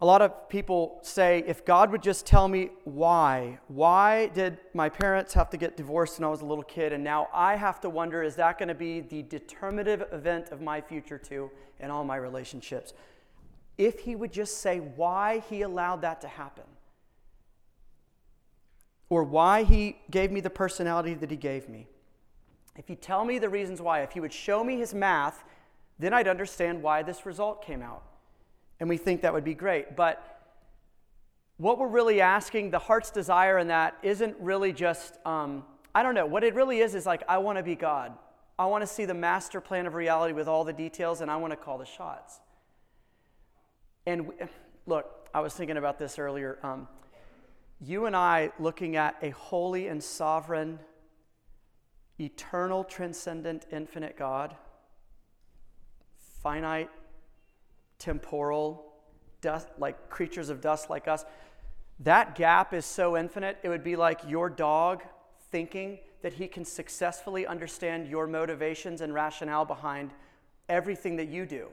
A 0.00 0.04
lot 0.04 0.22
of 0.22 0.48
people 0.48 0.98
say, 1.02 1.44
if 1.46 1.64
God 1.64 1.92
would 1.92 2.02
just 2.02 2.26
tell 2.26 2.48
me 2.48 2.70
why, 2.84 3.60
why 3.68 4.26
did 4.26 4.58
my 4.74 4.88
parents 4.88 5.32
have 5.34 5.50
to 5.50 5.56
get 5.56 5.76
divorced 5.76 6.18
when 6.18 6.26
I 6.26 6.30
was 6.30 6.40
a 6.40 6.44
little 6.44 6.64
kid, 6.64 6.92
and 6.92 7.04
now 7.04 7.28
I 7.32 7.54
have 7.54 7.80
to 7.82 7.90
wonder, 7.90 8.22
is 8.22 8.34
that 8.36 8.58
going 8.58 8.68
to 8.68 8.74
be 8.74 9.00
the 9.00 9.22
determinative 9.22 10.08
event 10.12 10.48
of 10.50 10.60
my 10.60 10.80
future 10.80 11.16
too 11.16 11.50
in 11.78 11.90
all 11.90 12.04
my 12.04 12.16
relationships? 12.16 12.92
If 13.78 14.00
He 14.00 14.16
would 14.16 14.32
just 14.32 14.58
say 14.58 14.78
why 14.78 15.42
He 15.48 15.62
allowed 15.62 16.02
that 16.02 16.20
to 16.22 16.28
happen, 16.28 16.64
or 19.08 19.22
why 19.22 19.62
He 19.62 19.96
gave 20.10 20.32
me 20.32 20.40
the 20.40 20.50
personality 20.50 21.14
that 21.14 21.30
He 21.30 21.36
gave 21.36 21.68
me. 21.68 21.86
If 22.76 22.88
He'd 22.88 23.02
tell 23.02 23.24
me 23.24 23.38
the 23.38 23.48
reasons 23.48 23.80
why, 23.80 24.02
if 24.02 24.12
He 24.12 24.20
would 24.20 24.32
show 24.32 24.64
me 24.64 24.78
His 24.78 24.94
math, 24.94 25.44
then 25.98 26.12
I'd 26.12 26.28
understand 26.28 26.82
why 26.82 27.02
this 27.02 27.24
result 27.24 27.64
came 27.64 27.82
out 27.82 28.02
and 28.80 28.88
we 28.88 28.96
think 28.96 29.22
that 29.22 29.32
would 29.32 29.44
be 29.44 29.54
great. 29.54 29.96
But 29.96 30.22
what 31.56 31.78
we're 31.78 31.88
really 31.88 32.20
asking, 32.20 32.70
the 32.70 32.78
heart's 32.78 33.10
desire 33.10 33.58
in 33.58 33.68
that, 33.68 33.96
isn't 34.02 34.36
really 34.40 34.72
just, 34.72 35.18
um, 35.24 35.64
I 35.94 36.02
don't 36.02 36.14
know, 36.14 36.26
what 36.26 36.42
it 36.42 36.54
really 36.54 36.80
is 36.80 36.94
is 36.94 37.06
like, 37.06 37.22
I 37.28 37.38
want 37.38 37.58
to 37.58 37.62
be 37.62 37.76
God. 37.76 38.12
I 38.58 38.66
want 38.66 38.82
to 38.82 38.86
see 38.86 39.04
the 39.04 39.14
master 39.14 39.60
plan 39.60 39.86
of 39.86 39.94
reality 39.94 40.32
with 40.32 40.48
all 40.48 40.64
the 40.64 40.72
details, 40.72 41.20
and 41.20 41.30
I 41.30 41.36
want 41.36 41.52
to 41.52 41.56
call 41.56 41.78
the 41.78 41.86
shots. 41.86 42.40
And 44.06 44.28
we, 44.28 44.34
look, 44.86 45.28
I 45.32 45.40
was 45.40 45.54
thinking 45.54 45.76
about 45.76 45.98
this 45.98 46.18
earlier. 46.18 46.58
Um, 46.62 46.88
you 47.80 48.06
and 48.06 48.14
I 48.14 48.52
looking 48.58 48.96
at 48.96 49.16
a 49.22 49.30
holy 49.30 49.88
and 49.88 50.02
sovereign, 50.02 50.78
eternal, 52.20 52.84
transcendent, 52.84 53.66
infinite 53.72 54.16
God, 54.16 54.54
finite, 56.42 56.90
temporal, 57.98 58.92
dust, 59.40 59.68
like 59.78 60.10
creatures 60.10 60.48
of 60.48 60.60
dust 60.60 60.90
like 60.90 61.08
us. 61.08 61.24
That 62.00 62.34
gap 62.34 62.74
is 62.74 62.84
so 62.84 63.16
infinite, 63.16 63.58
it 63.62 63.68
would 63.68 63.84
be 63.84 63.96
like 63.96 64.20
your 64.26 64.50
dog 64.50 65.02
thinking 65.50 65.98
that 66.22 66.32
he 66.32 66.48
can 66.48 66.64
successfully 66.64 67.46
understand 67.46 68.08
your 68.08 68.26
motivations 68.26 69.00
and 69.00 69.12
rationale 69.12 69.64
behind 69.64 70.12
everything 70.68 71.16
that 71.16 71.28
you 71.28 71.46
do. 71.46 71.68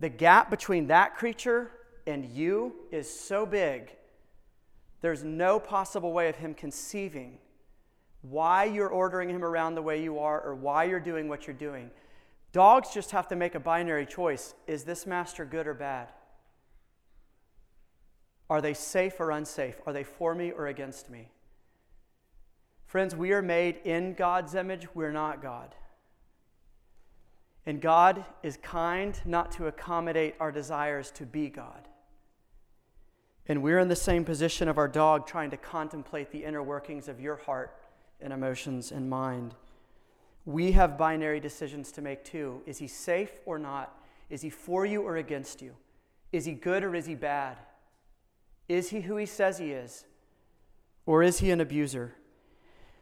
The 0.00 0.08
gap 0.08 0.50
between 0.50 0.86
that 0.88 1.16
creature 1.16 1.72
and 2.06 2.24
you 2.24 2.74
is 2.90 3.08
so 3.12 3.44
big, 3.44 3.96
there's 5.00 5.24
no 5.24 5.58
possible 5.58 6.12
way 6.12 6.28
of 6.28 6.36
him 6.36 6.54
conceiving 6.54 7.38
why 8.22 8.64
you're 8.64 8.88
ordering 8.88 9.28
him 9.30 9.44
around 9.44 9.74
the 9.74 9.82
way 9.82 10.02
you 10.02 10.18
are 10.18 10.40
or 10.40 10.54
why 10.54 10.84
you're 10.84 11.00
doing 11.00 11.28
what 11.28 11.46
you're 11.46 11.54
doing. 11.54 11.90
Dogs 12.52 12.92
just 12.92 13.10
have 13.12 13.28
to 13.28 13.36
make 13.36 13.54
a 13.54 13.60
binary 13.60 14.06
choice 14.06 14.54
is 14.66 14.84
this 14.84 15.06
master 15.06 15.44
good 15.44 15.66
or 15.66 15.74
bad? 15.74 16.08
Are 18.50 18.60
they 18.60 18.74
safe 18.74 19.20
or 19.20 19.30
unsafe? 19.30 19.76
Are 19.86 19.92
they 19.92 20.04
for 20.04 20.34
me 20.34 20.50
or 20.50 20.66
against 20.66 21.10
me? 21.10 21.28
Friends, 22.86 23.14
we 23.14 23.32
are 23.32 23.42
made 23.42 23.80
in 23.84 24.14
God's 24.14 24.54
image, 24.54 24.88
we're 24.94 25.12
not 25.12 25.42
God. 25.42 25.74
And 27.66 27.82
God 27.82 28.24
is 28.42 28.56
kind 28.62 29.20
not 29.26 29.52
to 29.52 29.66
accommodate 29.66 30.34
our 30.40 30.50
desires 30.50 31.10
to 31.12 31.26
be 31.26 31.50
God. 31.50 31.86
And 33.46 33.62
we're 33.62 33.78
in 33.78 33.88
the 33.88 33.96
same 33.96 34.24
position 34.24 34.68
of 34.68 34.78
our 34.78 34.88
dog 34.88 35.26
trying 35.26 35.50
to 35.50 35.58
contemplate 35.58 36.30
the 36.30 36.44
inner 36.44 36.62
workings 36.62 37.08
of 37.08 37.20
your 37.20 37.36
heart 37.36 37.76
and 38.20 38.32
emotions 38.32 38.92
and 38.92 39.08
mind 39.08 39.54
we 40.48 40.72
have 40.72 40.96
binary 40.96 41.40
decisions 41.40 41.92
to 41.92 42.00
make 42.00 42.24
too. 42.24 42.62
Is 42.64 42.78
he 42.78 42.86
safe 42.88 43.32
or 43.44 43.58
not? 43.58 44.00
Is 44.30 44.40
he 44.40 44.48
for 44.48 44.86
you 44.86 45.02
or 45.02 45.18
against 45.18 45.60
you? 45.60 45.74
Is 46.32 46.46
he 46.46 46.52
good 46.52 46.82
or 46.82 46.94
is 46.94 47.04
he 47.04 47.14
bad? 47.14 47.58
Is 48.66 48.88
he 48.88 49.02
who 49.02 49.16
he 49.16 49.26
says 49.26 49.58
he 49.58 49.72
is? 49.72 50.06
Or 51.04 51.22
is 51.22 51.40
he 51.40 51.50
an 51.50 51.60
abuser? 51.60 52.14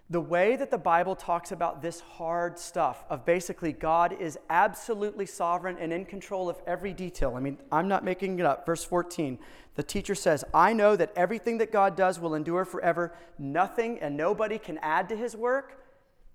The 0.09 0.21
way 0.21 0.55
that 0.55 0.71
the 0.71 0.79
Bible 0.79 1.17
talks 1.17 1.51
about 1.51 1.83
this 1.83 2.01
hard 2.01 2.59
stuff 2.59 3.05
of 3.11 3.25
basically 3.25 3.73
God 3.73 4.13
is 4.21 4.39
absolutely 4.49 5.27
sovereign 5.27 5.77
and 5.81 5.93
in 5.93 6.05
control 6.05 6.49
of 6.49 6.61
every 6.65 6.93
detail. 6.93 7.35
I 7.37 7.41
mean, 7.41 7.59
I'm 7.73 7.89
not 7.89 8.05
making 8.05 8.39
it 8.39 8.47
up. 8.47 8.65
Verse 8.65 8.85
14, 8.85 9.37
the 9.75 9.83
teacher 9.83 10.15
says, 10.15 10.45
I 10.55 10.73
know 10.73 10.95
that 10.95 11.13
everything 11.17 11.59
that 11.59 11.73
God 11.73 11.97
does 11.97 12.21
will 12.21 12.37
endure 12.37 12.65
forever. 12.65 13.15
Nothing 13.37 13.99
and 13.99 14.17
nobody 14.17 14.59
can 14.59 14.79
add 14.79 15.09
to 15.09 15.17
his 15.17 15.35
work 15.35 15.83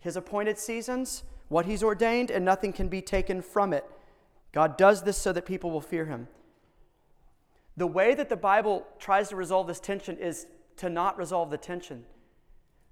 his 0.02 0.16
appointed 0.16 0.58
seasons, 0.58 1.24
what 1.48 1.66
he's 1.66 1.84
ordained, 1.84 2.32
and 2.32 2.44
nothing 2.44 2.74
can 2.74 2.90
be 2.90 3.02
taken 3.02 3.42
from 3.42 3.72
it. 3.72 3.86
God 4.52 4.76
does 4.76 5.04
this 5.04 5.18
so 5.18 5.32
that 5.32 5.46
people 5.46 5.72
will 5.72 5.80
fear 5.80 6.06
him. 6.06 6.28
The 7.78 7.88
way 7.88 8.16
that 8.16 8.28
the 8.28 8.36
Bible 8.36 8.86
tries 9.00 9.30
to 9.30 9.36
resolve 9.36 9.68
this 9.68 9.80
tension 9.80 10.18
is 10.18 10.48
to 10.78 10.90
not 10.90 11.18
resolve 11.18 11.52
the 11.52 11.58
tension. 11.58 12.04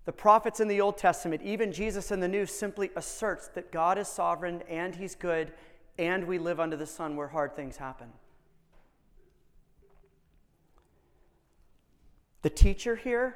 The 0.09 0.13
prophets 0.13 0.59
in 0.59 0.67
the 0.67 0.81
Old 0.81 0.97
Testament, 0.97 1.43
even 1.43 1.71
Jesus 1.71 2.09
in 2.09 2.19
the 2.19 2.27
New, 2.27 2.47
simply 2.47 2.89
asserts 2.95 3.47
that 3.49 3.71
God 3.71 3.99
is 3.99 4.07
sovereign 4.07 4.63
and 4.67 4.95
he's 4.95 5.13
good, 5.13 5.51
and 5.99 6.25
we 6.25 6.39
live 6.39 6.59
under 6.59 6.75
the 6.75 6.87
sun 6.87 7.15
where 7.15 7.27
hard 7.27 7.55
things 7.55 7.77
happen. 7.77 8.07
The 12.41 12.49
teacher 12.49 12.95
here 12.95 13.35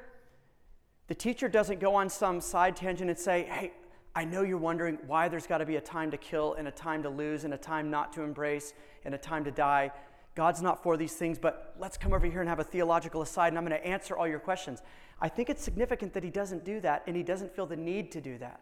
the 1.06 1.14
teacher 1.14 1.48
doesn't 1.48 1.80
go 1.80 1.94
on 1.94 2.10
some 2.10 2.42
side 2.42 2.76
tangent 2.76 3.08
and 3.08 3.20
say, 3.20 3.44
hey, 3.44 3.74
I 4.16 4.26
know 4.26 4.42
you're 4.42 4.58
wondering 4.58 4.98
why 5.06 5.28
there's 5.28 5.46
got 5.46 5.60
to 5.60 5.68
be 5.68 5.76
a 5.76 5.82
time 5.82 6.10
to 6.10 6.18
kill 6.18 6.56
and 6.56 6.68
a 6.68 6.72
time 6.72 7.04
to 7.04 7.10
lose 7.10 7.44
and 7.44 7.54
a 7.54 7.58
time 7.58 7.92
not 7.92 8.12
to 8.14 8.24
embrace 8.24 8.74
and 9.06 9.14
a 9.14 9.20
time 9.20 9.44
to 9.44 9.52
die. 9.52 9.92
God's 10.36 10.62
not 10.62 10.82
for 10.82 10.98
these 10.98 11.14
things, 11.14 11.38
but 11.38 11.76
let's 11.80 11.98
come 11.98 12.12
over 12.12 12.26
here 12.26 12.40
and 12.40 12.50
have 12.50 12.60
a 12.60 12.64
theological 12.64 13.22
aside 13.22 13.50
and 13.50 13.58
I'm 13.58 13.66
going 13.66 13.80
to 13.80 13.86
answer 13.86 14.18
all 14.18 14.28
your 14.28 14.40
questions. 14.40 14.82
I 15.22 15.30
think 15.30 15.50
it's 15.50 15.64
significant 15.64 16.14
that 16.14 16.24
he 16.24 16.32
doesn't 16.32 16.66
do 16.66 16.80
that 16.82 17.04
and 17.06 17.16
he 17.16 17.24
doesn't 17.24 17.56
feel 17.56 17.66
the 17.66 17.76
need 17.76 18.12
to 18.14 18.22
do 18.22 18.38
that. 18.40 18.60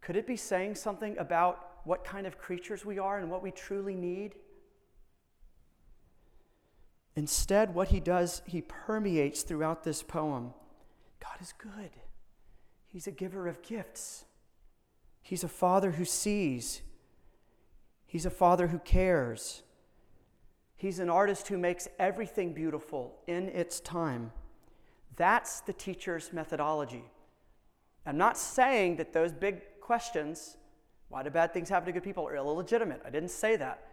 Could 0.00 0.16
it 0.16 0.26
be 0.26 0.36
saying 0.36 0.74
something 0.74 1.16
about 1.18 1.80
what 1.84 2.04
kind 2.04 2.26
of 2.26 2.38
creatures 2.38 2.84
we 2.84 2.98
are 2.98 3.18
and 3.18 3.30
what 3.30 3.42
we 3.42 3.50
truly 3.50 3.94
need? 3.94 4.34
Instead, 7.16 7.74
what 7.74 7.88
he 7.88 7.98
does, 7.98 8.42
he 8.46 8.62
permeates 8.62 9.42
throughout 9.42 9.82
this 9.82 10.02
poem. 10.02 10.52
God 11.20 11.40
is 11.40 11.52
good. 11.58 11.90
He's 12.86 13.06
a 13.06 13.10
giver 13.10 13.48
of 13.48 13.62
gifts. 13.62 14.24
He's 15.20 15.42
a 15.42 15.48
father 15.48 15.92
who 15.92 16.04
sees. 16.04 16.82
He's 18.06 18.24
a 18.24 18.30
father 18.30 18.68
who 18.68 18.78
cares. 18.78 19.62
He's 20.78 21.00
an 21.00 21.10
artist 21.10 21.48
who 21.48 21.58
makes 21.58 21.88
everything 21.98 22.54
beautiful 22.54 23.18
in 23.26 23.48
its 23.48 23.80
time. 23.80 24.32
That's 25.16 25.60
the 25.60 25.72
teacher's 25.72 26.32
methodology. 26.32 27.04
I'm 28.06 28.16
not 28.16 28.38
saying 28.38 28.96
that 28.96 29.12
those 29.12 29.32
big 29.32 29.60
questions, 29.80 30.56
why 31.08 31.24
do 31.24 31.30
bad 31.30 31.52
things 31.52 31.68
happen 31.68 31.86
to 31.86 31.92
good 31.92 32.04
people, 32.04 32.26
are 32.26 32.36
illegitimate. 32.36 33.02
I 33.04 33.10
didn't 33.10 33.32
say 33.32 33.56
that. 33.56 33.88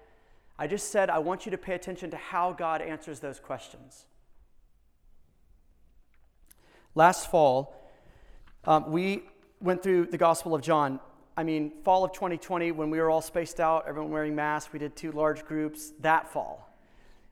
I 0.59 0.67
just 0.67 0.91
said 0.91 1.09
I 1.09 1.17
want 1.19 1.45
you 1.45 1.51
to 1.51 1.57
pay 1.57 1.73
attention 1.73 2.11
to 2.11 2.17
how 2.17 2.53
God 2.53 2.83
answers 2.83 3.19
those 3.19 3.39
questions. 3.39 4.05
Last 6.93 7.29
fall, 7.29 7.89
um, 8.63 8.91
we 8.91 9.23
went 9.59 9.81
through 9.81 10.05
the 10.05 10.17
Gospel 10.17 10.53
of 10.53 10.61
John. 10.61 10.99
I 11.36 11.43
mean, 11.43 11.71
fall 11.83 12.05
of 12.05 12.13
2020, 12.13 12.71
when 12.71 12.89
we 12.89 12.99
were 12.99 13.09
all 13.09 13.21
spaced 13.21 13.59
out, 13.59 13.86
everyone 13.88 14.11
wearing 14.11 14.36
masks, 14.36 14.71
we 14.71 14.79
did 14.79 14.95
two 14.95 15.11
large 15.11 15.43
groups. 15.43 15.91
That 15.99 16.31
fall, 16.31 16.69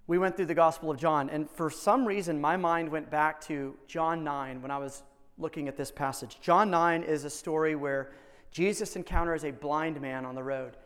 we 0.08 0.18
went 0.18 0.36
through 0.36 0.47
the 0.47 0.54
Gospel 0.54 0.91
of 0.91 0.97
John. 0.97 1.30
And 1.30 1.49
for 1.49 1.70
some 1.70 2.06
reason, 2.06 2.39
my 2.39 2.58
mind 2.58 2.89
went 2.89 3.10
back 3.10 3.39
to 3.41 3.76
John 3.88 4.24
9 4.24 4.62
when 4.62 4.72
I 4.72 4.78
was 4.78 5.04
looking 5.38 5.68
at 5.68 5.78
this 5.78 5.91
passage. 5.91 6.38
John 6.41 6.70
9 6.70 7.04
is 7.04 7.24
a 7.24 7.30
story 7.30 7.76
where 7.76 8.12
Jesus 8.51 8.95
encounters 8.95 9.43
a 9.43 9.51
blind 9.51 9.99
man 10.01 10.26
on 10.26 10.36
the 10.36 10.43
road. 10.43 10.78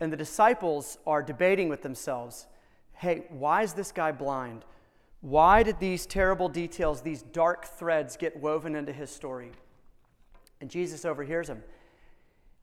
And 0.00 0.12
the 0.12 0.16
disciples 0.16 0.98
are 1.06 1.22
debating 1.22 1.68
with 1.68 1.82
themselves 1.82 2.46
hey, 2.94 3.22
why 3.28 3.62
is 3.62 3.74
this 3.74 3.92
guy 3.92 4.10
blind? 4.10 4.64
Why 5.20 5.62
did 5.62 5.78
these 5.78 6.04
terrible 6.04 6.48
details, 6.48 7.00
these 7.00 7.22
dark 7.22 7.64
threads, 7.64 8.16
get 8.16 8.36
woven 8.36 8.74
into 8.74 8.92
his 8.92 9.08
story? 9.08 9.52
And 10.60 10.68
Jesus 10.68 11.04
overhears 11.04 11.48
him. 11.48 11.62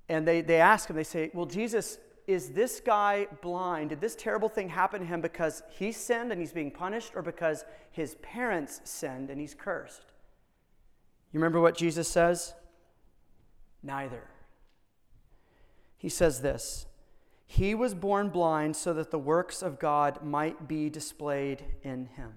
And 0.10 0.28
they, 0.28 0.42
they 0.42 0.58
ask 0.58 0.90
him, 0.90 0.98
they 0.98 1.06
say, 1.06 1.32
Well, 1.34 1.46
Jesus, 1.46 2.00
is 2.28 2.50
this 2.50 2.80
guy 2.80 3.28
blind? 3.42 3.90
Did 3.90 4.02
this 4.02 4.16
terrible 4.16 4.50
thing 4.50 4.70
happen 4.70 5.02
to 5.02 5.06
him 5.06 5.22
because 5.22 5.62
he 5.70 5.92
sinned 5.92 6.32
and 6.32 6.42
he's 6.42 6.52
being 6.52 6.72
punished, 6.72 7.12
or 7.16 7.22
because 7.22 7.66
his 7.92 8.16
parents 8.16 8.82
sinned 8.84 9.30
and 9.30 9.40
he's 9.40 9.54
cursed? 9.54 10.06
You 11.32 11.40
remember 11.40 11.62
what 11.62 11.78
Jesus 11.78 12.08
says? 12.08 12.54
Neither. 13.84 14.24
He 15.98 16.10
says 16.10 16.42
this 16.42 16.88
He 17.46 17.76
was 17.76 17.94
born 17.94 18.30
blind 18.30 18.76
so 18.76 18.94
that 18.94 19.12
the 19.12 19.20
works 19.20 19.62
of 19.62 19.80
God 19.80 20.24
might 20.24 20.68
be 20.68 20.90
displayed 20.90 21.64
in 21.84 22.08
him. 22.08 22.34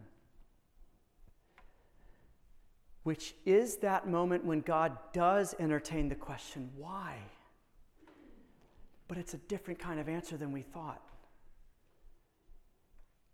Which 3.05 3.34
is 3.47 3.76
that 3.78 4.07
moment 4.07 4.45
when 4.45 4.61
God 4.61 4.99
does 5.14 5.55
entertain 5.59 6.09
the 6.09 6.14
question, 6.14 6.70
why? 6.76 7.16
But 9.09 9.18
it's 9.18 9.34
a 9.34 9.38
different 9.38 9.80
kind 9.80 9.98
of 9.98 10.09
answer 10.09 10.36
than 10.36 10.52
we 10.52 10.62
thought. 10.62 11.02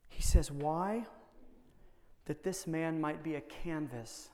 He 0.08 0.22
says, 0.22 0.50
Why? 0.50 1.04
That 2.26 2.42
this 2.42 2.66
man 2.66 3.00
might 3.00 3.22
be 3.22 3.34
a 3.34 3.40
canvas 3.40 4.30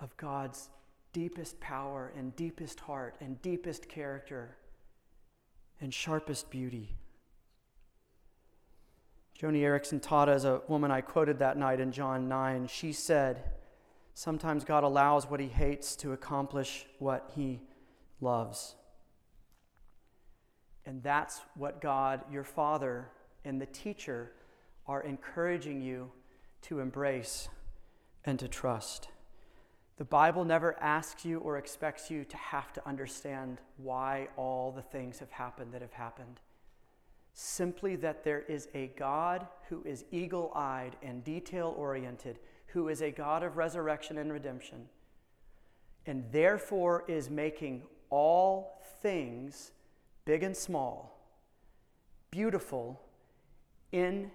of 0.00 0.16
God's 0.16 0.70
deepest 1.12 1.60
power 1.60 2.12
and 2.16 2.34
deepest 2.36 2.80
heart 2.80 3.16
and 3.20 3.40
deepest 3.42 3.88
character 3.88 4.56
and 5.80 5.92
sharpest 5.92 6.50
beauty. 6.50 6.96
Joni 9.38 9.60
Eareckson 9.60 10.00
Tada 10.00 10.34
is 10.34 10.44
a 10.44 10.62
woman 10.68 10.90
I 10.90 11.00
quoted 11.00 11.40
that 11.40 11.58
night 11.58 11.80
in 11.80 11.90
John 11.90 12.28
9. 12.28 12.68
She 12.68 12.92
said, 12.92 13.42
Sometimes 14.14 14.64
God 14.64 14.84
allows 14.84 15.28
what 15.28 15.40
he 15.40 15.48
hates 15.48 15.96
to 15.96 16.12
accomplish 16.12 16.86
what 16.98 17.30
he 17.34 17.60
loves. 18.20 18.76
And 20.84 21.02
that's 21.02 21.40
what 21.54 21.80
God, 21.80 22.22
your 22.30 22.44
Father, 22.44 23.08
and 23.44 23.60
the 23.60 23.66
teacher 23.66 24.32
are 24.86 25.02
encouraging 25.02 25.80
you 25.80 26.10
to 26.62 26.80
embrace 26.80 27.48
and 28.24 28.38
to 28.38 28.48
trust. 28.48 29.08
The 29.98 30.04
Bible 30.04 30.44
never 30.44 30.80
asks 30.80 31.24
you 31.24 31.38
or 31.38 31.58
expects 31.58 32.10
you 32.10 32.24
to 32.24 32.36
have 32.36 32.72
to 32.72 32.88
understand 32.88 33.58
why 33.76 34.28
all 34.36 34.72
the 34.72 34.82
things 34.82 35.18
have 35.18 35.30
happened 35.30 35.72
that 35.72 35.82
have 35.82 35.92
happened. 35.92 36.40
Simply 37.34 37.96
that 37.96 38.24
there 38.24 38.40
is 38.40 38.68
a 38.74 38.88
God 38.98 39.46
who 39.68 39.82
is 39.84 40.04
eagle 40.10 40.52
eyed 40.54 40.96
and 41.02 41.22
detail 41.22 41.74
oriented, 41.76 42.38
who 42.66 42.88
is 42.88 43.00
a 43.02 43.10
God 43.10 43.42
of 43.42 43.56
resurrection 43.56 44.18
and 44.18 44.32
redemption, 44.32 44.88
and 46.06 46.24
therefore 46.32 47.04
is 47.06 47.30
making 47.30 47.82
all 48.10 48.82
things, 49.00 49.72
big 50.24 50.42
and 50.42 50.56
small, 50.56 51.18
beautiful 52.30 53.00
in 53.92 54.30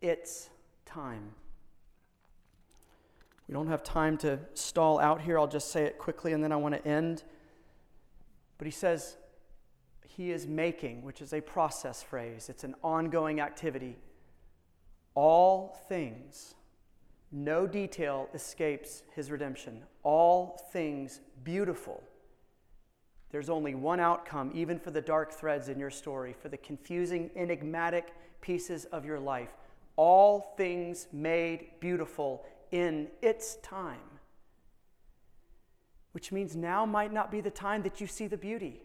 its 0.00 0.50
time. 0.84 1.32
We 3.48 3.54
don't 3.54 3.66
have 3.66 3.82
time 3.82 4.16
to 4.18 4.38
stall 4.54 5.00
out 5.00 5.20
here. 5.20 5.38
I'll 5.38 5.48
just 5.48 5.72
say 5.72 5.84
it 5.84 5.98
quickly 5.98 6.32
and 6.32 6.42
then 6.44 6.52
I 6.52 6.56
want 6.56 6.74
to 6.74 6.86
end. 6.86 7.24
But 8.58 8.66
he 8.66 8.70
says, 8.70 9.16
He 10.06 10.30
is 10.30 10.46
making, 10.46 11.02
which 11.02 11.20
is 11.20 11.32
a 11.32 11.40
process 11.40 12.02
phrase, 12.02 12.48
it's 12.48 12.62
an 12.62 12.76
ongoing 12.84 13.40
activity. 13.40 13.96
All 15.16 15.76
things, 15.88 16.54
no 17.32 17.66
detail 17.66 18.28
escapes 18.34 19.02
his 19.14 19.30
redemption. 19.30 19.82
All 20.04 20.60
things 20.72 21.20
beautiful. 21.42 22.02
There's 23.30 23.48
only 23.48 23.74
one 23.74 24.00
outcome, 24.00 24.50
even 24.54 24.78
for 24.78 24.90
the 24.90 25.00
dark 25.00 25.32
threads 25.32 25.68
in 25.68 25.78
your 25.78 25.90
story, 25.90 26.34
for 26.40 26.48
the 26.48 26.56
confusing, 26.56 27.30
enigmatic 27.36 28.12
pieces 28.40 28.86
of 28.86 29.04
your 29.04 29.20
life. 29.20 29.50
All 29.96 30.54
things 30.56 31.06
made 31.12 31.70
beautiful 31.78 32.44
in 32.72 33.08
its 33.22 33.56
time. 33.56 33.98
Which 36.12 36.32
means 36.32 36.56
now 36.56 36.84
might 36.84 37.12
not 37.12 37.30
be 37.30 37.40
the 37.40 37.50
time 37.50 37.82
that 37.82 38.00
you 38.00 38.06
see 38.06 38.26
the 38.26 38.36
beauty. 38.36 38.82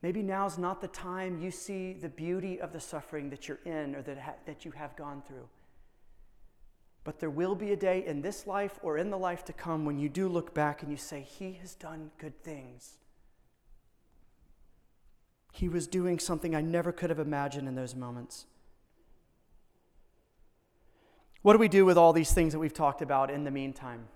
Maybe 0.00 0.22
now's 0.22 0.58
not 0.58 0.80
the 0.80 0.88
time 0.88 1.40
you 1.40 1.50
see 1.50 1.94
the 1.94 2.08
beauty 2.08 2.60
of 2.60 2.72
the 2.72 2.80
suffering 2.80 3.30
that 3.30 3.48
you're 3.48 3.60
in 3.64 3.94
or 3.94 4.02
that, 4.02 4.18
ha- 4.18 4.34
that 4.46 4.64
you 4.64 4.70
have 4.72 4.96
gone 4.96 5.22
through. 5.26 5.48
But 7.04 7.20
there 7.20 7.30
will 7.30 7.54
be 7.54 7.70
a 7.70 7.76
day 7.76 8.04
in 8.04 8.22
this 8.22 8.46
life 8.46 8.78
or 8.82 8.96
in 8.96 9.10
the 9.10 9.18
life 9.18 9.44
to 9.44 9.52
come 9.52 9.84
when 9.84 9.98
you 9.98 10.08
do 10.08 10.26
look 10.26 10.54
back 10.54 10.82
and 10.82 10.90
you 10.90 10.96
say, 10.96 11.20
He 11.20 11.58
has 11.60 11.74
done 11.74 12.10
good 12.18 12.42
things. 12.42 12.94
He 15.52 15.68
was 15.68 15.86
doing 15.86 16.18
something 16.18 16.56
I 16.56 16.62
never 16.62 16.90
could 16.90 17.10
have 17.10 17.18
imagined 17.18 17.68
in 17.68 17.74
those 17.74 17.94
moments. 17.94 18.46
What 21.42 21.52
do 21.52 21.58
we 21.58 21.68
do 21.68 21.84
with 21.84 21.98
all 21.98 22.14
these 22.14 22.32
things 22.32 22.54
that 22.54 22.58
we've 22.58 22.72
talked 22.72 23.02
about 23.02 23.30
in 23.30 23.44
the 23.44 23.50
meantime? 23.50 24.08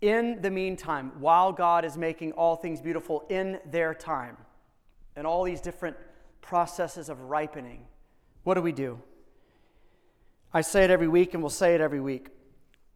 In 0.00 0.40
the 0.40 0.50
meantime, 0.50 1.12
while 1.20 1.52
God 1.52 1.84
is 1.84 1.96
making 1.96 2.32
all 2.32 2.56
things 2.56 2.80
beautiful 2.80 3.24
in 3.28 3.60
their 3.70 3.94
time, 3.94 4.36
and 5.14 5.26
all 5.26 5.44
these 5.44 5.60
different 5.60 5.96
processes 6.40 7.08
of 7.08 7.20
ripening, 7.20 7.84
what 8.44 8.54
do 8.54 8.62
we 8.62 8.72
do? 8.72 8.98
I 10.54 10.60
say 10.60 10.84
it 10.84 10.90
every 10.90 11.08
week 11.08 11.32
and 11.32 11.42
we'll 11.42 11.50
say 11.50 11.74
it 11.74 11.80
every 11.80 12.00
week. 12.00 12.28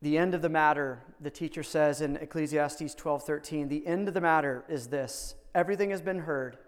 The 0.03 0.19
end 0.19 0.35
of 0.35 0.43
the 0.43 0.49
matter, 0.49 1.03
the 1.21 1.31
teacher 1.31 1.63
says 1.63 2.03
in 2.03 2.17
Ecclesiastes 2.17 2.95
12:13, 2.95 3.69
the 3.69 3.87
end 3.87 4.09
of 4.09 4.15
the 4.15 4.21
matter 4.21 4.65
is 4.69 4.89
this. 4.89 5.35
Everything 5.55 5.91
has 5.91 6.03
been 6.03 6.21
heard. 6.21 6.59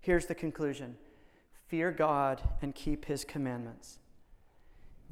Here's 0.00 0.26
the 0.26 0.34
conclusion. 0.34 0.96
Fear 1.66 1.90
God 1.92 2.40
and 2.62 2.74
keep 2.74 3.06
his 3.06 3.24
commandments. 3.24 3.98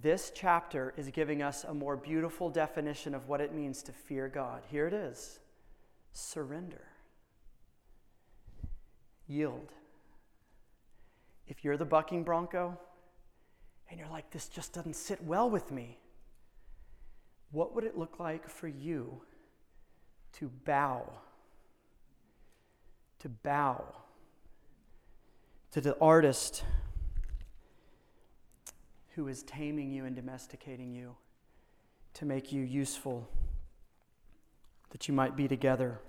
This 0.01 0.31
chapter 0.35 0.95
is 0.97 1.11
giving 1.11 1.43
us 1.43 1.65
a 1.65 1.75
more 1.75 1.97
beautiful 1.97 2.49
definition 2.49 3.15
of 3.15 3.29
what 3.29 3.41
it 3.41 3.53
means 3.53 3.83
to 3.83 3.93
fear 3.93 4.29
God. 4.29 4.63
Here 4.71 4.87
it 4.87 4.95
is 4.95 5.41
surrender, 6.13 6.87
yield. 9.27 9.73
If 11.47 11.65
you're 11.65 11.77
the 11.77 11.85
bucking 11.85 12.25
bronco 12.25 12.79
and 13.91 13.99
you're 13.99 14.09
like, 14.09 14.31
this 14.31 14.49
just 14.49 14.73
doesn't 14.73 14.97
sit 14.97 15.23
well 15.23 15.49
with 15.49 15.71
me, 15.71 15.99
what 17.51 17.75
would 17.75 17.85
it 17.85 17.97
look 17.97 18.19
like 18.19 18.49
for 18.49 18.69
you 18.69 19.23
to 20.33 20.51
bow? 20.65 21.11
To 23.21 23.29
bow 23.29 23.85
to 25.77 25.81
the 25.83 25.95
artist 26.01 26.65
who 29.15 29.29
is 29.29 29.43
taming 29.43 29.93
you 29.93 30.07
and 30.07 30.17
domesticating 30.17 30.95
you 30.95 31.15
to 32.15 32.25
make 32.25 32.51
you 32.51 32.63
useful, 32.63 33.29
that 34.89 35.07
you 35.07 35.13
might 35.13 35.37
be 35.37 35.47
together. 35.47 36.01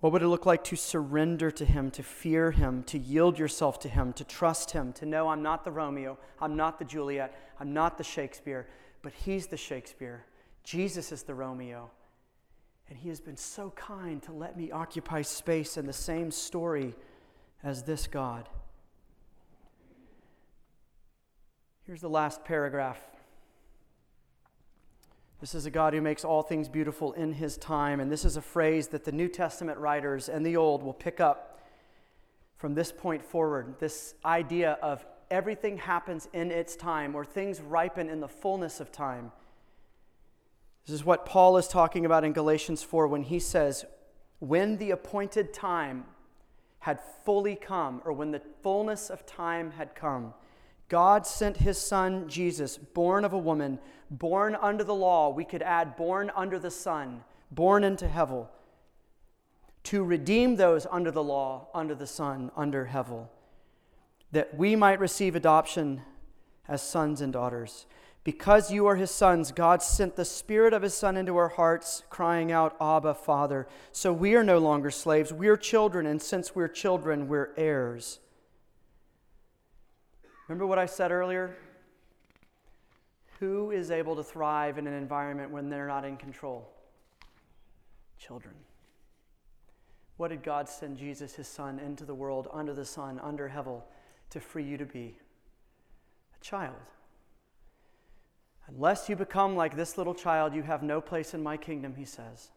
What 0.00 0.12
would 0.12 0.22
it 0.22 0.28
look 0.28 0.46
like 0.46 0.62
to 0.64 0.76
surrender 0.76 1.50
to 1.50 1.64
Him, 1.64 1.90
to 1.92 2.02
fear 2.02 2.52
Him, 2.52 2.84
to 2.84 2.98
yield 2.98 3.38
yourself 3.38 3.80
to 3.80 3.88
Him, 3.88 4.12
to 4.12 4.24
trust 4.24 4.70
Him, 4.70 4.92
to 4.94 5.06
know 5.06 5.28
I'm 5.28 5.42
not 5.42 5.64
the 5.64 5.72
Romeo, 5.72 6.16
I'm 6.40 6.56
not 6.56 6.78
the 6.78 6.84
Juliet, 6.84 7.36
I'm 7.58 7.72
not 7.72 7.98
the 7.98 8.04
Shakespeare, 8.04 8.68
but 9.02 9.12
He's 9.12 9.48
the 9.48 9.56
Shakespeare. 9.56 10.24
Jesus 10.62 11.10
is 11.10 11.24
the 11.24 11.34
Romeo. 11.34 11.90
And 12.88 12.96
He 12.96 13.08
has 13.08 13.20
been 13.20 13.36
so 13.36 13.70
kind 13.70 14.22
to 14.22 14.32
let 14.32 14.56
me 14.56 14.70
occupy 14.70 15.22
space 15.22 15.76
in 15.76 15.86
the 15.86 15.92
same 15.92 16.30
story 16.30 16.94
as 17.64 17.82
this 17.82 18.06
God. 18.06 18.48
Here's 21.86 22.02
the 22.02 22.08
last 22.08 22.44
paragraph. 22.44 23.00
This 25.40 25.54
is 25.54 25.66
a 25.66 25.70
God 25.70 25.94
who 25.94 26.00
makes 26.00 26.24
all 26.24 26.42
things 26.42 26.68
beautiful 26.68 27.12
in 27.12 27.32
his 27.32 27.56
time. 27.56 28.00
And 28.00 28.10
this 28.10 28.24
is 28.24 28.36
a 28.36 28.42
phrase 28.42 28.88
that 28.88 29.04
the 29.04 29.12
New 29.12 29.28
Testament 29.28 29.78
writers 29.78 30.28
and 30.28 30.44
the 30.44 30.56
Old 30.56 30.82
will 30.82 30.92
pick 30.92 31.20
up 31.20 31.60
from 32.56 32.74
this 32.74 32.90
point 32.90 33.24
forward. 33.24 33.76
This 33.78 34.14
idea 34.24 34.78
of 34.82 35.06
everything 35.30 35.78
happens 35.78 36.28
in 36.32 36.50
its 36.50 36.74
time, 36.74 37.14
or 37.14 37.24
things 37.24 37.60
ripen 37.60 38.08
in 38.08 38.20
the 38.20 38.28
fullness 38.28 38.80
of 38.80 38.90
time. 38.90 39.30
This 40.86 40.94
is 40.94 41.04
what 41.04 41.24
Paul 41.24 41.56
is 41.56 41.68
talking 41.68 42.04
about 42.04 42.24
in 42.24 42.32
Galatians 42.32 42.82
4 42.82 43.06
when 43.06 43.22
he 43.22 43.38
says, 43.38 43.84
When 44.40 44.78
the 44.78 44.90
appointed 44.90 45.52
time 45.52 46.04
had 46.80 46.98
fully 47.24 47.54
come, 47.54 48.02
or 48.04 48.12
when 48.12 48.32
the 48.32 48.42
fullness 48.62 49.10
of 49.10 49.24
time 49.26 49.72
had 49.72 49.94
come, 49.94 50.34
God 50.88 51.26
sent 51.26 51.58
his 51.58 51.78
son 51.78 52.28
Jesus, 52.28 52.78
born 52.78 53.24
of 53.24 53.32
a 53.32 53.38
woman, 53.38 53.78
born 54.10 54.56
under 54.60 54.84
the 54.84 54.94
law. 54.94 55.28
We 55.28 55.44
could 55.44 55.62
add 55.62 55.96
born 55.96 56.30
under 56.34 56.58
the 56.58 56.70
sun, 56.70 57.24
born 57.50 57.84
into 57.84 58.06
Hevel, 58.06 58.48
to 59.84 60.02
redeem 60.02 60.56
those 60.56 60.86
under 60.90 61.10
the 61.10 61.22
law, 61.22 61.68
under 61.74 61.94
the 61.94 62.06
sun, 62.06 62.50
under 62.56 62.86
Hevel, 62.92 63.28
that 64.32 64.56
we 64.56 64.76
might 64.76 65.00
receive 65.00 65.36
adoption 65.36 66.02
as 66.66 66.82
sons 66.82 67.20
and 67.20 67.32
daughters. 67.32 67.86
Because 68.24 68.70
you 68.70 68.86
are 68.86 68.96
his 68.96 69.10
sons, 69.10 69.52
God 69.52 69.82
sent 69.82 70.16
the 70.16 70.24
Spirit 70.24 70.74
of 70.74 70.82
his 70.82 70.92
Son 70.92 71.16
into 71.16 71.36
our 71.38 71.48
hearts, 71.48 72.02
crying 72.10 72.52
out, 72.52 72.76
Abba, 72.78 73.14
Father. 73.14 73.66
So 73.90 74.12
we 74.12 74.34
are 74.34 74.44
no 74.44 74.58
longer 74.58 74.90
slaves, 74.90 75.32
we 75.32 75.48
are 75.48 75.56
children, 75.56 76.04
and 76.04 76.20
since 76.20 76.54
we're 76.54 76.68
children, 76.68 77.28
we're 77.28 77.54
heirs. 77.56 78.20
Remember 80.48 80.66
what 80.66 80.78
I 80.78 80.86
said 80.86 81.12
earlier? 81.12 81.54
Who 83.38 83.70
is 83.70 83.90
able 83.90 84.16
to 84.16 84.24
thrive 84.24 84.78
in 84.78 84.86
an 84.86 84.94
environment 84.94 85.50
when 85.50 85.68
they're 85.68 85.86
not 85.86 86.04
in 86.04 86.16
control? 86.16 86.68
Children. 88.18 88.54
What 90.16 90.28
did 90.28 90.42
God 90.42 90.68
send 90.68 90.96
Jesus, 90.96 91.34
his 91.34 91.46
son, 91.46 91.78
into 91.78 92.04
the 92.04 92.14
world, 92.14 92.48
under 92.52 92.74
the 92.74 92.84
sun, 92.84 93.20
under 93.22 93.46
heaven, 93.46 93.80
to 94.30 94.40
free 94.40 94.64
you 94.64 94.76
to 94.78 94.86
be? 94.86 95.16
A 96.40 96.44
child. 96.44 96.74
Unless 98.66 99.08
you 99.08 99.16
become 99.16 99.54
like 99.54 99.76
this 99.76 99.96
little 99.96 100.14
child, 100.14 100.54
you 100.54 100.62
have 100.62 100.82
no 100.82 101.00
place 101.00 101.34
in 101.34 101.42
my 101.42 101.56
kingdom, 101.56 101.94
he 101.94 102.04
says. 102.04 102.50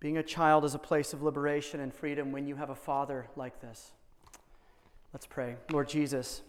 Being 0.00 0.18
a 0.18 0.22
child 0.22 0.64
is 0.64 0.74
a 0.74 0.78
place 0.78 1.12
of 1.12 1.22
liberation 1.22 1.80
and 1.80 1.94
freedom 1.94 2.32
when 2.32 2.46
you 2.46 2.56
have 2.56 2.70
a 2.70 2.74
father 2.74 3.28
like 3.36 3.60
this. 3.60 3.92
Let's 5.16 5.24
pray. 5.24 5.56
Lord 5.72 5.88
Jesus, 5.88 6.42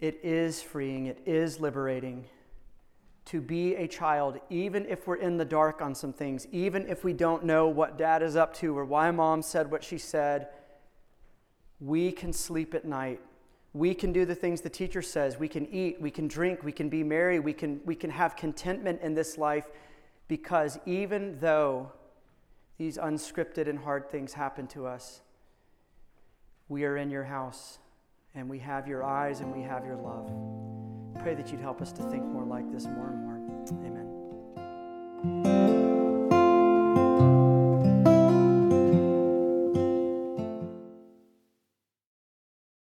it 0.00 0.18
is 0.24 0.60
freeing, 0.60 1.06
it 1.06 1.22
is 1.24 1.60
liberating 1.60 2.24
to 3.26 3.40
be 3.40 3.76
a 3.76 3.86
child, 3.86 4.40
even 4.50 4.84
if 4.86 5.06
we're 5.06 5.14
in 5.14 5.36
the 5.36 5.44
dark 5.44 5.80
on 5.80 5.94
some 5.94 6.12
things, 6.12 6.48
even 6.50 6.88
if 6.88 7.04
we 7.04 7.12
don't 7.12 7.44
know 7.44 7.68
what 7.68 7.96
dad 7.96 8.20
is 8.20 8.34
up 8.34 8.52
to 8.54 8.76
or 8.76 8.84
why 8.84 9.12
mom 9.12 9.42
said 9.42 9.70
what 9.70 9.84
she 9.84 9.96
said. 9.96 10.48
We 11.78 12.10
can 12.10 12.32
sleep 12.32 12.74
at 12.74 12.84
night. 12.84 13.20
We 13.74 13.94
can 13.94 14.12
do 14.12 14.24
the 14.24 14.34
things 14.34 14.60
the 14.60 14.68
teacher 14.68 15.02
says. 15.02 15.38
We 15.38 15.46
can 15.46 15.68
eat, 15.72 16.00
we 16.00 16.10
can 16.10 16.26
drink, 16.26 16.64
we 16.64 16.72
can 16.72 16.88
be 16.88 17.04
merry, 17.04 17.38
we 17.38 17.52
can, 17.52 17.80
we 17.84 17.94
can 17.94 18.10
have 18.10 18.34
contentment 18.34 19.02
in 19.02 19.14
this 19.14 19.38
life 19.38 19.66
because 20.26 20.80
even 20.84 21.38
though 21.38 21.92
these 22.76 22.98
unscripted 22.98 23.68
and 23.68 23.78
hard 23.78 24.10
things 24.10 24.32
happen 24.32 24.66
to 24.66 24.84
us, 24.84 25.20
we 26.72 26.84
are 26.86 26.96
in 26.96 27.10
your 27.10 27.22
house 27.22 27.78
and 28.34 28.48
we 28.48 28.58
have 28.58 28.88
your 28.88 29.04
eyes 29.04 29.40
and 29.40 29.54
we 29.54 29.62
have 29.62 29.84
your 29.84 29.96
love. 29.96 30.32
Pray 31.22 31.34
that 31.34 31.52
you'd 31.52 31.60
help 31.60 31.82
us 31.82 31.92
to 31.92 32.02
think 32.04 32.24
more 32.24 32.46
like 32.46 32.72
this 32.72 32.86
more 32.86 33.08
and 33.08 33.22
more. 33.22 33.32
Amen. 33.86 34.01